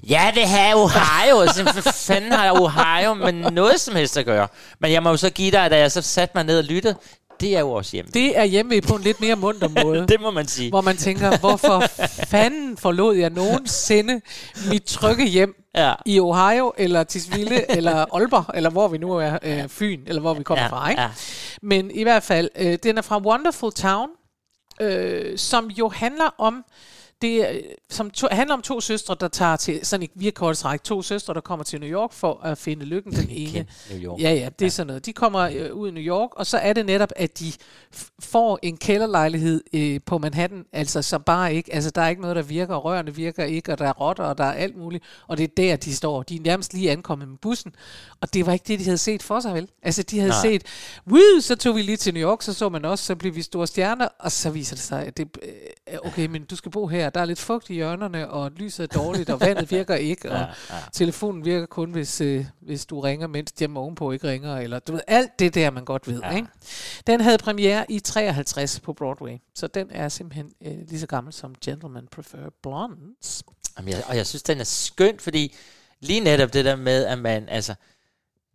Ja, 0.10 0.32
det 0.36 0.48
her 0.50 0.76
Ohio, 0.76 1.54
så 1.54 1.64
hvad 1.64 1.94
fanden 1.94 2.32
har 2.32 2.52
Ohio 2.52 3.14
med 3.14 3.34
noget 3.52 3.80
som 3.82 3.96
helst 3.96 4.18
at 4.18 4.26
gøre? 4.26 4.48
Men 4.80 4.92
jeg 4.92 5.04
må 5.04 5.10
jo 5.10 5.18
så 5.18 5.30
give 5.30 5.52
dig, 5.52 5.72
da 5.72 5.78
jeg 5.78 5.92
så 5.92 6.02
satte 6.02 6.32
mig 6.38 6.44
ned 6.44 6.58
og 6.58 6.64
lyttede, 6.64 6.96
det 7.40 7.56
er 7.56 7.60
jo 7.60 7.72
også 7.72 7.90
hjemme. 7.94 8.12
Det 8.14 8.38
er 8.40 8.44
hjemme 8.44 8.82
på 8.82 8.96
en 8.96 9.02
lidt 9.02 9.22
mere 9.22 9.36
munter 9.36 9.68
måde. 9.84 10.08
det 10.08 10.22
må 10.22 10.32
man 10.32 10.48
sige. 10.48 10.70
Hvor 10.70 10.82
man 10.82 10.98
tænker, 10.98 11.38
hvorfor 11.38 11.84
fanden 12.28 12.78
forlod 12.78 13.16
jeg 13.16 13.30
nogensinde 13.30 14.22
mit 14.70 14.84
trygge 14.84 15.26
hjem 15.28 15.56
Ja. 15.76 15.94
i 16.06 16.20
Ohio, 16.20 16.74
eller 16.78 17.04
Tisvilde, 17.04 17.72
eller 17.72 18.06
Aalborg, 18.16 18.46
eller 18.54 18.70
hvor 18.70 18.88
vi 18.88 18.98
nu 18.98 19.12
er, 19.14 19.38
øh, 19.44 19.70
Fyn, 19.70 20.00
eller 20.08 20.22
hvor 20.22 20.34
vi 20.34 20.44
kommer 20.44 20.64
Ja, 20.64 20.70
fra. 20.70 20.90
Ikke? 20.90 21.02
ja. 21.02 21.10
Men 21.62 21.92
i 21.92 22.04
hvert 22.04 22.24
fald, 22.24 22.50
øh, 22.56 22.78
den 22.84 22.98
er 22.98 23.02
fra 23.02 23.18
Wonderful 23.18 23.72
Town, 23.72 24.10
øh, 24.82 25.38
som 25.38 25.68
jo 25.68 25.90
handler 25.90 26.36
om 26.38 26.64
det 27.24 27.48
øh, 27.50 27.62
som 27.90 28.12
to, 28.12 28.28
handler 28.32 28.54
om 28.54 28.62
to 28.62 28.82
søstre, 28.82 29.16
der 29.20 29.28
tager 29.28 29.56
til, 29.56 29.86
sådan 29.86 30.02
ikke 30.02 30.14
virkelig 30.18 30.58
træk, 30.58 30.84
to 30.84 31.02
søstre, 31.02 31.34
der 31.34 31.42
kommer 31.42 31.64
til 31.64 31.80
New 31.80 31.90
York 31.90 32.14
for 32.14 32.42
at 32.44 32.58
finde 32.58 32.86
lykken. 32.86 33.14
Den 33.14 33.30
ene, 33.44 33.66
New 33.92 34.00
York. 34.00 34.22
ja, 34.22 34.34
ja, 34.34 34.50
det 34.60 34.66
er 34.66 34.70
sådan 34.70 34.88
noget. 34.88 35.06
De 35.06 35.14
kommer 35.14 35.40
øh, 35.40 35.74
ud 35.74 35.90
i 35.90 35.92
New 35.92 36.04
York, 36.04 36.30
og 36.36 36.46
så 36.46 36.58
er 36.58 36.74
det 36.74 36.86
netop, 36.86 37.10
at 37.16 37.40
de 37.40 37.54
får 38.20 38.60
en 38.62 38.78
kælderlejlighed 38.78 39.64
øh, 39.74 40.00
på 40.06 40.18
Manhattan, 40.18 40.66
altså 40.72 41.02
som 41.02 41.24
bare 41.24 41.54
ikke, 41.56 41.74
altså 41.74 41.90
der 41.90 42.02
er 42.02 42.10
ikke 42.10 42.22
noget, 42.22 42.36
der 42.36 42.42
virker, 42.42 42.76
og 42.76 42.86
rørene 42.86 43.16
virker 43.16 43.44
ikke, 43.44 43.72
og 43.72 43.78
der 43.78 43.86
er 43.88 43.94
rotter, 43.94 44.24
og 44.24 44.38
der 44.38 44.44
er 44.44 44.54
alt 44.54 44.78
muligt, 44.78 45.04
og 45.28 45.38
det 45.38 45.44
er 45.44 45.48
der, 45.58 45.76
de 45.76 45.96
står. 45.96 46.24
De 46.24 46.36
er 46.36 46.40
nærmest 46.42 46.74
lige 46.74 46.92
ankommet 46.92 47.28
med 47.28 47.38
bussen, 47.38 47.76
og 48.22 48.34
det 48.34 48.46
var 48.46 48.54
ikke 48.54 48.66
det, 48.68 48.80
de 48.80 48.84
havde 48.84 48.98
set 48.98 49.24
for 49.24 49.40
sig, 49.40 49.54
vel? 49.54 49.68
Altså, 49.84 50.04
de 50.04 50.20
havde 50.20 50.32
Nej. 50.32 50.42
set, 50.42 50.64
Woo, 51.08 51.42
så 51.42 51.56
tog 51.56 51.76
vi 51.76 51.82
lige 51.82 51.98
til 51.98 52.14
New 52.14 52.24
York, 52.24 52.42
så 52.42 52.54
så 52.54 52.70
man 52.70 52.86
også, 52.86 53.06
så 53.06 53.16
blev 53.16 53.36
vi 53.36 53.42
store 53.42 53.68
stjerner, 53.68 54.08
og 54.20 54.32
så 54.32 54.50
viser 54.50 54.76
det 54.76 54.84
sig, 54.84 55.06
at 55.06 55.18
det, 55.18 55.28
øh, 55.44 55.98
okay, 56.04 56.26
men 56.26 56.44
du 56.44 56.56
skal 56.56 56.72
bo 56.72 56.88
her, 56.88 57.10
der 57.14 57.20
er 57.22 57.26
lidt 57.26 57.40
fugt 57.40 57.70
i 57.70 57.74
hjørnerne, 57.74 58.30
og 58.30 58.52
lyset 58.52 58.84
er 58.84 58.88
dårligt, 59.00 59.30
og 59.30 59.40
vandet 59.42 59.72
virker 59.72 59.96
ikke, 59.96 60.32
og 60.32 60.38
Ja, 60.38 60.46
ja. 60.76 60.80
telefonen 60.94 61.46
virker 61.46 61.66
kun, 61.66 61.92
hvis, 61.92 62.22
øh, 62.22 62.46
hvis 62.62 62.86
du 62.86 63.00
ringer, 63.00 63.28
mens 63.28 63.52
dem 63.52 63.78
ovenpå 63.78 64.12
ikke 64.12 64.28
ringer, 64.30 64.58
eller 64.58 64.80
du 64.80 64.92
ved, 64.92 65.02
alt 65.08 65.40
det 65.40 65.56
der, 65.56 65.70
man 65.72 65.86
godt 65.86 66.08
ved, 66.08 66.22
Ja. 66.24 66.36
ikke? 66.36 66.48
Den 67.08 67.22
havde 67.22 67.38
premiere 67.38 67.86
i 67.92 68.00
53 68.00 68.80
på 68.80 68.94
Broadway, 68.94 69.38
så 69.56 69.68
den 69.68 69.88
er 69.92 70.10
simpelthen 70.10 70.52
øh, 70.66 70.78
lige 70.90 71.00
så 71.00 71.08
gammel 71.08 71.34
som 71.34 71.56
Gentlemen 71.66 72.08
Prefer 72.12 72.50
Blondes. 72.64 73.44
Jamen, 73.78 73.90
jeg, 73.94 74.04
og 74.08 74.16
jeg 74.18 74.26
synes, 74.28 74.44
den 74.44 74.60
er 74.60 74.64
skønt, 74.64 75.22
fordi 75.22 75.56
lige 76.00 76.20
netop 76.20 76.54
det 76.54 76.66
der 76.66 76.76
med, 76.76 77.06
at 77.06 77.20
man, 77.20 77.50
altså, 77.50 77.76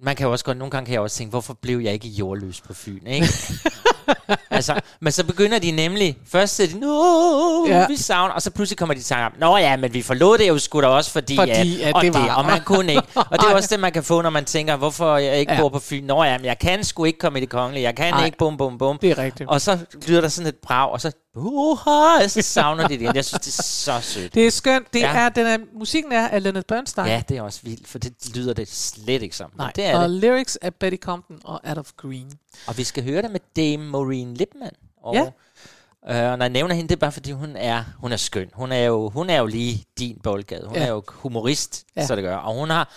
man 0.00 0.16
kan 0.16 0.26
jo 0.26 0.32
også 0.32 0.44
godt, 0.44 0.58
nogle 0.58 0.70
gange 0.70 0.86
kan 0.86 0.92
jeg 0.92 1.00
også 1.00 1.16
tænke, 1.16 1.30
hvorfor 1.30 1.54
blev 1.54 1.78
jeg 1.78 1.92
ikke 1.92 2.08
jordløs 2.08 2.60
på 2.60 2.74
Fyn, 2.74 3.06
ikke? 3.06 3.26
altså, 4.50 4.80
men 5.00 5.12
så 5.12 5.24
begynder 5.24 5.58
de 5.58 5.70
nemlig, 5.70 6.18
først 6.26 6.56
siger 6.56 6.68
de, 6.68 6.80
Nå, 6.80 7.66
ja. 7.68 7.86
Vi 7.86 7.96
savner, 7.96 8.34
og 8.34 8.42
så 8.42 8.50
pludselig 8.50 8.78
kommer 8.78 8.94
de 8.94 9.00
til 9.02 9.16
om, 9.16 9.32
Nå 9.38 9.56
ja, 9.56 9.76
men 9.76 9.94
vi 9.94 10.02
forlod 10.02 10.38
det 10.38 10.48
jo 10.48 10.58
sgu 10.58 10.80
da 10.80 10.86
også, 10.86 11.10
fordi, 11.10 11.36
Fordi, 11.36 11.80
at, 11.82 11.88
at 11.88 11.94
og 11.94 12.02
det 12.02 12.14
var- 12.14 12.34
og 12.34 12.44
man 12.44 12.60
kunne 12.64 12.92
ikke. 12.92 13.02
Og 13.30 13.38
det 13.38 13.50
er 13.50 13.54
også 13.54 13.68
det, 13.72 13.80
man 13.80 13.92
kan 13.92 14.04
få, 14.04 14.22
når 14.22 14.30
man 14.30 14.44
tænker, 14.44 14.76
hvorfor 14.76 15.16
jeg 15.16 15.36
ikke 15.38 15.52
ja. 15.52 15.60
Bor 15.60 15.68
på 15.68 15.78
Fyn. 15.78 16.04
Nå 16.04 16.24
ja, 16.24 16.38
men 16.38 16.44
jeg 16.44 16.58
kan 16.58 16.84
sgu 16.84 17.04
ikke 17.04 17.18
komme 17.18 17.38
i 17.38 17.40
det 17.40 17.48
kongelige, 17.50 17.82
jeg 17.82 17.96
kan 17.96 18.14
Nej. 18.14 18.24
ikke, 18.24 18.38
bum, 18.38 18.56
bum, 18.56 18.78
bum. 18.78 18.98
Det 18.98 19.10
er 19.10 19.18
rigtigt. 19.18 19.48
Og 19.50 19.60
så 19.60 19.78
lyder 20.06 20.20
der 20.20 20.28
sådan 20.28 20.48
et 20.48 20.56
brag, 20.56 20.90
og 20.92 21.00
så, 21.00 21.12
uha, 21.36 22.28
så 22.28 22.42
savner 22.42 22.88
de 22.88 22.94
det 22.94 23.00
igen. 23.02 23.14
Jeg 23.16 23.24
synes, 23.24 23.40
det 23.40 23.58
er 23.58 23.62
så 23.62 23.98
sødt. 24.00 24.34
Det 24.34 24.46
er 24.46 24.50
skønt. 24.50 24.92
Det 24.92 25.00
Ja. 25.00 25.16
er, 25.16 25.28
den 25.28 25.46
er, 25.46 25.58
musikken 25.78 26.12
er 26.12 26.28
af 26.28 26.42
Leonard 26.42 26.64
Bernstein. 26.68 27.06
Ja, 27.06 27.22
det 27.28 27.36
er 27.36 27.42
også 27.42 27.60
vildt, 27.62 27.88
for 27.88 27.98
det 27.98 28.12
lyder 28.34 28.52
det 28.54 28.68
slet 28.72 29.22
ikke 29.22 29.36
som. 29.36 29.50
Nej, 29.58 29.72
Det 29.76 29.84
er 29.84 29.96
og 29.98 30.08
det. 30.08 30.10
lyrics 30.10 30.56
af 30.62 30.74
Betty 30.74 30.96
Compton 31.04 31.36
og 31.44 31.60
Adolph 31.64 31.90
Green. 31.96 32.30
Og 32.66 32.78
vi 32.78 32.84
skal 32.84 33.04
høre 33.04 33.22
det 33.22 33.30
med 33.30 33.40
Dame 33.56 33.84
Maureen 33.98 34.34
Lipman. 34.34 34.70
Og 35.02 35.14
Ja. 35.14 35.22
Uh, 35.22 36.32
og 36.32 36.38
når 36.38 36.44
jeg 36.44 36.48
nævner 36.48 36.74
hende, 36.74 36.88
det 36.88 36.94
er 36.94 37.00
bare 37.00 37.12
fordi, 37.12 37.32
hun 37.32 37.56
er, 37.56 37.84
hun 37.98 38.12
er 38.12 38.16
skøn. 38.16 38.50
Hun 38.54 38.72
er 38.72 38.84
jo, 38.84 39.08
hun 39.08 39.30
er 39.30 39.38
jo 39.38 39.46
lige 39.46 39.84
din 39.98 40.20
boldgade. 40.22 40.66
Hun 40.66 40.76
Ja. 40.76 40.84
er 40.84 40.88
jo 40.88 41.02
humorist, 41.08 41.84
Ja. 41.96 42.06
så 42.06 42.16
det 42.16 42.24
gør. 42.24 42.36
Og 42.36 42.54
hun 42.54 42.70
har, 42.70 42.92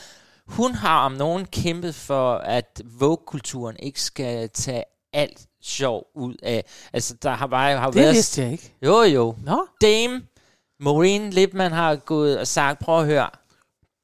hun 0.48 0.76
har 0.76 1.06
om 1.06 1.12
nogen 1.12 1.46
kæmpet 1.46 1.96
for, 1.96 2.34
at 2.34 2.82
Vogue-kulturen 3.00 3.76
ikke 3.80 4.02
skal 4.02 4.50
tage 4.50 4.84
alt 5.14 5.46
sjov 5.62 6.08
ud 6.16 6.36
af... 6.44 6.66
Altså, 6.94 7.14
der 7.24 7.30
har 7.30 7.48
bare 7.48 7.78
har 7.78 7.92
Det 7.92 7.96
været... 8.02 8.14
vidste 8.14 8.42
jeg 8.42 8.52
ikke. 8.52 8.74
Jo, 8.86 9.02
jo. 9.02 9.36
Nå. 9.44 9.66
Dame 9.82 10.22
Maureen 10.80 11.30
Lipman 11.30 11.72
har 11.72 11.96
gået 11.96 12.40
og 12.40 12.48
sagt, 12.48 12.80
prøv 12.80 13.00
at 13.00 13.06
høre, 13.06 13.30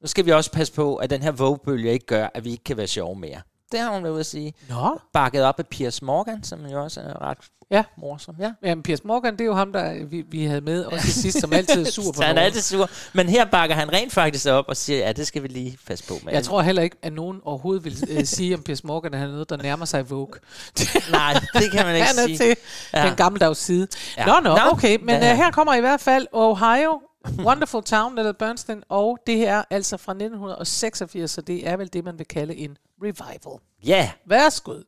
nu 0.02 0.06
skal 0.06 0.26
vi 0.26 0.30
også 0.32 0.52
passe 0.52 0.72
på, 0.72 0.96
at 0.96 1.10
den 1.10 1.22
her 1.22 1.30
Vogue-bølge 1.32 1.92
ikke 1.92 2.06
gør, 2.06 2.28
at 2.34 2.44
vi 2.44 2.50
ikke 2.50 2.64
kan 2.64 2.76
være 2.76 2.86
sjove 2.86 3.16
mere. 3.18 3.40
Det 3.72 3.80
har 3.80 3.90
hun 3.94 4.02
været 4.02 4.12
ude 4.12 4.20
at 4.20 4.26
sige. 4.26 4.54
Nå. 4.68 4.98
Bakket 5.12 5.42
op 5.44 5.58
af 5.58 5.66
Piers 5.66 6.02
Morgan, 6.02 6.42
som 6.44 6.66
jo 6.66 6.82
også 6.82 7.00
er 7.00 7.22
ret 7.22 7.38
Ja. 7.70 7.84
morsom. 7.98 8.34
Ja. 8.40 8.52
Jamen, 8.62 8.82
Piers 8.82 9.04
Morgan, 9.04 9.32
det 9.32 9.40
er 9.40 9.44
jo 9.44 9.54
ham, 9.54 9.72
der 9.72 10.04
vi, 10.04 10.24
vi 10.30 10.44
havde 10.44 10.60
med 10.60 10.84
også 10.84 11.12
sidst, 11.12 11.40
som 11.40 11.52
altid 11.52 11.86
er 11.86 11.90
sur 12.00 12.12
på 12.12 12.22
han 12.22 12.38
er 12.38 12.42
altid 12.42 12.60
sur. 12.60 12.90
Men 13.12 13.28
her 13.28 13.44
bakker 13.44 13.76
han 13.76 13.92
rent 13.92 14.12
faktisk 14.12 14.48
op 14.48 14.64
og 14.68 14.76
siger, 14.76 14.98
ja, 14.98 15.12
det 15.12 15.26
skal 15.26 15.42
vi 15.42 15.48
lige 15.48 15.78
passe 15.86 16.04
på 16.08 16.14
med. 16.24 16.32
Jeg 16.32 16.44
tror 16.44 16.62
heller 16.62 16.82
ikke, 16.82 16.96
at 17.02 17.12
nogen 17.12 17.40
overhovedet 17.44 17.84
vil 17.84 18.04
øh, 18.10 18.24
sige 18.36 18.54
om 18.54 18.62
Piers 18.62 18.84
Morgan, 18.84 19.14
at 19.14 19.20
han 19.20 19.28
er 19.28 19.32
noget, 19.32 19.50
der 19.50 19.56
nærmer 19.56 19.84
sig 19.84 20.10
Vogue. 20.10 20.34
Nej, 21.12 21.32
det 21.54 21.70
kan 21.72 21.86
man 21.86 21.94
ikke 21.94 22.06
han 22.06 22.18
er 22.18 22.26
sige. 22.26 22.38
til 22.38 22.56
Ja. 22.94 23.06
den 23.08 23.16
gammeldags 23.16 23.58
side. 23.58 23.88
Ja. 24.16 24.26
Nå, 24.26 24.32
nå, 24.40 24.50
Nå, 24.50 24.60
okay. 24.70 24.98
Men 25.02 25.22
ja. 25.22 25.32
uh, 25.32 25.36
her 25.36 25.50
kommer 25.50 25.74
i 25.74 25.80
hvert 25.80 26.00
fald 26.00 26.26
Ohio, 26.32 27.00
Wonderful 27.38 27.82
Town, 27.82 28.18
eller 28.18 28.32
Bernstein, 28.32 28.82
og 28.88 29.18
det 29.26 29.36
her 29.36 29.58
er 29.58 29.64
altså 29.70 29.96
fra 29.96 30.12
1986, 30.12 31.30
så 31.30 31.40
det 31.40 31.68
er 31.68 31.76
vel 31.76 31.92
det, 31.92 32.04
man 32.04 32.18
vil 32.18 32.26
kalde 32.26 32.56
en 32.56 32.76
revival. 33.02 33.60
Ja. 33.84 34.12
Værsgo. 34.26 34.72
Why, 34.72 34.82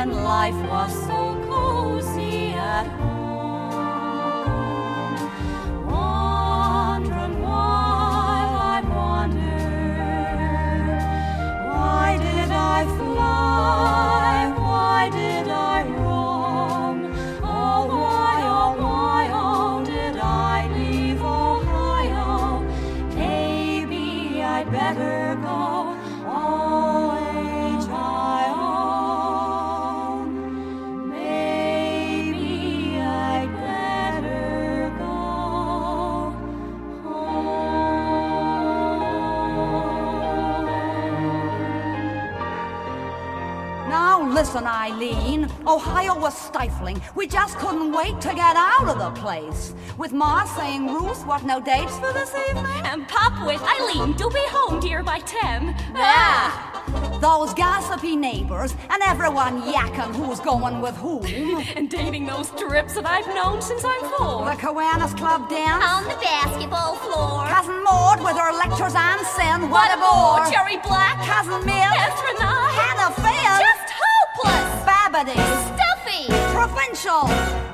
when 0.00 0.24
life 0.24 0.54
was 0.70 1.09
Eileen. 45.00 45.48
Ohio 45.66 46.18
was 46.18 46.36
stifling. 46.36 47.00
We 47.14 47.26
just 47.26 47.56
couldn't 47.56 47.90
wait 47.92 48.20
to 48.20 48.34
get 48.34 48.54
out 48.54 48.86
of 48.86 48.98
the 48.98 49.10
place. 49.18 49.72
With 49.96 50.12
Ma 50.12 50.44
saying, 50.44 50.88
Ruth, 50.88 51.26
what, 51.26 51.42
no 51.42 51.58
dates 51.58 51.98
for 51.98 52.12
this 52.12 52.34
evening? 52.50 52.66
And 52.84 53.08
Pop 53.08 53.46
with 53.46 53.62
Eileen, 53.62 54.12
do 54.12 54.28
be 54.28 54.44
home, 54.50 54.78
dear, 54.78 55.02
by 55.02 55.20
ten. 55.20 55.68
Yeah. 55.94 56.04
Ah. 56.04 57.18
Those 57.20 57.54
gossipy 57.54 58.14
neighbors 58.14 58.74
and 58.90 59.02
everyone 59.02 59.62
yakking 59.62 60.14
who's 60.14 60.40
going 60.40 60.82
with 60.82 60.96
whom. 60.96 61.24
and 61.76 61.88
dating 61.88 62.26
those 62.26 62.50
drips 62.50 62.94
that 62.94 63.06
I've 63.06 63.28
known 63.28 63.62
since 63.62 63.82
I'm 63.84 64.02
four. 64.18 64.44
The 64.44 64.56
Kiwanis 64.60 65.16
Club 65.16 65.48
dance. 65.48 65.84
On 65.84 66.04
the 66.04 66.18
basketball 66.20 66.96
floor. 66.96 67.46
Cousin 67.46 67.82
Maud 67.84 68.20
with 68.20 68.36
her 68.36 68.52
lectures 68.52 68.94
on 68.94 69.24
sin. 69.24 69.70
What, 69.70 69.88
What 69.88 69.96
a 69.96 70.00
bore. 70.00 70.52
Jerry 70.52 70.76
Black. 70.84 71.16
Cousin 71.24 71.64
Mill. 71.64 71.92
Astronaut. 71.96 72.59
Nobody. 75.20 75.38
Stuffy. 75.76 76.32
Provincial. 76.54 77.69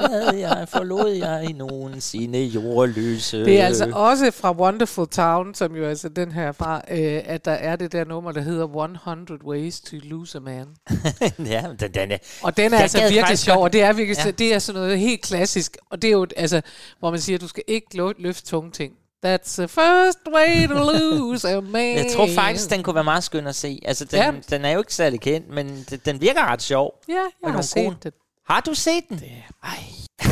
Forlad 0.00 0.34
jeg, 0.34 0.66
forlod 0.68 1.10
jeg 1.10 1.52
nogensinde 1.52 2.44
jordløse? 2.44 3.44
Det 3.44 3.60
er 3.60 3.66
altså 3.66 3.90
også 3.94 4.30
fra 4.30 4.52
Wonderful 4.52 5.08
Town, 5.08 5.54
som 5.54 5.76
jo 5.76 5.84
altså 5.84 6.08
den 6.08 6.32
her 6.32 6.52
fra, 6.52 6.76
øh, 6.90 7.22
at 7.24 7.44
der 7.44 7.52
er 7.52 7.76
det 7.76 7.92
der 7.92 8.04
nummer, 8.04 8.32
der 8.32 8.40
hedder 8.40 8.66
100 8.66 9.44
Ways 9.46 9.80
to 9.80 9.96
Lose 10.02 10.38
a 10.38 10.40
Man. 10.40 10.66
ja, 11.46 11.64
den, 11.80 11.94
den 11.94 12.12
er... 12.12 12.18
Og 12.42 12.56
den 12.56 12.72
er 12.72 12.76
Jeg 12.76 12.82
altså 12.82 13.08
virkelig 13.10 13.38
sjov, 13.38 13.62
og 13.62 13.72
det 13.72 13.82
er 13.82 13.92
virkelig, 13.92 14.24
Ja. 14.24 14.30
det 14.30 14.54
er 14.54 14.58
sådan 14.58 14.80
noget 14.82 14.98
helt 14.98 15.22
klassisk, 15.22 15.76
og 15.90 16.02
det 16.02 16.08
er 16.08 16.12
jo, 16.12 16.26
altså, 16.36 16.60
hvor 16.98 17.10
man 17.10 17.20
siger, 17.20 17.38
du 17.38 17.48
skal 17.48 17.62
ikke 17.66 17.86
lø- 17.94 18.22
løfte 18.22 18.46
tunge 18.46 18.70
ting. 18.70 18.92
That's 19.26 19.54
the 19.58 19.68
first 19.68 20.18
way 20.34 20.66
to 20.68 20.74
lose 20.74 21.48
a 21.48 21.60
man. 21.60 21.96
Jeg 22.04 22.06
tror 22.16 22.26
faktisk, 22.34 22.70
den 22.70 22.82
kunne 22.82 22.94
være 22.94 23.04
meget 23.04 23.24
skøn 23.24 23.46
at 23.46 23.54
se. 23.54 23.80
Altså, 23.84 24.04
den, 24.04 24.18
Ja. 24.18 24.32
den 24.50 24.64
er 24.64 24.70
jo 24.70 24.78
ikke 24.78 24.94
særlig 24.94 25.20
kendt, 25.20 25.48
men 25.54 25.86
den, 25.90 26.00
den 26.04 26.20
virker 26.20 26.52
ret 26.52 26.62
sjov. 26.62 26.92
Ja, 27.08 27.14
jeg 27.44 27.52
har 27.52 27.62
set 27.62 27.96
den. 28.02 28.12
Har 28.50 28.60
du 28.60 28.74
set 28.74 29.08
den? 29.08 29.20
Ej. 29.62 29.78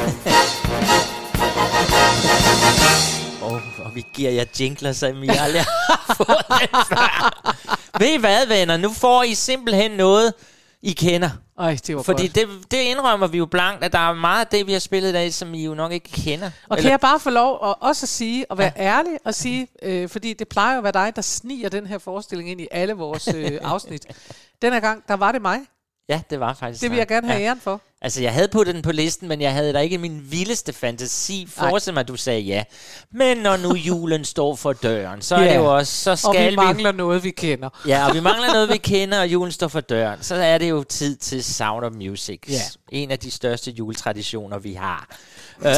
oh, 3.42 3.86
og 3.86 3.94
vi 3.94 4.06
giver 4.14 4.30
jer 4.30 4.44
jingler, 4.60 4.92
som 4.92 5.22
I 5.22 5.28
aldrig 5.28 5.62
har 5.62 6.14
fået. 6.16 6.36
Ved 8.00 8.14
I 8.14 8.16
hvad, 8.16 8.46
venner? 8.46 8.76
Nu 8.76 8.92
får 8.92 9.22
I 9.22 9.34
simpelthen 9.34 9.90
noget, 9.90 10.34
I 10.82 10.92
kender. 10.92 11.30
Ej, 11.58 11.78
det 11.86 11.96
var 11.96 12.02
Fordi 12.02 12.22
godt. 12.22 12.34
det, 12.34 12.48
det 12.70 12.76
indrømmer 12.76 13.26
vi 13.26 13.38
jo 13.38 13.46
blankt, 13.46 13.84
at 13.84 13.92
der 13.92 14.10
er 14.10 14.14
meget 14.14 14.40
af 14.40 14.46
det, 14.46 14.66
vi 14.66 14.72
har 14.72 14.80
spillet 14.80 15.08
i 15.08 15.12
dag, 15.12 15.34
som 15.34 15.54
I 15.54 15.64
jo 15.64 15.74
nok 15.74 15.92
ikke 15.92 16.10
kender. 16.10 16.50
Og 16.68 16.78
kan 16.78 16.90
jeg 16.90 17.00
bare 17.00 17.20
få 17.20 17.30
lov 17.30 17.68
at 17.68 17.74
også 17.80 18.04
at 18.04 18.08
sige, 18.08 18.50
og 18.50 18.58
være 18.58 18.72
ja. 18.76 18.82
ærlig 18.82 19.12
og 19.24 19.34
sige, 19.34 19.68
øh, 19.82 20.08
fordi 20.08 20.32
det 20.32 20.48
plejer 20.48 20.72
jo 20.72 20.78
at 20.78 20.84
være 20.84 21.04
dig, 21.04 21.16
der 21.16 21.22
sniger 21.22 21.68
den 21.68 21.86
her 21.86 21.98
forestilling 21.98 22.50
ind 22.50 22.60
i 22.60 22.68
alle 22.70 22.92
vores 22.92 23.28
øh, 23.34 23.58
afsnit. 23.62 24.06
Den 24.62 24.72
her 24.72 24.80
gang, 24.80 25.08
der 25.08 25.14
var 25.14 25.32
det 25.32 25.42
mig. 25.42 25.58
Ja, 26.08 26.20
det 26.30 26.40
var 26.40 26.54
faktisk 26.54 26.82
Det 26.82 26.90
vil 26.90 26.96
jeg 26.98 27.08
gerne 27.08 27.28
have 27.28 27.40
ja. 27.40 27.46
æren 27.46 27.60
for. 27.60 27.80
Altså, 28.02 28.22
jeg 28.22 28.32
havde 28.32 28.48
puttet 28.48 28.74
den 28.74 28.82
på 28.82 28.92
listen, 28.92 29.28
men 29.28 29.40
jeg 29.40 29.52
havde 29.52 29.72
da 29.72 29.78
ikke 29.78 29.98
min 29.98 30.20
vildeste 30.30 30.72
fantasi 30.72 31.46
forestillet 31.50 31.94
mig, 31.94 32.00
at 32.00 32.08
du 32.08 32.16
sagde 32.16 32.40
ja. 32.40 32.64
Men 33.10 33.36
når 33.36 33.56
nu 33.56 33.74
julen 33.88 34.24
står 34.24 34.56
for 34.56 34.72
døren, 34.72 35.22
så 35.22 35.34
er 35.34 35.42
Ja. 35.42 35.48
det 35.50 35.56
jo 35.56 35.76
også, 35.76 36.02
så 36.02 36.10
Og 36.10 36.18
skal 36.34 36.50
vi 36.50 36.56
mangler 36.56 36.92
noget, 36.92 37.24
vi 37.24 37.30
kender. 37.30 37.68
Ja, 37.86 38.08
og 38.08 38.14
vi 38.14 38.20
mangler 38.20 38.52
noget, 38.52 38.68
vi 38.68 38.76
kender, 38.92 39.20
og 39.20 39.28
julen 39.28 39.52
står 39.52 39.68
for 39.68 39.80
døren. 39.80 40.22
Så 40.22 40.34
er 40.34 40.58
det 40.58 40.70
jo 40.70 40.82
tid 40.84 41.16
til 41.16 41.44
Sound 41.44 41.84
of 41.84 41.92
Music. 41.92 42.40
Ja. 42.48 42.60
En 42.92 43.10
af 43.10 43.18
de 43.18 43.30
største 43.30 43.70
juletraditioner, 43.70 44.58
vi 44.58 44.72
har. 44.74 45.08
Øh, 45.62 45.74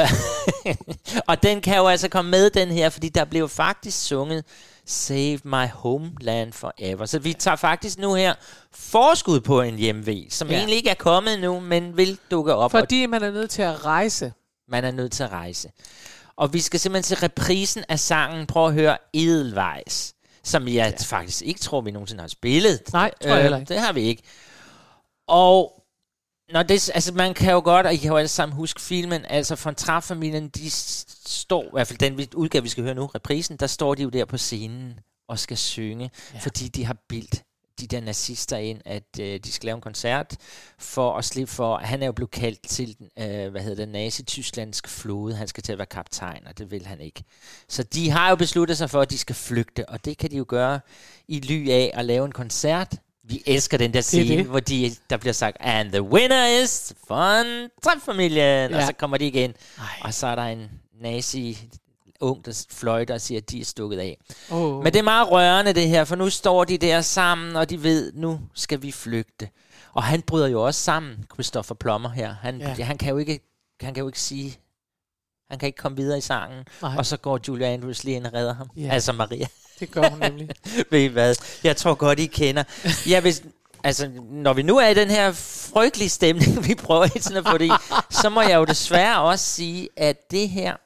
og 1.28 1.42
den 1.42 1.60
kan 1.60 1.76
jo 1.76 1.86
altså 1.88 2.08
komme 2.08 2.30
med, 2.30 2.50
den 2.50 2.68
her, 2.70 2.88
fordi 2.90 3.08
der 3.08 3.24
blev 3.24 3.48
faktisk 3.48 4.06
sunget 4.06 4.44
Save 4.86 5.38
My 5.44 5.68
Homeland 5.72 6.52
Forever. 6.52 7.06
Så 7.06 7.18
vi 7.18 7.32
tager 7.32 7.56
faktisk 7.56 7.98
nu 7.98 8.14
her 8.14 8.34
forskud 8.72 9.40
på 9.40 9.60
en 9.60 9.74
hjemve, 9.76 10.26
som 10.30 10.48
Ja. 10.48 10.56
egentlig 10.56 10.76
ikke 10.76 10.90
er 10.90 10.94
kommet 10.94 11.40
nu, 11.40 11.60
men 11.60 11.96
vil 11.96 12.18
dukke 12.30 12.54
op. 12.54 12.70
Fordi 12.70 13.06
man 13.06 13.22
er 13.22 13.30
nødt 13.30 13.50
til 13.50 13.62
at 13.62 13.84
rejse. 13.84 14.32
man 14.68 14.84
er 14.84 14.90
nødt 14.90 15.12
til 15.12 15.22
at 15.22 15.30
rejse. 15.30 15.70
Og 16.36 16.52
vi 16.52 16.60
skal 16.60 16.80
simpelthen 16.80 17.16
til 17.16 17.22
reprisen 17.28 17.84
af 17.88 18.00
sangen. 18.00 18.46
Prøv 18.46 18.66
at 18.66 18.72
høre 18.74 18.98
Edelweiss, 19.14 20.14
som 20.44 20.68
jeg 20.68 20.74
ja. 20.74 21.04
faktisk 21.16 21.42
ikke 21.42 21.60
tror, 21.60 21.80
vi 21.80 21.90
nogensinde 21.90 22.20
har 22.20 22.28
spillet. 22.28 22.72
Øh, 22.86 22.92
Nej, 22.92 23.10
tror 23.22 23.30
jeg 23.30 23.42
heller 23.42 23.58
ikke. 23.58 23.68
Det 23.74 23.80
har 23.80 23.92
vi 23.92 24.00
ikke. 24.00 24.22
Og 25.28 25.76
Nå, 26.52 26.62
det, 26.62 26.90
altså 26.94 27.12
man 27.14 27.34
kan 27.34 27.52
jo 27.52 27.60
godt, 27.64 27.86
og 27.86 27.94
I 27.94 27.96
kan 27.96 28.10
jo 28.10 28.16
alle 28.16 28.28
sammen 28.28 28.56
huske 28.56 28.80
filmen, 28.80 29.24
altså 29.28 29.60
von 29.64 29.74
Trapp-familien, 29.74 30.48
de 30.48 30.70
står, 30.70 31.62
i 31.62 31.68
hvert 31.72 31.86
fald 31.86 31.98
den 31.98 32.28
udgave, 32.34 32.62
vi 32.62 32.68
skal 32.68 32.84
høre 32.84 32.94
nu, 32.94 33.06
reprisen, 33.06 33.56
der 33.56 33.66
står 33.66 33.94
de 33.94 34.02
jo 34.02 34.08
der 34.08 34.24
på 34.24 34.36
scenen 34.36 34.98
og 35.28 35.38
skal 35.38 35.56
synge, 35.56 36.10
ja. 36.34 36.38
fordi 36.38 36.68
de 36.68 36.84
har 36.84 36.96
bildt 37.08 37.42
de 37.80 37.86
der 37.86 38.00
nazister 38.00 38.56
ind, 38.56 38.80
at 38.84 39.20
øh, 39.20 39.40
de 39.44 39.52
skal 39.52 39.66
lave 39.66 39.74
en 39.74 39.80
koncert 39.80 40.36
for 40.78 41.16
at 41.16 41.24
slippe 41.24 41.52
for, 41.52 41.76
han 41.76 42.02
er 42.02 42.06
jo 42.06 42.12
blevet 42.12 42.30
kaldt 42.30 42.68
til, 42.68 42.96
øh, 43.18 43.50
hvad 43.50 43.60
hedder 43.60 43.76
det, 43.76 43.88
nazi-tysklandsk 43.88 44.88
flåde, 44.88 45.34
han 45.36 45.48
skal 45.48 45.62
til 45.62 45.72
at 45.72 45.78
være 45.78 45.86
kaptajn, 45.86 46.46
og 46.46 46.58
det 46.58 46.70
vil 46.70 46.86
han 46.86 47.00
ikke. 47.00 47.24
Så 47.68 47.82
de 47.82 48.10
har 48.10 48.30
jo 48.30 48.36
besluttet 48.36 48.78
sig 48.78 48.90
for, 48.90 49.00
at 49.00 49.10
de 49.10 49.18
skal 49.18 49.34
flygte, 49.34 49.88
og 49.88 50.04
det 50.04 50.18
kan 50.18 50.30
de 50.30 50.36
jo 50.36 50.44
gøre 50.48 50.80
i 51.28 51.40
ly 51.40 51.70
af 51.70 51.90
at 51.94 52.04
lave 52.04 52.24
en 52.24 52.32
koncert, 52.32 52.94
vi 53.24 53.42
elsker 53.46 53.78
den 53.78 53.94
der 53.94 54.00
scene, 54.00 54.28
det 54.28 54.38
det. 54.38 54.46
hvor 54.46 54.60
de, 54.60 54.90
der 55.10 55.16
bliver 55.16 55.32
sagt, 55.32 55.56
and 55.60 55.92
the 55.92 56.02
winner 56.02 56.62
is 56.62 56.94
von 57.08 57.68
Trapp-familien, 57.84 58.70
ja. 58.70 58.76
og 58.76 58.82
så 58.82 58.92
kommer 58.92 59.16
de 59.16 59.26
igen, 59.26 59.54
Ej. 59.78 59.84
og 60.02 60.14
så 60.14 60.26
er 60.26 60.34
der 60.34 60.42
en 60.42 60.70
nazi 61.00 61.58
ung, 62.20 62.44
der 62.44 62.66
fløjter 62.70 63.14
og 63.14 63.20
siger, 63.20 63.40
at 63.40 63.50
de 63.50 63.60
er 63.60 63.64
stukket 63.64 63.98
af. 63.98 64.18
Oh. 64.50 64.84
Men 64.84 64.92
det 64.92 64.98
er 64.98 65.02
meget 65.02 65.30
rørende 65.30 65.72
det 65.72 65.88
her, 65.88 66.04
for 66.04 66.16
nu 66.16 66.30
står 66.30 66.64
de 66.64 66.78
der 66.78 67.00
sammen, 67.00 67.56
og 67.56 67.70
de 67.70 67.82
ved, 67.82 68.12
nu 68.12 68.40
skal 68.54 68.82
vi 68.82 68.92
flygte. 68.92 69.48
Og 69.92 70.02
han 70.02 70.22
bryder 70.22 70.46
jo 70.46 70.62
også 70.62 70.80
sammen, 70.80 71.24
Christopher 71.32 71.74
Plummer 71.74 72.08
her. 72.08 72.34
Han, 72.42 72.60
ja. 72.60 72.84
han, 72.84 72.98
kan, 72.98 73.08
jo 73.08 73.18
ikke, 73.18 73.40
han 73.80 73.94
kan 73.94 74.00
jo 74.00 74.08
ikke 74.08 74.20
sige, 74.20 74.58
han 75.50 75.58
kan 75.58 75.66
ikke 75.66 75.76
komme 75.76 75.96
videre 75.96 76.18
i 76.18 76.20
sangen. 76.20 76.64
Nej. 76.82 76.96
Og 76.98 77.06
så 77.06 77.16
går 77.16 77.40
Julia 77.48 77.72
Andrews 77.72 78.04
lige 78.04 78.16
ind 78.16 78.26
og 78.26 78.34
redder 78.34 78.54
ham. 78.54 78.70
Ja. 78.76 78.88
Altså 78.92 79.12
Maria. 79.12 79.46
Det 79.80 79.90
gør 79.90 80.08
hun 80.08 80.18
nemlig. 80.18 80.48
ved 80.90 81.00
I 81.00 81.06
hvad? 81.06 81.34
Jeg 81.64 81.76
tror 81.76 81.94
godt, 81.94 82.18
I 82.18 82.26
kender. 82.26 82.62
Ja, 83.06 83.20
hvis, 83.20 83.42
altså, 83.84 84.10
når 84.30 84.52
vi 84.52 84.62
nu 84.62 84.78
er 84.78 84.86
i 84.86 84.94
den 84.94 85.10
her 85.10 85.32
frygtelige 85.72 86.08
stemning, 86.08 86.64
vi 86.68 86.74
prøver 86.74 87.04
hele 87.04 87.20
tiden 87.20 87.36
at 87.36 87.48
få 87.48 87.58
det 87.58 87.64
i, 87.64 87.70
så 88.10 88.28
må 88.28 88.40
jeg 88.40 88.56
jo 88.56 88.64
desværre 88.64 89.20
også 89.20 89.44
sige, 89.44 89.88
at 89.96 90.30
det 90.30 90.48
her 90.48 90.76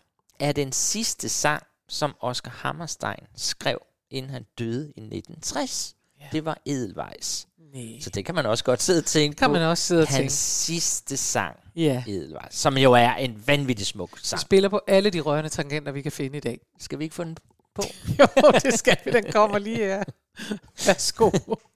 er 0.41 0.53
den 0.53 0.73
sidste 0.73 1.29
sang, 1.29 1.63
som 1.89 2.15
Oscar 2.21 2.51
Hammerstein 2.51 3.27
skrev, 3.37 3.79
inden 4.11 4.31
han 4.31 4.47
døde 4.59 4.85
i 4.97 5.01
1960. 5.01 5.95
Ja. 6.21 6.27
Det 6.33 6.45
var 6.45 6.59
Edelweiss. 6.67 7.47
Nee. 7.73 8.03
Så 8.03 8.11
det 8.11 8.25
kan 8.25 8.35
man 8.35 8.47
også 8.47 8.65
godt 8.65 8.83
sidde 8.83 8.99
og 8.99 9.05
tænke 9.05 9.37
kan 9.37 9.49
på. 9.49 9.53
man 9.53 9.63
også 9.63 9.85
sidde 9.85 10.03
og 10.03 10.09
Hans 10.09 10.19
tænke. 10.19 10.33
sidste 10.33 11.17
sang, 11.17 11.57
ja. 11.77 12.05
Edelweiss, 12.07 12.59
som 12.59 12.79
jo 12.79 12.93
er 12.93 13.13
en 13.15 13.43
vanvittig 13.47 13.87
smuk 13.87 14.19
sang. 14.23 14.39
Vi 14.39 14.41
spiller 14.41 14.69
på 14.69 14.81
alle 14.87 15.11
de 15.11 15.21
rørende 15.21 15.51
tangenter, 15.51 15.93
vi 15.93 16.03
kan 16.03 16.13
finde 16.13 16.37
i 16.37 16.41
dag. 16.41 16.61
Skal 16.81 16.99
vi 16.99 17.05
ikke 17.05 17.15
få 17.17 17.25
den 17.25 17.37
på? 17.75 17.83
jo, 18.19 18.27
det 18.63 18.79
skal 18.79 18.97
vi. 19.05 19.11
Den 19.11 19.33
kommer 19.33 19.59
lige 19.59 19.77
her. 19.77 20.05
Værsgo. 20.87 21.31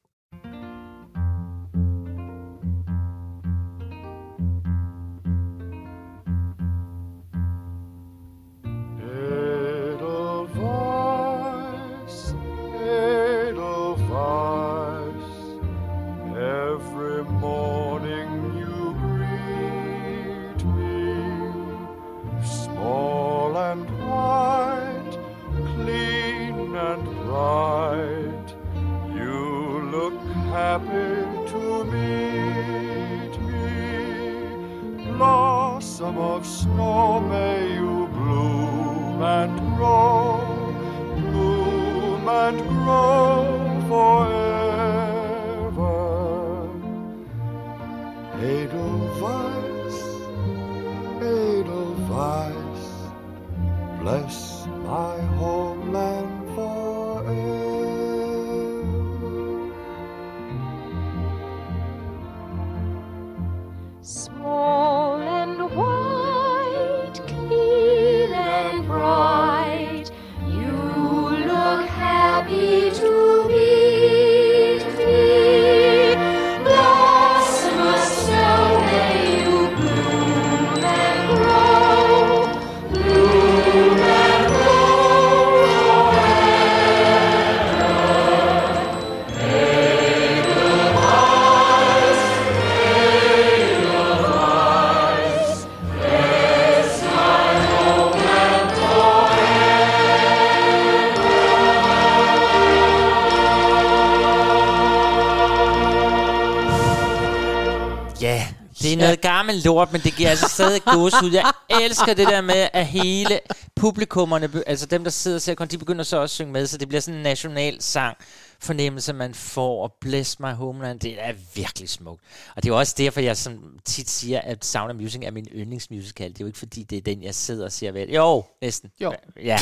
gammel 109.23 109.63
lort, 109.65 109.93
men 109.93 110.01
det 110.01 110.15
giver 110.17 110.31
altså 110.31 110.49
stadig 110.49 110.83
ud. 111.23 111.33
Jeg 111.33 111.53
elsker 111.83 112.15
det 112.15 112.29
der 112.29 112.41
med, 112.41 112.69
at 112.73 112.87
hele 112.87 113.41
publikummerne, 113.77 114.51
altså 114.67 114.87
dem, 114.87 115.05
der 115.05 115.11
sidder 115.11 115.37
og 115.37 115.43
ser, 115.43 115.55
de 115.55 115.79
begynder 115.79 116.05
så 116.05 116.17
også 116.17 116.23
at 116.23 116.31
synge 116.31 116.53
med, 116.53 116.67
så 116.67 116.79
det 116.79 116.89
bliver 116.89 117.01
sådan 117.01 117.17
en 117.17 117.23
national 117.23 117.77
sang 117.83 118.17
fornemmelse, 118.61 119.13
man 119.13 119.35
får, 119.35 119.83
og 119.83 119.93
Bless 120.01 120.41
My 120.41 120.53
Homeland, 120.53 121.01
det 121.01 121.17
er 121.19 121.33
virkelig 121.55 121.89
smukt. 121.89 122.23
Og 122.57 122.63
det 122.63 122.71
er 122.71 122.75
også 122.75 122.95
derfor, 122.99 123.21
jeg 123.21 123.37
sådan 123.37 123.61
tit 123.85 124.11
siger, 124.11 124.41
at 124.41 124.65
Sound 124.65 124.91
of 124.91 124.97
Music 124.97 125.21
er 125.23 125.31
min 125.31 125.47
yndlingsmusical. 125.55 126.29
Det 126.29 126.41
er 126.41 126.45
jo 126.45 126.47
ikke, 126.47 126.59
fordi 126.59 126.83
det 126.83 126.99
er 126.99 127.03
den, 127.03 127.23
jeg 127.23 127.35
sidder 127.35 127.65
og 127.65 127.73
siger 127.73 127.93
vel. 127.93 128.11
Jo, 128.11 128.45
næsten. 128.63 128.91
Jo. 129.01 129.15
Ja. 129.43 129.59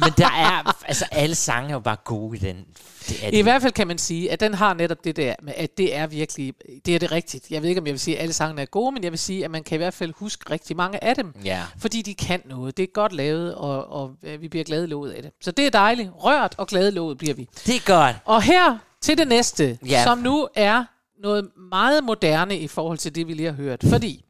Men 0.00 0.12
der 0.18 0.26
er, 0.30 0.84
altså 0.88 1.04
alle 1.10 1.34
sange 1.34 1.68
er 1.68 1.72
jo 1.72 1.80
bare 1.80 1.96
gode 2.04 2.36
i 2.36 2.40
den. 2.40 2.66
Det 3.08 3.24
er 3.24 3.28
I 3.28 3.30
det. 3.30 3.42
hvert 3.42 3.62
fald 3.62 3.72
kan 3.72 3.86
man 3.86 3.98
sige, 3.98 4.32
at 4.32 4.40
den 4.40 4.54
har 4.54 4.74
netop 4.74 5.04
det 5.04 5.16
der, 5.16 5.34
med, 5.42 5.52
at 5.56 5.78
det 5.78 5.96
er 5.96 6.06
virkelig, 6.06 6.54
det 6.86 6.94
er 6.94 6.98
det 6.98 7.12
rigtigt. 7.12 7.50
Jeg 7.50 7.62
ved 7.62 7.68
ikke, 7.68 7.80
om 7.80 7.86
jeg 7.86 7.92
vil 7.92 8.00
sige, 8.00 8.16
at 8.16 8.22
alle 8.22 8.32
sangene 8.32 8.62
er 8.62 8.66
gode, 8.66 8.92
men 8.92 9.04
jeg 9.04 9.12
vil 9.12 9.18
sige, 9.18 9.44
at 9.44 9.50
man 9.50 9.62
kan 9.62 9.76
i 9.76 9.78
hvert 9.78 9.94
fald 9.94 10.12
huske 10.16 10.50
rigtig 10.50 10.76
mange 10.76 11.04
af 11.04 11.14
dem. 11.14 11.34
Ja. 11.44 11.62
Fordi 11.78 12.02
de 12.02 12.14
kan 12.14 12.42
noget. 12.44 12.76
Det 12.76 12.82
er 12.82 12.86
godt 12.94 13.12
lavet, 13.12 13.54
og, 13.54 13.92
og 13.92 14.16
vi 14.40 14.48
bliver 14.48 14.64
glade 14.64 14.86
låget 14.86 15.12
af 15.12 15.22
det. 15.22 15.30
Så 15.40 15.50
det 15.50 15.66
er 15.66 15.70
dejligt. 15.70 16.10
Rørt 16.14 16.54
og 16.58 16.66
glade 16.66 16.90
låget 16.90 17.18
bliver 17.18 17.34
vi. 17.34 17.48
Det 17.66 17.76
er 17.76 17.80
godt. 18.12 18.22
Og 18.24 18.42
her 18.42 18.78
til 19.00 19.18
det 19.18 19.28
næste, 19.28 19.78
ja. 19.86 20.04
som 20.04 20.18
nu 20.18 20.48
er 20.54 20.84
noget 21.22 21.50
meget 21.70 22.04
moderne 22.04 22.58
i 22.58 22.68
forhold 22.68 22.98
til 22.98 23.14
det, 23.14 23.26
vi 23.28 23.34
lige 23.34 23.46
har 23.46 23.56
hørt. 23.56 23.84
Fordi 23.88 24.24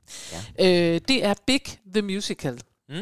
ja. 0.59 0.95
øh, 0.95 1.01
det 1.09 1.24
er 1.24 1.35
Big 1.47 1.62
the 1.95 2.03
Musical. 2.03 2.61
Mm. 2.89 2.95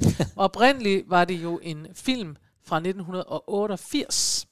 Oprindeligt 0.36 1.10
var 1.10 1.24
det 1.24 1.34
jo 1.34 1.60
en 1.62 1.86
film 1.94 2.36
fra 2.66 2.76
1988. 2.76 4.46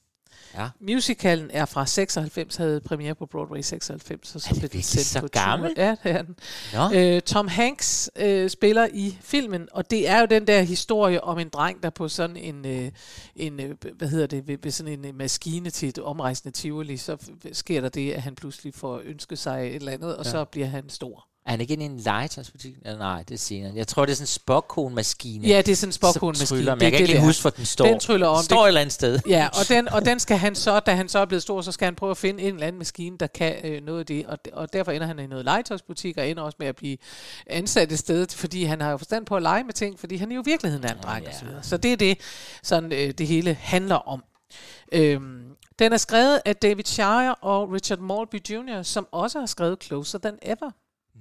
Ja. 0.57 0.69
Musicalen 0.79 1.49
er 1.53 1.65
fra 1.65 1.85
96, 1.85 2.55
havde 2.55 2.81
premiere 2.81 3.15
på 3.15 3.25
Broadway 3.25 3.61
96, 3.61 4.35
og 4.35 4.41
så 4.41 4.55
blev 4.59 4.69
den 4.69 4.81
sendt 4.81 5.05
så 5.05 5.21
på 5.21 5.27
gammel? 5.27 5.73
Ja, 5.77 5.95
det 6.03 6.11
er 6.11 6.21
den. 6.21 6.35
Øh, 6.95 7.21
Tom 7.21 7.47
Hanks 7.47 8.11
øh, 8.15 8.49
spiller 8.49 8.87
i 8.93 9.17
filmen, 9.21 9.67
og 9.71 9.91
det 9.91 10.09
er 10.09 10.19
jo 10.19 10.25
den 10.25 10.47
der 10.47 10.61
historie 10.61 11.23
om 11.23 11.39
en 11.39 11.49
dreng, 11.49 11.83
der 11.83 11.89
på 11.89 12.07
sådan 12.07 12.37
en, 12.37 12.65
øh, 12.65 12.91
en 13.35 13.59
øh, 13.59 13.75
hvad 13.95 14.07
hedder 14.07 14.27
det, 14.27 14.47
ved, 14.47 14.57
ved 14.63 14.71
sådan 14.71 14.93
en 14.93 15.05
øh, 15.05 15.15
maskine 15.15 15.69
til 15.69 15.89
et 15.89 15.99
omrejsende 15.99 16.57
Tivoli, 16.57 16.97
så 16.97 17.17
sker 17.51 17.81
der 17.81 17.89
det, 17.89 18.11
at 18.11 18.21
han 18.21 18.35
pludselig 18.35 18.73
får 18.73 19.01
ønsket 19.05 19.39
sig 19.39 19.67
et 19.67 19.75
eller 19.75 19.91
andet, 19.91 20.15
og 20.15 20.25
ja. 20.25 20.31
så 20.31 20.45
bliver 20.45 20.67
han 20.67 20.89
stor. 20.89 21.27
Er 21.45 21.51
han 21.51 21.61
ikke 21.61 21.73
inde 21.73 21.83
i 21.83 21.87
en 21.87 21.97
legetøjsbutik? 21.97 22.75
Nej, 22.85 23.23
det 23.23 23.33
er 23.33 23.39
senere. 23.39 23.71
Jeg 23.75 23.87
tror, 23.87 24.05
det 24.05 24.11
er 24.11 24.15
sådan 24.15 24.23
en 24.23 24.27
spokkonmaskine. 24.27 25.47
Ja, 25.47 25.57
det 25.57 25.71
er 25.71 25.75
sådan 25.75 25.89
en 25.89 25.93
spokkonmaskine. 25.93 26.59
Men 26.59 26.67
jeg 26.67 26.91
kan 26.91 27.01
det, 27.01 27.09
ikke 27.09 27.21
huske, 27.21 27.41
hvor 27.41 27.49
den 27.49 27.65
står. 27.65 27.85
Den 27.85 27.99
tryller 27.99 28.27
om. 28.27 28.37
Den 28.37 28.43
står 28.43 28.63
et 28.63 28.67
eller 28.67 28.81
andet 28.81 28.93
sted. 28.93 29.19
Ja, 29.27 29.47
og 29.47 29.69
den, 29.69 29.89
og 29.89 30.05
den 30.05 30.19
skal 30.19 30.37
han 30.37 30.55
så, 30.55 30.79
da 30.79 30.95
han 30.95 31.09
så 31.09 31.19
er 31.19 31.25
blevet 31.25 31.41
stor, 31.41 31.61
så 31.61 31.71
skal 31.71 31.85
han 31.85 31.95
prøve 31.95 32.11
at 32.11 32.17
finde 32.17 32.43
en 32.43 32.53
eller 32.53 32.67
anden 32.67 32.79
maskine, 32.79 33.17
der 33.17 33.27
kan 33.27 33.55
øh, 33.63 33.83
noget 33.83 33.99
af 33.99 34.05
det. 34.05 34.25
Og, 34.25 34.37
og 34.53 34.73
derfor 34.73 34.91
ender 34.91 35.07
han 35.07 35.19
i 35.19 35.27
noget 35.27 35.45
legetøjsbutik, 35.45 36.17
og 36.17 36.29
ender 36.29 36.43
også 36.43 36.55
med 36.59 36.67
at 36.67 36.75
blive 36.75 36.97
ansat 37.47 37.91
et 37.91 37.99
sted, 37.99 38.27
fordi 38.29 38.63
han 38.63 38.81
har 38.81 38.91
jo 38.91 38.97
forstand 38.97 39.25
på 39.25 39.35
at 39.35 39.41
lege 39.41 39.63
med 39.63 39.73
ting, 39.73 39.99
fordi 39.99 40.15
han 40.15 40.31
er 40.31 40.35
jo 40.35 40.41
i 40.41 40.45
virkeligheden 40.45 40.85
er 40.85 40.93
en 40.93 40.99
dreng. 41.03 41.25
Oh, 41.25 41.31
ja. 41.33 41.37
så, 41.61 41.69
så 41.69 41.77
det 41.77 41.93
er 41.93 41.97
det, 41.97 42.17
sådan, 42.63 42.91
øh, 42.91 43.11
det 43.11 43.27
hele 43.27 43.53
handler 43.53 43.95
om. 43.95 44.23
Øhm, 44.91 45.41
den 45.79 45.93
er 45.93 45.97
skrevet 45.97 46.41
af 46.45 46.55
David 46.55 46.83
Shire 46.83 47.35
og 47.35 47.71
Richard 47.71 47.99
Maltby 47.99 48.49
Jr., 48.49 48.81
som 48.81 49.07
også 49.11 49.39
har 49.39 49.45
skrevet 49.45 49.83
Closer 49.83 50.19
Than 50.19 50.37
Ever 50.41 50.71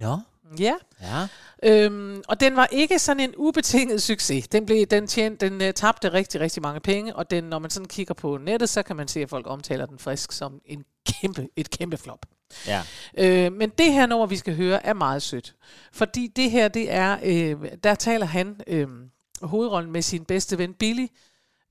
Nå. 0.00 0.18
Ja. 0.58 0.74
Ja. 1.00 1.28
Øhm, 1.62 2.22
og 2.28 2.40
den 2.40 2.56
var 2.56 2.68
ikke 2.72 2.98
sådan 2.98 3.20
en 3.20 3.34
ubetinget 3.36 4.02
succes. 4.02 4.48
Den, 4.48 4.66
blev, 4.66 4.86
den, 4.86 5.06
tjente, 5.06 5.48
den 5.48 5.68
uh, 5.68 5.74
tabte 5.74 6.12
rigtig, 6.12 6.40
rigtig 6.40 6.62
mange 6.62 6.80
penge, 6.80 7.16
og 7.16 7.30
den, 7.30 7.44
når 7.44 7.58
man 7.58 7.70
sådan 7.70 7.88
kigger 7.88 8.14
på 8.14 8.36
nettet, 8.36 8.68
så 8.68 8.82
kan 8.82 8.96
man 8.96 9.08
se, 9.08 9.20
at 9.20 9.28
folk 9.28 9.46
omtaler 9.48 9.86
den 9.86 9.98
frisk 9.98 10.32
som 10.32 10.60
en 10.66 10.84
kæmpe, 11.06 11.48
et 11.56 11.70
kæmpe 11.70 11.96
flop. 11.96 12.26
Ja. 12.66 12.82
Øh, 13.18 13.52
men 13.52 13.70
det 13.70 13.92
her 13.92 14.06
nummer, 14.06 14.26
vi 14.26 14.36
skal 14.36 14.56
høre, 14.56 14.86
er 14.86 14.92
meget 14.92 15.22
sødt. 15.22 15.54
Fordi 15.92 16.26
det 16.26 16.50
her, 16.50 16.68
det 16.68 16.92
er, 16.92 17.18
øh, 17.22 17.56
der 17.84 17.94
taler 17.94 18.26
han 18.26 18.60
øh, 18.66 18.88
hovedrollen 19.42 19.92
med 19.92 20.02
sin 20.02 20.24
bedste 20.24 20.58
ven 20.58 20.74
Billy, 20.74 21.06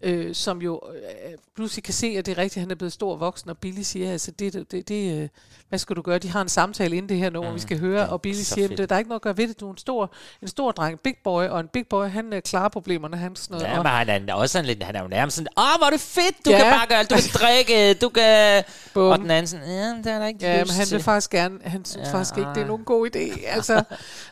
øh, 0.03 0.35
som 0.35 0.61
jo 0.61 0.81
øh, 0.95 1.31
pludselig 1.55 1.83
kan 1.83 1.93
se, 1.93 2.07
at 2.17 2.25
det 2.25 2.31
er 2.31 2.37
rigtigt, 2.37 2.57
at 2.57 2.61
han 2.61 2.71
er 2.71 2.75
blevet 2.75 2.93
stor 2.93 3.15
voksen, 3.15 3.49
og 3.49 3.57
Billy 3.57 3.81
siger, 3.81 4.11
altså, 4.11 4.31
det, 4.31 4.53
det, 4.71 4.87
det, 4.89 5.21
øh, 5.21 5.29
hvad 5.69 5.79
skal 5.79 5.95
du 5.95 6.01
gøre? 6.01 6.17
De 6.19 6.29
har 6.29 6.41
en 6.41 6.49
samtale 6.49 6.95
inden 6.95 7.09
det 7.09 7.17
her 7.17 7.29
nummer, 7.29 7.49
mm, 7.51 7.55
vi 7.55 7.59
skal 7.61 7.79
høre, 7.79 8.09
og 8.09 8.21
Billy 8.21 8.41
siger, 8.41 8.67
fedt. 8.67 8.89
der 8.89 8.95
er 8.95 8.99
ikke 8.99 9.09
noget 9.09 9.19
at 9.19 9.23
gøre 9.23 9.37
ved 9.37 9.47
det, 9.47 9.59
du 9.59 9.67
er 9.67 9.71
en 9.71 9.77
stor, 9.77 10.11
en 10.41 10.47
stor 10.47 10.71
dreng, 10.71 10.99
big 10.99 11.15
boy, 11.23 11.43
og 11.43 11.59
en 11.59 11.67
big 11.67 11.87
boy, 11.87 12.07
han 12.07 12.33
øh, 12.33 12.41
klarer 12.41 12.69
problemerne, 12.69 13.17
han 13.17 13.35
sådan 13.35 13.53
noget. 13.57 13.67
Ja, 13.73 13.77
men 13.83 14.09
han 14.09 14.29
er 14.29 14.33
også 14.33 14.53
sådan 14.53 14.65
lidt, 14.65 14.83
han 14.83 14.95
er 14.95 15.01
jo 15.01 15.07
nærmest 15.07 15.35
sådan, 15.37 15.47
åh, 15.57 15.63
hvor 15.77 15.85
er 15.85 15.89
det 15.91 15.99
fedt, 15.99 16.45
du 16.45 16.49
Ja. 16.49 16.57
kan 16.57 16.65
bare 16.71 16.87
gøre 16.87 16.97
alt, 16.99 17.09
du 17.09 17.15
kan 17.15 17.23
drikke, 17.41 17.93
du 17.93 18.09
kan... 18.09 18.63
Bum. 18.93 19.03
Og 19.03 19.19
den 19.19 19.31
anden 19.31 19.47
sådan, 19.47 19.67
ja, 19.67 19.87
det 20.03 20.07
er 20.07 20.19
der 20.19 20.27
ikke 20.27 20.39
Ja, 20.45 20.57
men 20.65 20.69
han 20.73 20.85
til. 20.85 20.95
vil 20.95 21.03
faktisk 21.03 21.29
gerne, 21.31 21.59
han 21.63 21.85
synes 21.85 22.07
ja, 22.07 22.13
faktisk 22.13 22.37
ikke, 22.37 22.49
det 22.49 22.61
er 22.61 22.67
nogen 22.67 22.83
god 22.85 23.09
idé. 23.15 23.39
Altså, 23.55 23.83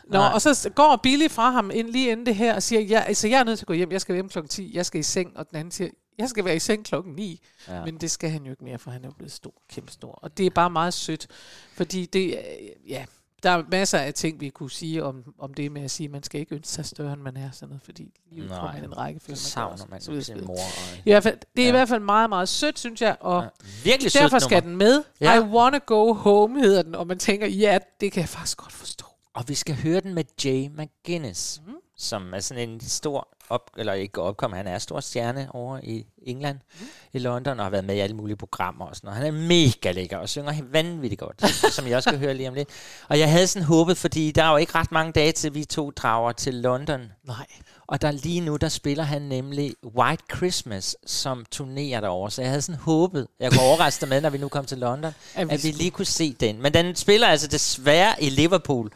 nå, 0.04 0.18
og 0.34 0.42
så 0.42 0.70
går 0.74 1.00
Billy 1.02 1.28
fra 1.30 1.50
ham 1.50 1.70
ind, 1.74 1.88
lige 1.88 2.10
inden 2.10 2.26
det 2.26 2.34
her 2.34 2.54
og 2.54 2.62
siger, 2.62 2.80
ja, 2.80 3.00
altså, 3.00 3.28
jeg 3.28 3.40
er 3.40 3.44
nødt 3.44 3.58
til 3.58 3.64
at 3.64 3.68
gå 3.68 3.72
hjem, 3.72 3.92
jeg 3.92 4.00
skal 4.00 4.14
hjem 4.14 4.28
klokken 4.28 4.48
10, 4.48 4.70
jeg 4.74 4.86
skal 4.86 5.00
i 5.00 5.02
seng, 5.02 5.32
og 5.36 5.46
den 5.50 5.56
anden 5.62 5.72
siger, 5.72 5.90
jeg 6.18 6.28
skal 6.28 6.44
være 6.44 6.56
i 6.56 6.58
seng 6.58 6.84
klokken 6.84 7.12
9. 7.14 7.40
Ja. 7.68 7.84
Men 7.84 7.96
det 7.96 8.10
skal 8.10 8.30
han 8.30 8.44
jo 8.44 8.50
ikke 8.50 8.64
mere, 8.64 8.78
for 8.78 8.90
han 8.90 9.04
er 9.04 9.08
jo 9.08 9.12
blevet 9.12 9.32
stor, 9.32 9.54
kæmpe 9.68 9.92
stor. 9.92 10.12
Og 10.12 10.38
det 10.38 10.46
er 10.46 10.50
bare 10.50 10.70
meget 10.70 10.94
sødt, 10.94 11.26
fordi 11.74 12.06
det, 12.06 12.26
øh, 12.38 12.90
ja, 12.90 13.04
der 13.42 13.50
er 13.50 13.62
masser 13.70 13.98
af 13.98 14.14
ting, 14.14 14.40
vi 14.40 14.48
kunne 14.48 14.70
sige 14.70 15.04
om, 15.04 15.34
om 15.38 15.54
det 15.54 15.72
med 15.72 15.82
at 15.82 15.90
sige, 15.90 16.04
at 16.04 16.10
man 16.10 16.22
skal 16.22 16.40
ikke 16.40 16.54
ønske 16.54 16.68
sig 16.72 16.86
større, 16.86 17.12
end 17.12 17.20
man 17.20 17.36
er, 17.36 17.50
sådan 17.50 17.68
noget, 17.68 17.82
fordi 17.82 18.12
livet 18.30 18.48
Nej, 18.50 18.58
kommer 18.58 18.80
i 18.80 18.84
en 18.84 18.96
række 18.98 19.20
film. 19.20 19.36
så 19.36 19.50
savner 19.50 19.86
man 19.90 20.00
sin 20.22 20.44
mor 20.44 20.54
og- 20.54 20.98
I 21.04 21.10
hvert 21.10 21.22
fald, 21.22 21.38
det 21.56 21.62
er 21.62 21.66
Ja. 21.66 21.68
i 21.68 21.70
hvert 21.72 21.88
fald 21.88 22.00
meget, 22.02 22.28
meget 22.28 22.48
sødt, 22.48 22.78
synes 22.78 23.02
jeg, 23.02 23.16
og 23.20 23.42
Ja, 23.42 23.48
virkelig 23.84 24.12
sødt 24.12 24.22
derfor 24.22 24.38
skal 24.38 24.56
nummer. 24.64 24.68
den 24.70 24.76
med. 24.78 25.04
Ja. 25.20 25.36
I 25.36 25.40
Wanna 25.40 25.78
Go 25.86 26.12
Home 26.12 26.60
hedder 26.60 26.82
den, 26.82 26.94
og 26.94 27.06
man 27.06 27.18
tænker, 27.18 27.46
ja, 27.46 27.78
det 28.00 28.12
kan 28.12 28.20
jeg 28.20 28.28
faktisk 28.28 28.58
godt 28.58 28.72
forstå. 28.72 29.06
Og 29.34 29.44
vi 29.48 29.54
skal 29.54 29.74
høre 29.74 30.00
den 30.00 30.14
med 30.14 30.24
Jay 30.44 30.68
McGuinness, 30.68 31.60
Mhm. 31.60 31.70
mm. 31.70 31.76
som 31.96 32.34
er 32.34 32.40
sådan 32.40 32.68
en 32.68 32.80
stor 32.80 33.28
op, 33.52 33.70
eller 33.78 33.92
ikke 33.92 34.22
opkom, 34.22 34.52
han 34.52 34.66
er 34.66 34.78
stor 34.78 35.00
stjerne 35.00 35.48
over 35.50 35.78
i 35.82 36.06
England, 36.22 36.58
mm. 36.80 36.86
i 37.12 37.18
London, 37.18 37.58
og 37.58 37.64
har 37.64 37.70
været 37.70 37.84
med 37.84 37.94
i 37.96 37.98
alle 37.98 38.16
mulige 38.16 38.36
programmer 38.36 38.86
og 38.86 38.96
sådan 38.96 39.08
noget. 39.08 39.24
Han 39.24 39.34
er 39.34 39.48
mega 39.48 39.92
lækker 39.92 40.16
og 40.16 40.28
synger 40.28 40.52
vanvittigt 40.70 41.20
godt, 41.20 41.54
som 41.74 41.86
jeg 41.86 41.96
også 41.96 42.10
skal 42.10 42.18
høre 42.18 42.34
lige 42.34 42.48
om 42.48 42.54
lidt. 42.54 42.68
Og 43.08 43.18
jeg 43.18 43.30
havde 43.30 43.46
sådan 43.46 43.66
håbet, 43.66 43.96
fordi 43.96 44.30
der 44.30 44.44
er 44.44 44.50
jo 44.50 44.56
ikke 44.56 44.74
ret 44.74 44.92
mange 44.92 45.12
dage 45.12 45.32
til, 45.32 45.54
vi 45.54 45.64
to 45.64 45.90
drager 45.90 46.32
til 46.32 46.54
London. 46.54 47.00
Nej. 47.24 47.46
Og 47.86 48.02
der 48.02 48.10
lige 48.10 48.40
nu, 48.40 48.56
der 48.56 48.68
spiller 48.68 49.04
han 49.04 49.22
nemlig 49.22 49.74
White 49.96 50.22
Christmas, 50.36 50.96
som 51.06 51.44
turnerer 51.50 52.00
derovre. 52.00 52.30
Så 52.30 52.42
jeg 52.42 52.50
havde 52.50 52.62
sådan 52.62 52.80
håbet, 52.80 53.26
jeg 53.40 53.52
kunne 53.52 53.62
overraske 53.62 54.00
dig 54.00 54.08
med, 54.08 54.20
når 54.20 54.30
vi 54.30 54.38
nu 54.38 54.48
kom 54.48 54.64
til 54.64 54.78
London, 54.78 55.14
At 55.34 55.48
vi 55.48 55.54
at 55.54 55.64
vi 55.64 55.70
lige 55.70 55.90
kunne 55.90 56.06
se 56.06 56.32
den. 56.40 56.62
Men 56.62 56.74
den 56.74 56.96
spiller 56.96 57.26
altså 57.26 57.46
desværre 57.46 58.22
i 58.22 58.30
Liverpool, 58.30 58.90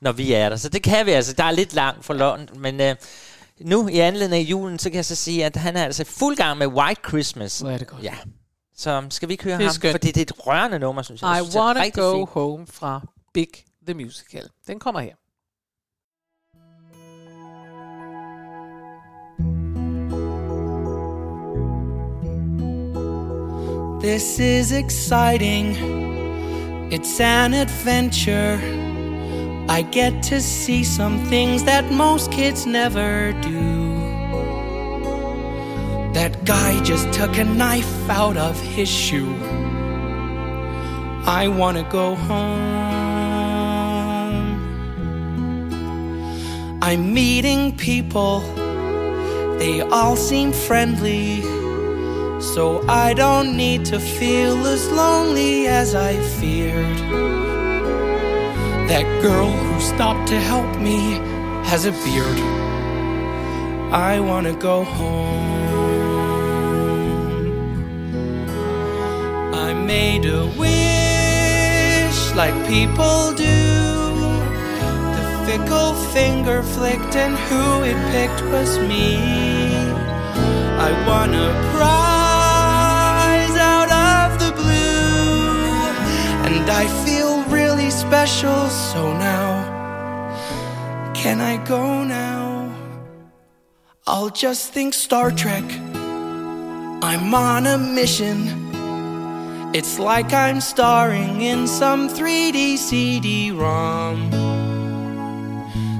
når 0.00 0.12
vi 0.12 0.32
er 0.32 0.48
der. 0.48 0.56
Så 0.56 0.68
det 0.68 0.82
kan 0.82 1.06
vi 1.06 1.10
altså. 1.10 1.32
Der 1.32 1.44
er 1.44 1.50
lidt 1.50 1.74
langt 1.74 2.04
fra 2.04 2.14
London. 2.14 2.60
Men 2.60 2.80
øh, 2.80 2.96
nu 3.64 3.88
i 3.88 3.98
anledning 3.98 4.42
af 4.46 4.50
julen, 4.50 4.78
så 4.78 4.90
kan 4.90 4.96
jeg 4.96 5.04
så 5.04 5.14
sige, 5.14 5.44
at 5.44 5.56
han 5.56 5.76
er 5.76 5.84
altså 5.84 6.04
fuld 6.04 6.36
gang 6.36 6.58
med 6.58 6.66
White 6.66 7.00
Christmas. 7.08 7.60
Hvor 7.60 7.70
er 7.70 7.78
det 7.78 7.86
godt. 7.86 8.02
Ja. 8.02 8.14
Så 8.76 9.06
skal 9.10 9.28
vi 9.28 9.32
ikke 9.34 9.44
høre 9.44 9.56
Det 9.58 9.62
er 9.62 9.66
ham? 9.68 9.74
skønt. 9.74 9.92
Fordi 9.92 10.06
det 10.06 10.16
er 10.16 10.22
et 10.22 10.46
rørende 10.46 10.78
nummer, 10.78 11.02
synes 11.02 11.22
jeg. 11.22 11.28
jeg 11.28 11.38
I 11.40 11.44
synes, 11.44 11.56
Wanna 11.56 11.88
Go 11.88 12.16
fint. 12.18 12.28
Home 12.30 12.66
fra 12.66 13.00
Big 13.34 13.48
The 13.86 13.94
Musical. 13.94 14.48
Den 14.66 14.78
kommer 14.78 15.00
her. 15.00 15.14
This 24.00 24.38
is 24.40 24.72
exciting. 24.72 25.74
It's 26.90 27.20
an 27.20 27.54
adventure. 27.54 28.58
I 29.68 29.82
get 29.82 30.22
to 30.24 30.40
see 30.40 30.84
some 30.84 31.18
things 31.26 31.64
that 31.64 31.90
most 31.90 32.30
kids 32.30 32.66
never 32.66 33.32
do. 33.40 33.82
That 36.12 36.44
guy 36.44 36.82
just 36.82 37.12
took 37.12 37.38
a 37.38 37.44
knife 37.44 38.10
out 38.10 38.36
of 38.36 38.60
his 38.60 38.88
shoe. 38.88 39.34
I 41.24 41.48
want 41.48 41.78
to 41.78 41.84
go 41.84 42.14
home. 42.14 42.82
I'm 46.82 47.14
meeting 47.14 47.76
people, 47.76 48.40
they 49.58 49.80
all 49.80 50.16
seem 50.16 50.52
friendly. 50.52 51.40
So 52.42 52.84
I 52.88 53.14
don't 53.14 53.56
need 53.56 53.84
to 53.86 54.00
feel 54.00 54.66
as 54.66 54.90
lonely 54.90 55.68
as 55.68 55.94
I 55.94 56.20
feared. 56.40 57.51
That 58.92 59.08
girl 59.22 59.50
who 59.50 59.80
stopped 59.80 60.28
to 60.28 60.38
help 60.38 60.78
me 60.78 60.98
has 61.64 61.86
a 61.86 61.92
beard. 62.04 62.38
I 63.90 64.20
wanna 64.20 64.52
go 64.52 64.84
home. 64.84 65.64
I 69.66 69.72
made 69.72 70.26
a 70.26 70.44
wish 70.60 72.18
like 72.40 72.54
people 72.68 73.32
do. 73.32 73.60
The 75.16 75.24
fickle 75.46 75.94
finger 76.12 76.62
flicked, 76.62 77.16
and 77.16 77.34
who 77.48 77.64
it 77.90 77.98
picked 78.12 78.42
was 78.52 78.78
me. 78.90 79.16
I 80.88 80.90
won 81.08 81.32
a 81.32 81.50
prize 81.72 83.56
out 83.72 83.90
of 84.12 84.28
the 84.42 84.52
blue, 84.60 85.72
and 86.46 86.68
I 86.82 86.84
special. 88.02 88.68
So 88.68 89.00
now, 89.16 89.50
can 91.14 91.40
I 91.40 91.54
go 91.64 92.04
now? 92.04 92.68
I'll 94.06 94.34
just 94.44 94.72
think 94.74 94.94
Star 94.94 95.30
Trek. 95.30 95.64
I'm 97.08 97.34
on 97.34 97.66
a 97.66 97.78
mission. 97.78 98.38
It's 99.72 99.98
like 99.98 100.32
I'm 100.32 100.60
starring 100.60 101.42
in 101.42 101.66
some 101.66 102.08
3D 102.08 102.76
CD 102.76 103.52
ROM. 103.52 104.18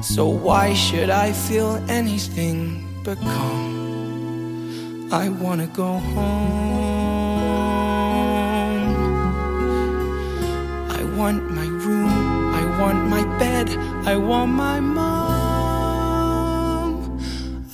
So 0.02 0.26
why 0.26 0.74
should 0.74 1.10
I 1.10 1.32
feel 1.32 1.72
anything 1.88 2.58
but 3.04 3.18
calm? 3.20 5.08
I 5.12 5.28
wanna 5.28 5.68
go 5.68 5.90
home. 6.14 7.01
Want 12.82 13.00
my 13.08 13.24
bed, 13.38 13.68
I 14.12 14.16
want 14.16 14.50
my 14.50 14.80
mom. 14.80 15.10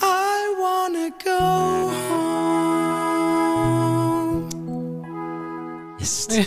I 0.03 0.55
wanna 0.63 1.11
go 1.25 1.45
home. 2.09 2.39
Yes. 6.01 6.29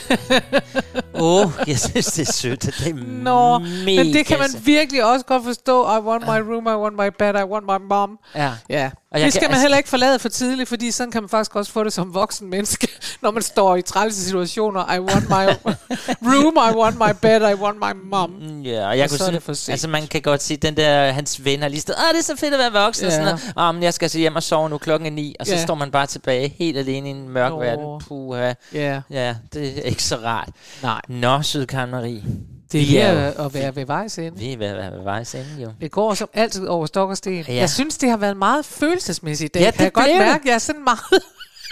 Åh, 1.14 1.46
oh, 1.46 1.52
jeg 1.68 1.80
synes, 1.80 2.06
det 2.06 2.28
er 2.28 2.32
sødt. 2.32 2.62
Det 2.62 2.88
er 2.88 2.94
Nå, 2.94 3.60
mega 3.60 4.04
men 4.04 4.14
det 4.14 4.26
kan 4.26 4.40
man 4.40 4.50
virkelig 4.66 5.06
også 5.06 5.26
godt 5.26 5.44
forstå. 5.44 5.84
I 5.84 6.00
want 6.00 6.24
my 6.26 6.40
room, 6.52 6.68
I 6.68 6.76
want 6.76 6.96
my 6.96 7.10
bed, 7.20 7.36
I 7.36 7.44
want 7.44 7.66
my 7.66 7.78
mom. 7.90 8.20
Ja. 8.36 8.54
Ja, 8.70 8.92
Og 9.12 9.20
jeg 9.20 9.26
det 9.26 9.34
kan- 9.34 9.40
skal 9.40 9.48
man 9.50 9.52
altså- 9.52 9.62
heller 9.62 9.78
ikke 9.78 9.90
forlade 9.90 10.20
for 10.20 10.30
tidligt, 10.30 10.70
fordi 10.70 10.92
sådan 10.92 11.12
kan 11.12 11.22
man 11.24 11.30
faktisk 11.30 11.56
også 11.56 11.72
få 11.72 11.84
det 11.84 11.94
som 11.94 12.14
voksen 12.14 12.50
menneske, 12.50 12.88
når 13.22 13.32
man 13.32 13.44
står 13.44 13.76
i 13.76 13.82
trælse 13.82 14.24
situationer. 14.26 14.94
I 14.94 15.00
want 15.00 15.30
my 15.30 15.46
room, 16.32 16.74
I 16.74 16.78
want 16.78 16.96
my 16.98 17.14
bed, 17.22 17.50
I 17.52 17.54
want 17.54 17.78
my 17.78 18.10
mom. 18.10 18.30
Mm, 18.30 18.62
Ja, 18.62 18.88
og 18.88 18.98
jeg 18.98 19.04
Og 19.04 19.10
kunne 19.10 19.18
så 19.18 19.26
sådan, 19.26 19.42
det 19.48 19.70
altså 19.70 19.88
man 19.88 20.08
kan 20.08 20.22
godt 20.22 20.44
sige, 20.44 20.58
den 20.58 20.78
der, 20.78 21.12
hans 21.12 21.46
ven 21.46 21.62
har 21.62 21.70
lige 21.70 21.82
stået, 21.82 21.98
åh, 21.98 22.14
det 22.14 22.20
er 22.20 22.24
så 22.24 22.36
fedt 22.36 22.54
at 22.54 22.60
være 22.60 22.84
voksen, 22.86 23.06
og 23.06 23.12
Ja. 23.12 23.18
sådan 23.18 23.40
noget. 23.56 23.68
Åh, 23.70 23.76
men 23.76 23.84
jeg 23.84 23.94
skal 23.94 24.06
altså 24.06 24.18
hjem 24.20 24.36
og 24.36 24.44
sove 24.44 24.70
nu, 24.70 24.78
klokken 24.78 25.08
er 25.08 25.12
ni, 25.12 25.36
og 25.40 25.46
så 25.48 25.54
Ja. 25.56 25.64
står 25.64 25.76
man 25.76 25.92
bare 25.92 26.08
tilbage 26.08 26.54
helt 26.58 26.78
alene 26.78 27.08
i 27.08 27.12
en 27.12 27.30
mørk 27.30 27.52
Nå. 27.52 27.60
verden. 27.60 28.02
Puha. 28.08 28.54
Ja. 28.74 29.02
Ja, 29.10 29.36
det 29.54 29.78
er 29.78 29.82
ikke 29.82 30.04
så 30.04 30.16
rart. 30.16 30.50
Nej. 30.84 31.02
Nå, 31.08 31.42
Sydkaren 31.42 31.92
Marie. 31.92 32.24
Det 32.72 32.88
Vi 32.88 32.98
er 32.98 33.12
jo- 33.38 33.46
at 33.46 33.54
være 33.54 33.76
ved 33.76 33.86
vejs 33.86 34.18
ende. 34.18 34.38
Vi 34.40 34.54
er 34.54 34.58
ved 34.58 34.68
at 34.68 34.78
være 34.78 34.92
ved 34.92 35.04
vejs 35.04 35.36
ende, 35.36 35.62
jo. 35.64 35.72
Det 35.82 35.92
går 35.92 36.14
som 36.14 36.30
altid 36.34 36.68
over 36.68 36.86
stok 36.86 37.10
og 37.10 37.18
sten. 37.18 37.46
Ja. 37.48 37.54
Jeg 37.54 37.70
synes, 37.70 37.98
det 37.98 38.10
har 38.10 38.18
været 38.18 38.38
meget 38.38 38.66
følelsesmæssigt 38.66 39.56
i 39.56 39.60
dag. 39.60 39.62
Ja, 39.66 39.72
kan 39.72 39.80
jeg 39.80 39.86
det 39.86 39.94
godt 39.94 40.08
det. 40.10 40.18
mærke. 40.18 40.48
Jeg 40.48 40.54
er 40.54 40.60
sådan 40.60 40.84
meget... 40.84 41.00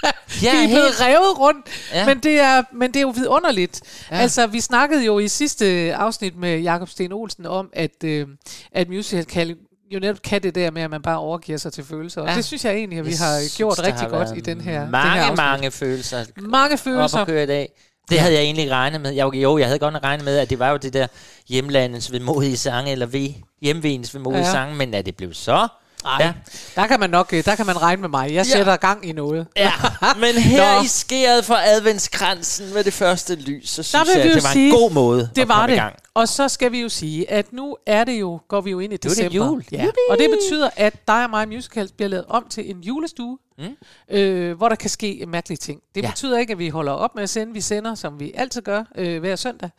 Ja, 0.04 0.08
vi 0.52 0.64
er 0.64 0.68
blevet 0.68 0.84
helt- 0.86 1.02
revet 1.02 1.39
rundt, 1.39 1.68
Ja. 1.93 2.06
men, 2.06 2.20
det 2.20 2.39
er, 2.39 2.64
men 2.74 2.88
det 2.88 2.95
er 2.95 3.02
jo 3.02 3.10
vidunderligt. 3.10 3.82
Ja. 4.12 4.18
Altså, 4.18 4.47
vi 4.47 4.62
snakkede 4.62 5.06
jo 5.06 5.20
i 5.20 5.28
sidste 5.28 5.66
afsnit 5.95 6.38
med 6.38 6.60
Jakob 6.60 6.89
Sten 6.89 7.12
Olsen 7.12 7.45
om, 7.45 7.70
at, 7.74 8.04
øh, 8.04 8.28
at 8.72 8.89
musical 8.89 9.26
kan 9.26 9.56
jo 9.91 10.00
netop 10.00 10.22
kan 10.22 10.43
det 10.43 10.56
der 10.56 10.72
med, 10.72 10.82
at 10.82 10.89
man 10.89 11.02
bare 11.02 11.18
overgiver 11.20 11.58
sig 11.58 11.74
til 11.74 11.84
følelser. 11.84 12.22
Og 12.22 12.28
Ja. 12.30 12.36
det 12.36 12.45
synes 12.45 12.66
jeg 12.66 12.74
egentlig, 12.74 13.00
at 13.00 13.06
vi 13.06 13.10
Jeg 13.12 13.20
har 13.20 13.39
synes, 13.39 13.58
gjort 13.58 13.80
rigtig 13.80 13.93
har 14.02 14.10
godt 14.10 14.38
i 14.38 14.39
den 14.39 14.62
her, 14.62 14.89
Mange, 14.89 15.10
det 15.12 15.18
her 15.20 15.22
afsnit. 15.24 15.38
mange 15.38 15.72
følelser. 15.72 16.26
Mange 16.38 16.78
følelser. 16.78 17.18
Op 17.20 17.22
at 17.22 17.34
køre 17.34 17.43
i 17.43 17.47
dag. 17.47 17.70
Det 18.10 18.16
Ja. 18.16 18.22
havde 18.22 18.34
jeg 18.34 18.41
egentlig 18.43 18.62
ikke 18.64 18.74
regnet 18.76 19.01
med. 19.01 19.12
Jeg, 19.12 19.36
jo, 19.36 19.57
jeg 19.57 19.68
havde 19.68 19.80
godt 19.80 19.95
regnet 20.03 20.26
med, 20.26 20.38
at 20.38 20.49
det 20.49 20.60
var 20.60 20.70
jo 20.72 20.78
det 20.78 20.93
der 20.93 21.07
hjemlandets 21.47 22.12
vemodige 22.12 22.57
sange, 22.57 22.91
eller 22.91 23.05
ved, 23.05 23.30
hjemvens 23.62 24.16
vemodige 24.16 24.45
Ja. 24.45 24.51
sange, 24.51 24.76
men 24.76 24.93
at 24.93 25.05
det 25.05 25.16
blev 25.18 25.34
så... 25.34 25.68
Ej, 26.05 26.18
ja. 26.20 26.34
der 26.76 26.88
kan 26.88 26.99
man 26.99 27.10
nok, 27.10 27.34
øh, 27.34 27.45
der 27.45 27.55
kan 27.55 27.66
man 27.66 27.82
regne 27.82 28.01
med 28.01 28.10
mig. 28.10 28.26
Jeg 28.26 28.34
Ja. 28.34 28.43
sætter 28.43 28.76
gang 28.78 29.10
i 29.10 29.12
noget. 29.12 29.47
Ja, 29.57 29.72
men 30.22 30.36
her 30.41 30.76
Nå. 30.78 30.84
i 30.84 30.88
skæret 30.88 31.45
for 31.45 31.55
adventskransen 31.66 32.74
med 32.74 32.84
det 32.84 32.93
første 32.93 33.36
lys, 33.36 33.70
så 33.70 33.84
synes 33.84 34.07
jeg, 34.16 34.16
at 34.24 34.24
det 34.36 34.43
var 34.43 34.49
sige, 34.53 34.70
en 34.70 34.76
god 34.76 34.91
måde 34.91 35.30
Det 35.36 35.41
at 35.41 35.47
var 35.47 35.53
komme 35.55 35.68
det. 35.68 35.74
i 35.74 35.80
gang. 35.80 35.95
Og 36.14 36.28
så 36.28 36.47
skal 36.49 36.72
vi 36.72 36.82
jo 36.82 36.89
sige, 36.89 37.32
at 37.32 37.53
nu 37.53 37.78
er 37.86 38.03
det 38.03 38.20
jo, 38.20 38.39
går 38.47 38.62
vi 38.62 38.72
jo 38.72 38.80
ind 38.80 38.93
i 38.93 38.95
Nu 39.03 39.10
er 39.10 39.14
det 39.14 39.18
december. 39.18 39.36
jul. 39.47 39.64
Ja. 39.72 39.86
Og 40.10 40.18
det 40.18 40.30
betyder, 40.41 40.70
at 40.76 40.93
dig 41.07 41.24
og 41.24 41.30
mig 41.30 41.47
Musicals 41.47 41.91
bliver 41.91 42.10
lavet 42.10 42.26
om 42.30 42.45
til 42.49 42.70
en 42.72 42.82
julestue, 42.82 43.38
Mm. 43.60 43.76
øh, 44.18 44.57
hvor 44.57 44.70
der 44.70 44.76
kan 44.76 44.89
ske 44.89 45.26
mærkelige 45.28 45.57
ting. 45.57 45.82
Det 45.95 46.03
Ja. 46.03 46.10
betyder 46.10 46.38
ikke, 46.39 46.51
at 46.53 46.60
vi 46.60 46.70
holder 46.70 46.91
op 46.91 47.16
med 47.16 47.24
at 47.24 47.30
sende. 47.30 47.53
Vi 47.53 47.62
sender, 47.62 47.95
som 47.95 48.20
vi 48.20 48.32
altid 48.36 48.62
gør, 48.62 48.84
øh, 48.95 49.20
hver 49.20 49.36
søndag. 49.36 49.70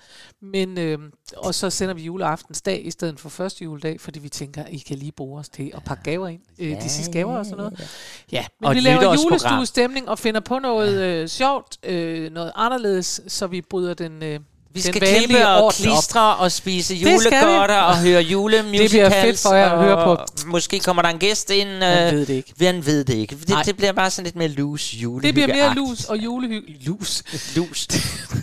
Men, 0.43 0.79
øh, 0.79 0.99
og 1.37 1.55
så 1.55 1.71
sender 1.71 1.95
vi 1.95 2.03
juleaftensdag 2.03 2.87
i 2.87 2.91
stedet 2.91 3.21
for 3.21 3.29
første 3.29 3.65
juledag, 3.65 4.01
fordi 4.01 4.19
vi 4.19 4.29
tænker, 4.29 4.63
at 4.65 4.73
I 4.73 4.79
kan 4.79 4.97
lige 4.99 5.13
bruge 5.13 5.39
os 5.41 5.49
til 5.49 5.71
at 5.75 5.85
pakke 5.85 6.03
gaver 6.03 6.29
ind. 6.29 6.41
Øh, 6.59 6.83
de 6.83 6.89
sidste 6.89 7.13
gaver 7.13 7.37
og 7.39 7.45
sådan 7.45 7.57
noget. 7.57 7.91
Ja, 8.33 8.45
men 8.61 8.69
Og 8.69 8.75
vi 8.75 8.81
laver 8.81 9.15
julestuestemning 9.25 10.09
og 10.09 10.19
finder 10.19 10.41
på 10.41 10.59
noget 10.59 11.03
øh, 11.03 11.29
sjovt, 11.29 11.79
øh, 11.87 12.33
noget 12.33 12.53
anderledes, 12.55 13.21
så 13.27 13.47
vi 13.47 13.61
bryder 13.61 13.95
den 13.95 14.23
øh, 14.23 14.41
Vi 14.75 14.81
skal 14.81 15.01
klippe 15.01 15.49
og 15.49 15.65
op. 15.65 15.73
klistre 15.73 16.37
og 16.37 16.53
spise 16.53 16.95
julegodter 16.95 17.81
og 17.81 17.99
høre 17.99 18.23
julemusicals. 18.23 18.91
Det 18.91 18.91
bliver 18.91 19.23
fedt 19.23 19.39
for 19.39 19.55
jer 19.55 19.71
at 19.71 19.79
høre 19.85 20.05
på. 20.05 20.19
Måske 20.47 20.81
kommer 20.81 21.03
der 21.03 21.09
en 21.09 21.19
gæst 21.19 21.51
ind. 21.51 21.69
Man 21.79 22.07
øh, 22.07 22.13
ved 22.13 22.27
det 22.27 22.35
ikke. 22.35 22.55
Man 22.61 22.87
ved 22.87 23.05
det 23.05 23.15
ikke. 23.15 23.37
Det, 23.37 23.67
det 23.67 23.77
bliver 23.77 23.93
bare 23.93 24.11
sådan 24.11 24.25
lidt 24.25 24.37
mere 24.37 24.49
loose 24.49 24.97
jule. 24.97 25.23
Det 25.23 25.35
bliver 25.35 25.47
mere 25.47 25.75
lus 25.75 26.05
og 26.05 26.17
julehygge. 26.17 26.77
Lus. 26.81 27.23
Lus. 27.57 27.89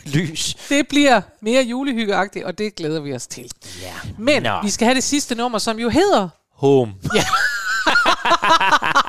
Lys. 0.05 0.57
Det 0.69 0.87
bliver 0.87 1.21
mere 1.41 1.63
julehyggeagtigt, 1.63 2.45
og 2.45 2.57
det 2.57 2.75
glæder 2.75 2.99
vi 2.99 3.13
os 3.13 3.27
til. 3.27 3.51
Ja. 3.81 3.93
Men 4.17 4.43
Nå. 4.43 4.61
vi 4.63 4.69
skal 4.69 4.85
have 4.85 4.95
det 4.95 5.03
sidste 5.03 5.35
nummer, 5.35 5.59
som 5.59 5.79
jo 5.79 5.89
hedder... 5.89 6.29
Home. 6.55 6.93
Ja. 7.15 7.23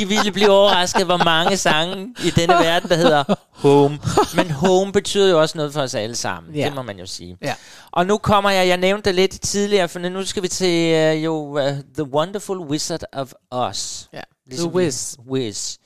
I 0.00 0.04
ville 0.04 0.32
blive 0.32 0.50
overrasket, 0.50 1.06
hvor 1.06 1.16
mange 1.16 1.56
sange 1.56 2.14
i 2.24 2.30
denne 2.30 2.54
verden, 2.54 2.88
der 2.90 2.96
hedder 2.96 3.24
Home. 3.50 3.98
Men 4.36 4.50
Home 4.50 4.92
betyder 4.92 5.30
jo 5.30 5.40
også 5.40 5.58
noget 5.58 5.72
for 5.72 5.80
os 5.80 5.94
alle 5.94 6.16
sammen. 6.16 6.54
Ja. 6.54 6.64
Det 6.64 6.74
må 6.74 6.82
man 6.82 6.98
jo 6.98 7.06
sige. 7.06 7.36
Ja. 7.42 7.54
Og 7.90 8.06
nu 8.06 8.18
kommer 8.18 8.50
jeg, 8.50 8.68
jeg 8.68 8.76
nævnte 8.76 9.08
det 9.08 9.14
lidt 9.14 9.40
tidligere, 9.40 9.88
for 9.88 9.98
nu 9.98 10.24
skal 10.24 10.42
vi 10.42 10.48
til 10.48 10.94
uh, 11.16 11.24
jo 11.24 11.34
uh, 11.34 11.68
The 11.94 12.04
Wonderful 12.04 12.58
Wizard 12.58 13.02
of 13.12 13.32
Oz. 13.50 14.04
Ja. 14.12 14.20
Ligesom 14.46 14.70
The 14.70 14.76
Wiz. 14.76 15.16
Wiz. 15.30 15.76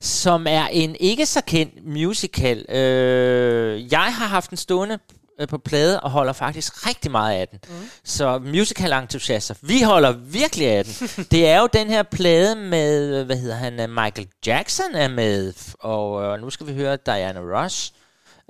Som 0.00 0.46
er 0.48 0.66
en 0.66 0.96
ikke 1.00 1.26
så 1.26 1.40
kendt 1.40 1.86
musical. 1.86 2.64
Øh, 2.68 3.92
jeg 3.92 4.14
har 4.14 4.26
haft 4.26 4.50
den 4.50 4.58
stående 4.58 4.98
øh, 5.40 5.48
på 5.48 5.58
plade 5.58 6.00
og 6.00 6.10
holder 6.10 6.32
faktisk 6.32 6.86
rigtig 6.86 7.10
meget 7.10 7.36
af 7.36 7.48
den. 7.48 7.58
Mm. 7.68 7.90
Så 8.04 8.38
musical-entusiaster, 8.38 9.54
vi 9.62 9.82
holder 9.82 10.12
virkelig 10.12 10.66
af 10.66 10.84
den. 10.84 11.08
det 11.30 11.48
er 11.48 11.60
jo 11.60 11.68
den 11.72 11.88
her 11.88 12.02
plade 12.02 12.56
med, 12.56 13.24
hvad 13.24 13.36
hedder 13.36 13.56
han, 13.56 13.80
øh, 13.80 13.88
Michael 13.88 14.28
Jackson 14.46 14.94
er 14.94 15.08
med, 15.08 15.52
og 15.80 16.22
øh, 16.22 16.40
nu 16.40 16.50
skal 16.50 16.66
vi 16.66 16.74
høre 16.74 16.98
Diana 17.06 17.40
Ross. 17.40 17.94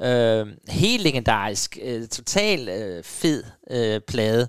Øh, 0.02 0.46
helt 0.68 1.02
legendarisk, 1.02 1.78
øh, 1.82 2.08
total 2.08 2.68
øh, 2.68 3.04
fed 3.04 3.44
øh, 3.70 4.00
plade. 4.00 4.48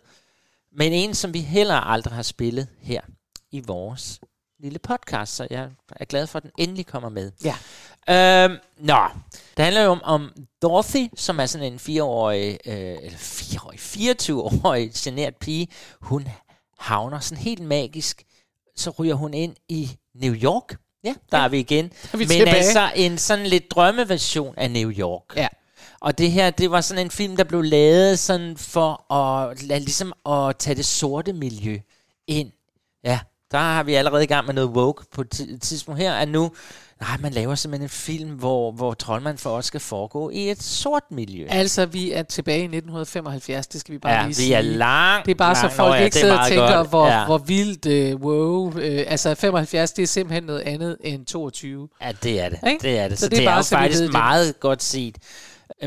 Men 0.78 0.94
en, 0.94 1.14
som 1.14 1.34
vi 1.34 1.40
heller 1.40 1.76
aldrig 1.76 2.14
har 2.14 2.22
spillet 2.22 2.68
her 2.82 3.02
i 3.52 3.64
vores 3.68 4.20
lille 4.62 4.80
podcast, 4.80 5.36
så 5.36 5.48
jeg 5.50 5.70
er 5.96 6.06
glad 6.06 6.28
for, 6.28 6.38
at 6.40 6.44
den 6.44 6.52
endelig 6.58 6.86
kommer 6.86 7.10
med. 7.10 7.32
Ja. 7.44 7.56
Øhm, 8.10 8.58
nå, 8.78 9.00
det 9.58 9.66
handler 9.66 9.82
jo 9.82 9.92
om, 9.92 10.02
om 10.04 10.32
Dorothy, 10.62 11.08
som 11.18 11.40
er 11.40 11.46
sådan 11.46 11.74
en 11.74 11.80
fireårig, 11.80 12.58
øh, 12.66 12.74
eller 13.04 13.18
fireårig, 13.18 13.80
24-årig 13.80 14.92
genert 14.96 15.36
pige. 15.36 15.68
Hun 16.02 16.28
havner 16.80 17.20
sådan 17.20 17.44
helt 17.44 17.62
magisk, 17.62 18.24
så 18.76 18.90
ryger 18.90 19.16
hun 19.16 19.34
ind 19.34 19.56
i 19.70 19.98
New 20.16 20.34
York. 20.34 20.76
Ja, 21.04 21.14
der 21.32 21.38
er 21.38 21.48
vi 21.48 21.60
igen. 21.60 21.86
er 22.14 22.18
vi 22.18 22.24
Men 22.24 22.28
tilbage. 22.28 22.56
altså 22.56 22.92
en 22.96 23.18
sådan 23.18 23.46
lidt 23.48 23.72
drømmeversion 23.72 24.54
af 24.58 24.72
New 24.72 24.92
York. 24.92 25.36
Ja. 25.36 25.48
Og 26.00 26.18
det 26.18 26.32
her, 26.32 26.50
det 26.50 26.72
var 26.72 26.82
sådan 26.82 27.06
en 27.06 27.12
film, 27.12 27.38
der 27.38 27.44
blev 27.44 27.62
lavet 27.62 28.20
sådan 28.20 28.58
for 28.58 29.14
at, 29.14 29.62
ligesom 29.64 30.14
at 30.26 30.58
tage 30.58 30.76
det 30.76 30.86
sorte 30.86 31.34
miljø 31.34 31.80
ind. 32.28 32.52
Ja, 33.04 33.20
der 33.52 33.58
har 33.58 33.84
vi 33.84 33.94
allerede 33.94 34.24
i 34.24 34.28
gang 34.28 34.46
med 34.46 34.54
noget 34.54 34.70
woke 34.70 35.04
på 35.16 35.22
et 35.22 35.30
ti- 35.30 35.58
tidspunkt 35.58 36.02
her, 36.02 36.14
at 36.14 36.30
nu, 36.30 36.52
nej, 37.02 37.18
man 37.20 37.32
laver 37.32 37.56
simpelthen 37.56 37.86
en 37.86 37.90
film, 37.90 38.30
hvor, 38.30 38.72
hvor 38.72 38.94
Troldmand 38.94 39.38
for 39.38 39.50
os 39.50 39.66
skal 39.66 39.80
foregå 39.80 40.30
i 40.30 40.50
et 40.52 40.64
sort 40.64 41.04
miljø. 41.12 41.48
Altså, 41.50 41.86
vi 41.86 42.12
er 42.12 42.24
tilbage 42.24 42.60
i 42.60 42.64
1975, 42.64 43.68
det 43.68 43.82
skal 43.82 43.94
vi 43.94 43.98
bare 44.00 44.14
Ja, 44.14 44.20
lige 44.22 44.28
vi 44.28 44.34
sige. 44.34 44.56
er 44.56 44.62
langt, 44.62 45.26
Det 45.26 45.32
er 45.32 45.36
bare 45.36 45.56
så 45.56 45.62
langt- 45.62 45.76
folk 45.76 45.90
Nå 45.90 45.96
ja, 45.96 46.04
ikke 46.04 46.18
er 46.18 46.22
sidder 46.22 46.40
og 46.40 46.48
tænker, 46.48 46.76
godt. 46.76 46.90
hvor, 46.90 47.08
Ja. 47.08 47.26
hvor 47.26 47.38
vildt, 47.38 47.86
øh, 47.86 48.16
wow. 48.22 48.74
Øh, 48.78 49.04
altså, 49.08 49.36
75, 49.36 49.92
det 49.92 50.04
er 50.04 50.08
simpelthen 50.08 50.44
noget 50.44 50.62
andet 50.62 50.98
end 51.04 51.26
22. 51.26 51.90
Ja, 52.02 52.12
det 52.24 52.42
er 52.42 52.50
det. 52.50 52.60
Ikke? 52.68 52.82
Det 52.82 53.00
er 53.00 53.08
det. 53.08 53.20
Så 53.20 53.24
Så, 53.26 53.30
det 53.30 53.34
er 53.36 53.38
det, 53.40 53.46
er 53.46 53.50
bare, 53.50 53.58
jo 53.58 53.64
så 53.64 53.70
faktisk 53.70 54.02
det. 54.04 54.12
meget 54.12 54.60
godt 54.60 54.84
set. 54.84 55.18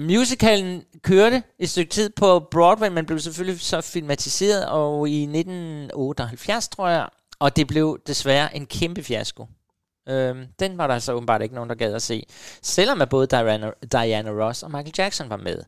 Musicalen 0.00 0.82
kørte 1.02 1.42
et 1.58 1.70
stykke 1.70 1.90
tid 1.90 2.10
på 2.16 2.46
Broadway, 2.50 2.88
men 2.88 3.06
blev 3.06 3.18
selvfølgelig 3.18 3.60
så 3.60 3.80
filmatiseret, 3.80 4.66
og 4.66 5.08
i 5.08 5.26
1978, 5.26 6.68
tror 6.68 6.88
jeg, 6.88 7.06
og 7.44 7.56
det 7.56 7.66
blev 7.66 7.98
desværre 8.06 8.56
en 8.56 8.66
kæmpe 8.66 9.02
fiasko. 9.02 9.46
Øhm, 10.08 10.46
den 10.60 10.78
var 10.78 10.86
der 10.86 10.98
så 10.98 11.12
åbenbart 11.12 11.42
ikke 11.42 11.54
nogen, 11.54 11.70
der 11.70 11.76
gad 11.76 11.94
at 11.94 12.02
se. 12.02 12.26
Selvom 12.62 13.02
at 13.02 13.08
både 13.08 13.26
Diana, 13.26 13.70
Diana 13.92 14.30
Ross 14.30 14.62
og 14.62 14.70
Michael 14.70 14.94
Jackson 14.98 15.30
var 15.30 15.36
med. 15.36 15.58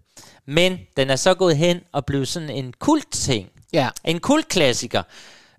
Men 0.46 0.78
den 0.96 1.10
er 1.10 1.16
så 1.16 1.34
gået 1.34 1.56
hen 1.56 1.80
og 1.92 2.06
blevet 2.06 2.28
sådan 2.28 2.50
en 2.50 2.72
kult 2.78 3.12
ting. 3.12 3.48
Ja. 3.72 3.88
En 4.04 4.20
kultklassiker. 4.20 5.02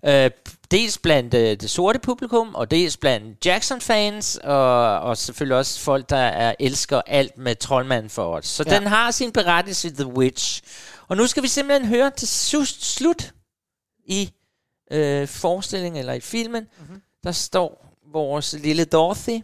Øh, 0.06 0.30
dels 0.70 0.98
blandt 0.98 1.34
øh, 1.34 1.56
det 1.60 1.70
sorte 1.70 1.98
publikum, 1.98 2.54
og 2.54 2.70
dels 2.70 2.96
blandt 2.96 3.46
Jackson-fans, 3.46 4.36
og, 4.44 5.00
og 5.00 5.16
selvfølgelig 5.16 5.56
også 5.56 5.80
folk, 5.80 6.10
der 6.10 6.16
er, 6.16 6.54
elsker 6.60 7.00
alt 7.06 7.38
med 7.38 7.54
troldmanden 7.56 8.10
for 8.10 8.36
os. 8.36 8.46
Så 8.46 8.64
Ja. 8.66 8.78
den 8.78 8.86
har 8.86 9.10
sin 9.10 9.32
berettelse 9.32 9.88
i 9.88 9.90
The 9.90 10.06
Witch. 10.06 10.62
Og 11.08 11.16
nu 11.16 11.26
skal 11.26 11.42
vi 11.42 11.48
simpelthen 11.48 11.88
høre 11.88 12.10
til 12.10 12.28
slut 12.66 13.32
i 14.04 14.32
øh, 14.90 15.28
forestillingen, 15.28 15.98
eller 15.98 16.12
i 16.12 16.20
filmen, 16.20 16.66
mm-hmm. 16.78 17.02
der 17.24 17.32
står 17.32 17.94
vores 18.12 18.52
lille 18.52 18.84
Dorothy. 18.84 19.42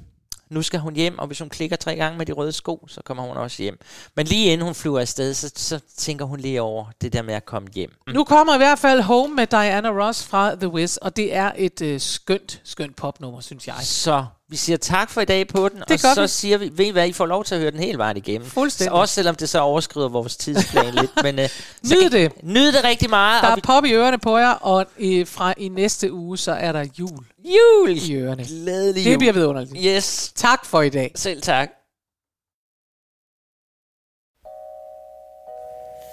Nu 0.50 0.62
skal 0.62 0.80
hun 0.80 0.94
hjem, 0.96 1.18
og 1.18 1.26
hvis 1.26 1.38
hun 1.38 1.48
klikker 1.48 1.76
tre 1.76 1.96
gange 1.96 2.18
med 2.18 2.26
de 2.26 2.32
røde 2.32 2.52
sko, 2.52 2.86
så 2.88 3.00
kommer 3.04 3.22
hun 3.22 3.36
også 3.36 3.62
hjem. 3.62 3.78
Men 4.16 4.26
lige 4.26 4.52
inden 4.52 4.64
hun 4.64 4.74
flyver 4.74 5.00
afsted, 5.00 5.34
så, 5.34 5.52
så 5.56 5.80
tænker 5.96 6.24
hun 6.24 6.40
lige 6.40 6.62
over 6.62 6.84
det 7.00 7.12
der 7.12 7.22
med 7.22 7.34
at 7.34 7.44
komme 7.44 7.68
hjem. 7.74 7.90
Nu 8.08 8.24
kommer 8.24 8.54
i 8.54 8.58
hvert 8.58 8.78
fald 8.78 9.00
Home 9.00 9.34
med 9.34 9.46
Diana 9.46 9.88
Ross 9.88 10.24
fra 10.24 10.54
The 10.54 10.68
Wiz, 10.68 10.96
og 10.96 11.16
det 11.16 11.34
er 11.34 11.52
et 11.56 11.82
øh, 11.82 12.00
skønt, 12.00 12.60
skønt 12.64 12.96
popnummer, 12.96 13.40
synes 13.40 13.66
jeg. 13.66 13.76
Så 13.80 14.26
vi 14.54 14.58
siger 14.58 14.76
tak 14.76 15.10
for 15.10 15.20
i 15.20 15.24
dag 15.24 15.48
på 15.48 15.68
den, 15.68 15.78
Det 15.88 16.04
og 16.04 16.14
så 16.14 16.20
vi. 16.22 16.28
siger 16.28 16.58
vi, 16.58 16.70
ved 16.72 16.86
I 16.86 16.90
hvad, 16.90 17.08
I 17.08 17.12
får 17.12 17.26
lov 17.26 17.44
til 17.44 17.54
at 17.54 17.60
høre 17.60 17.70
den 17.70 17.80
hele 17.80 17.98
vejen 17.98 18.16
igennem. 18.16 18.48
Fuldstændig. 18.48 18.90
Så 18.90 18.94
også 19.00 19.14
selvom 19.14 19.34
det 19.34 19.48
så 19.48 19.58
overskrider 19.60 20.08
vores 20.08 20.36
tidsplan 20.36 20.94
lidt. 20.94 21.10
Men, 21.24 21.38
uh, 21.38 21.44
Nyd 21.90 22.10
det. 22.10 22.32
Nyd 22.42 22.72
det 22.72 22.84
rigtig 22.84 23.10
meget. 23.10 23.42
Der 23.42 23.48
er 23.48 23.54
vi, 23.54 23.60
pop 23.60 23.84
i 23.84 23.92
ørerne 23.92 24.18
på 24.18 24.38
jer, 24.38 24.50
og 24.50 24.86
øh, 24.98 25.26
fra 25.26 25.54
i 25.56 25.68
næste 25.68 26.12
uge, 26.12 26.38
så 26.38 26.52
er 26.52 26.72
der 26.72 26.86
jul 26.98 27.24
jul! 27.38 27.90
i 27.90 28.14
ørerne. 28.14 28.44
Glædelig 28.44 29.04
Det 29.04 29.10
jul. 29.10 29.18
bliver 29.18 29.32
vidunderligt. 29.32 29.74
Yes, 29.86 30.32
Tak 30.36 30.64
for 30.66 30.82
i 30.82 30.88
dag. 30.88 31.12
selv 31.14 31.42
tak. 31.42 31.68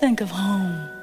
Think 0.02 0.22
of. 0.22 0.30
Home. 0.30 1.01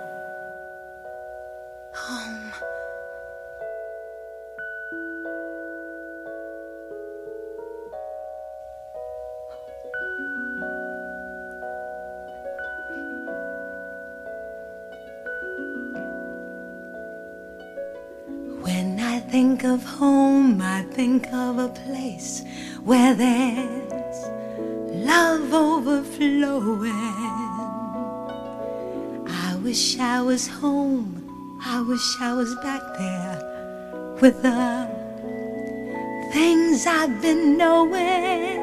Think 19.59 19.73
of 19.73 19.85
home, 19.85 20.63
I 20.63 20.83
think 20.83 21.27
of 21.33 21.59
a 21.59 21.69
place 21.69 22.45
where 22.85 23.13
there's 23.13 24.25
love 25.05 25.53
overflowing. 25.53 26.93
I 29.27 29.57
wish 29.65 29.99
I 29.99 30.23
was 30.23 30.47
home. 30.47 31.59
I 31.65 31.81
wish 31.81 32.21
I 32.21 32.35
was 32.35 32.55
back 32.63 32.83
there 32.99 34.17
with 34.21 34.43
the 34.43 34.89
things 36.33 36.87
I've 36.87 37.21
been 37.21 37.57
knowing. 37.57 38.63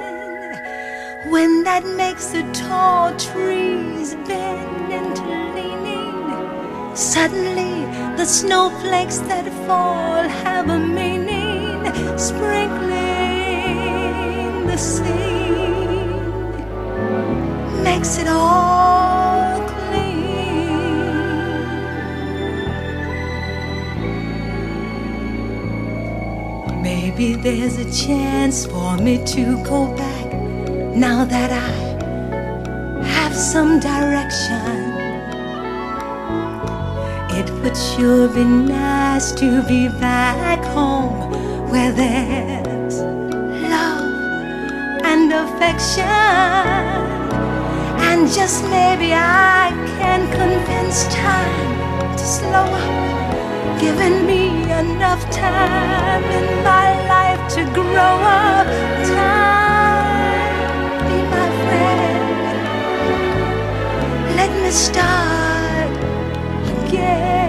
When 1.29 1.63
that 1.63 1.83
makes 1.97 2.27
the 2.27 2.43
tall 2.53 3.13
trees 3.17 4.15
bend. 4.27 4.74
Suddenly, 6.95 7.85
the 8.15 8.23
snowflakes 8.23 9.17
that 9.27 9.51
fall 9.67 10.23
have 10.45 10.69
a 10.69 10.79
meaning, 10.79 11.83
sprinkling 12.17 12.95
the 14.65 14.77
scene 14.77 16.23
makes 17.83 18.17
it 18.17 18.27
all 18.29 19.59
clean. 19.67 20.31
Maybe 26.81 27.35
there's 27.35 27.77
a 27.77 27.91
chance 27.91 28.65
for 28.65 28.95
me 28.97 29.17
to 29.35 29.61
go 29.65 29.93
back 29.97 30.31
now 30.95 31.25
that 31.25 31.51
I 31.51 33.03
have 33.03 33.35
some 33.35 33.81
direction. 33.81 34.74
Would 37.65 37.75
sure 37.75 38.27
be 38.27 38.43
nice 38.43 39.31
to 39.31 39.63
be 39.63 39.87
back 39.87 40.63
home 40.65 41.31
where 41.71 41.91
there's 41.91 42.99
love 43.73 45.01
and 45.03 45.33
affection. 45.33 46.05
And 48.07 48.31
just 48.31 48.63
maybe 48.65 49.15
I 49.15 49.71
can 49.97 50.27
convince 50.29 51.05
time 51.05 52.15
to 52.15 52.23
slow 52.23 52.69
up, 52.69 53.79
giving 53.81 54.27
me 54.27 54.61
enough 54.71 55.27
time 55.31 56.23
in 56.23 56.63
my 56.63 56.93
life 57.09 57.51
to 57.55 57.65
grow 57.73 58.19
up. 58.45 58.67
Time, 59.07 60.59
be 61.09 61.17
my 61.33 61.49
friend. 61.65 62.29
Let 64.37 64.51
me 64.61 64.69
start 64.69 65.89
again. 66.85 67.44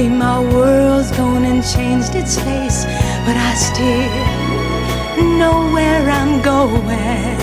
Suddenly 0.00 0.18
my 0.18 0.40
world's 0.54 1.10
gone 1.10 1.44
and 1.44 1.62
changed 1.62 2.14
its 2.14 2.38
face, 2.38 2.86
but 3.26 3.36
I 3.36 3.52
still 3.68 5.28
know 5.36 5.70
where 5.74 6.08
I'm 6.08 6.40
going. 6.40 7.36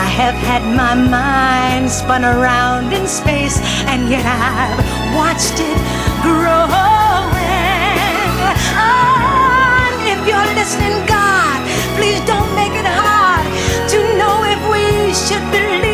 I 0.00 0.06
have 0.16 0.34
had 0.34 0.62
my 0.74 0.94
mind 0.94 1.90
spun 1.90 2.24
around 2.24 2.94
in 2.94 3.06
space, 3.06 3.58
and 3.84 4.08
yet 4.08 4.24
I've 4.24 4.80
watched 5.14 5.60
it 5.60 5.78
growing. 6.24 6.72
Oh, 8.80 10.08
if 10.08 10.20
you're 10.26 10.54
listening, 10.56 11.04
God, 11.04 11.60
please 11.98 12.20
don't 12.24 12.54
make 12.54 12.72
it 12.72 12.88
hard 12.88 13.44
to 13.92 13.98
know 14.16 14.36
if 14.54 14.60
we 14.72 15.12
should 15.12 15.44
believe 15.52 15.85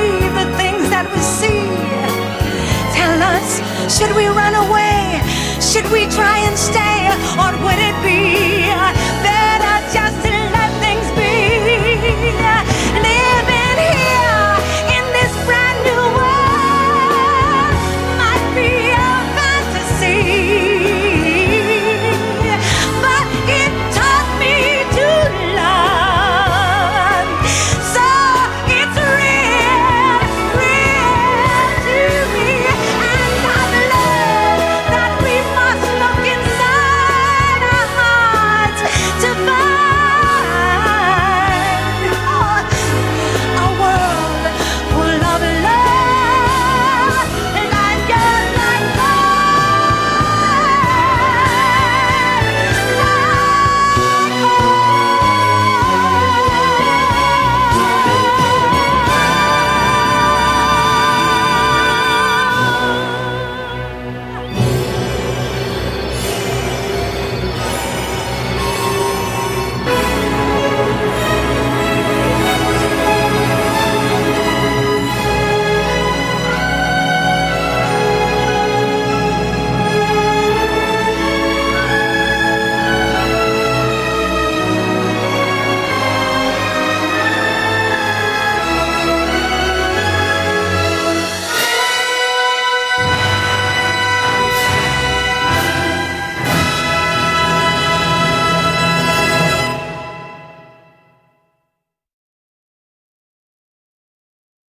Should 3.93 4.16
we 4.16 4.26
run 4.26 4.55
away? 4.55 5.20
Should 5.61 5.84
we 5.93 6.07
try 6.09 6.38
and 6.49 6.57
stay? 6.57 7.09
Or 7.36 7.53
would 7.62 7.78
it 7.78 7.97
be? 8.03 8.61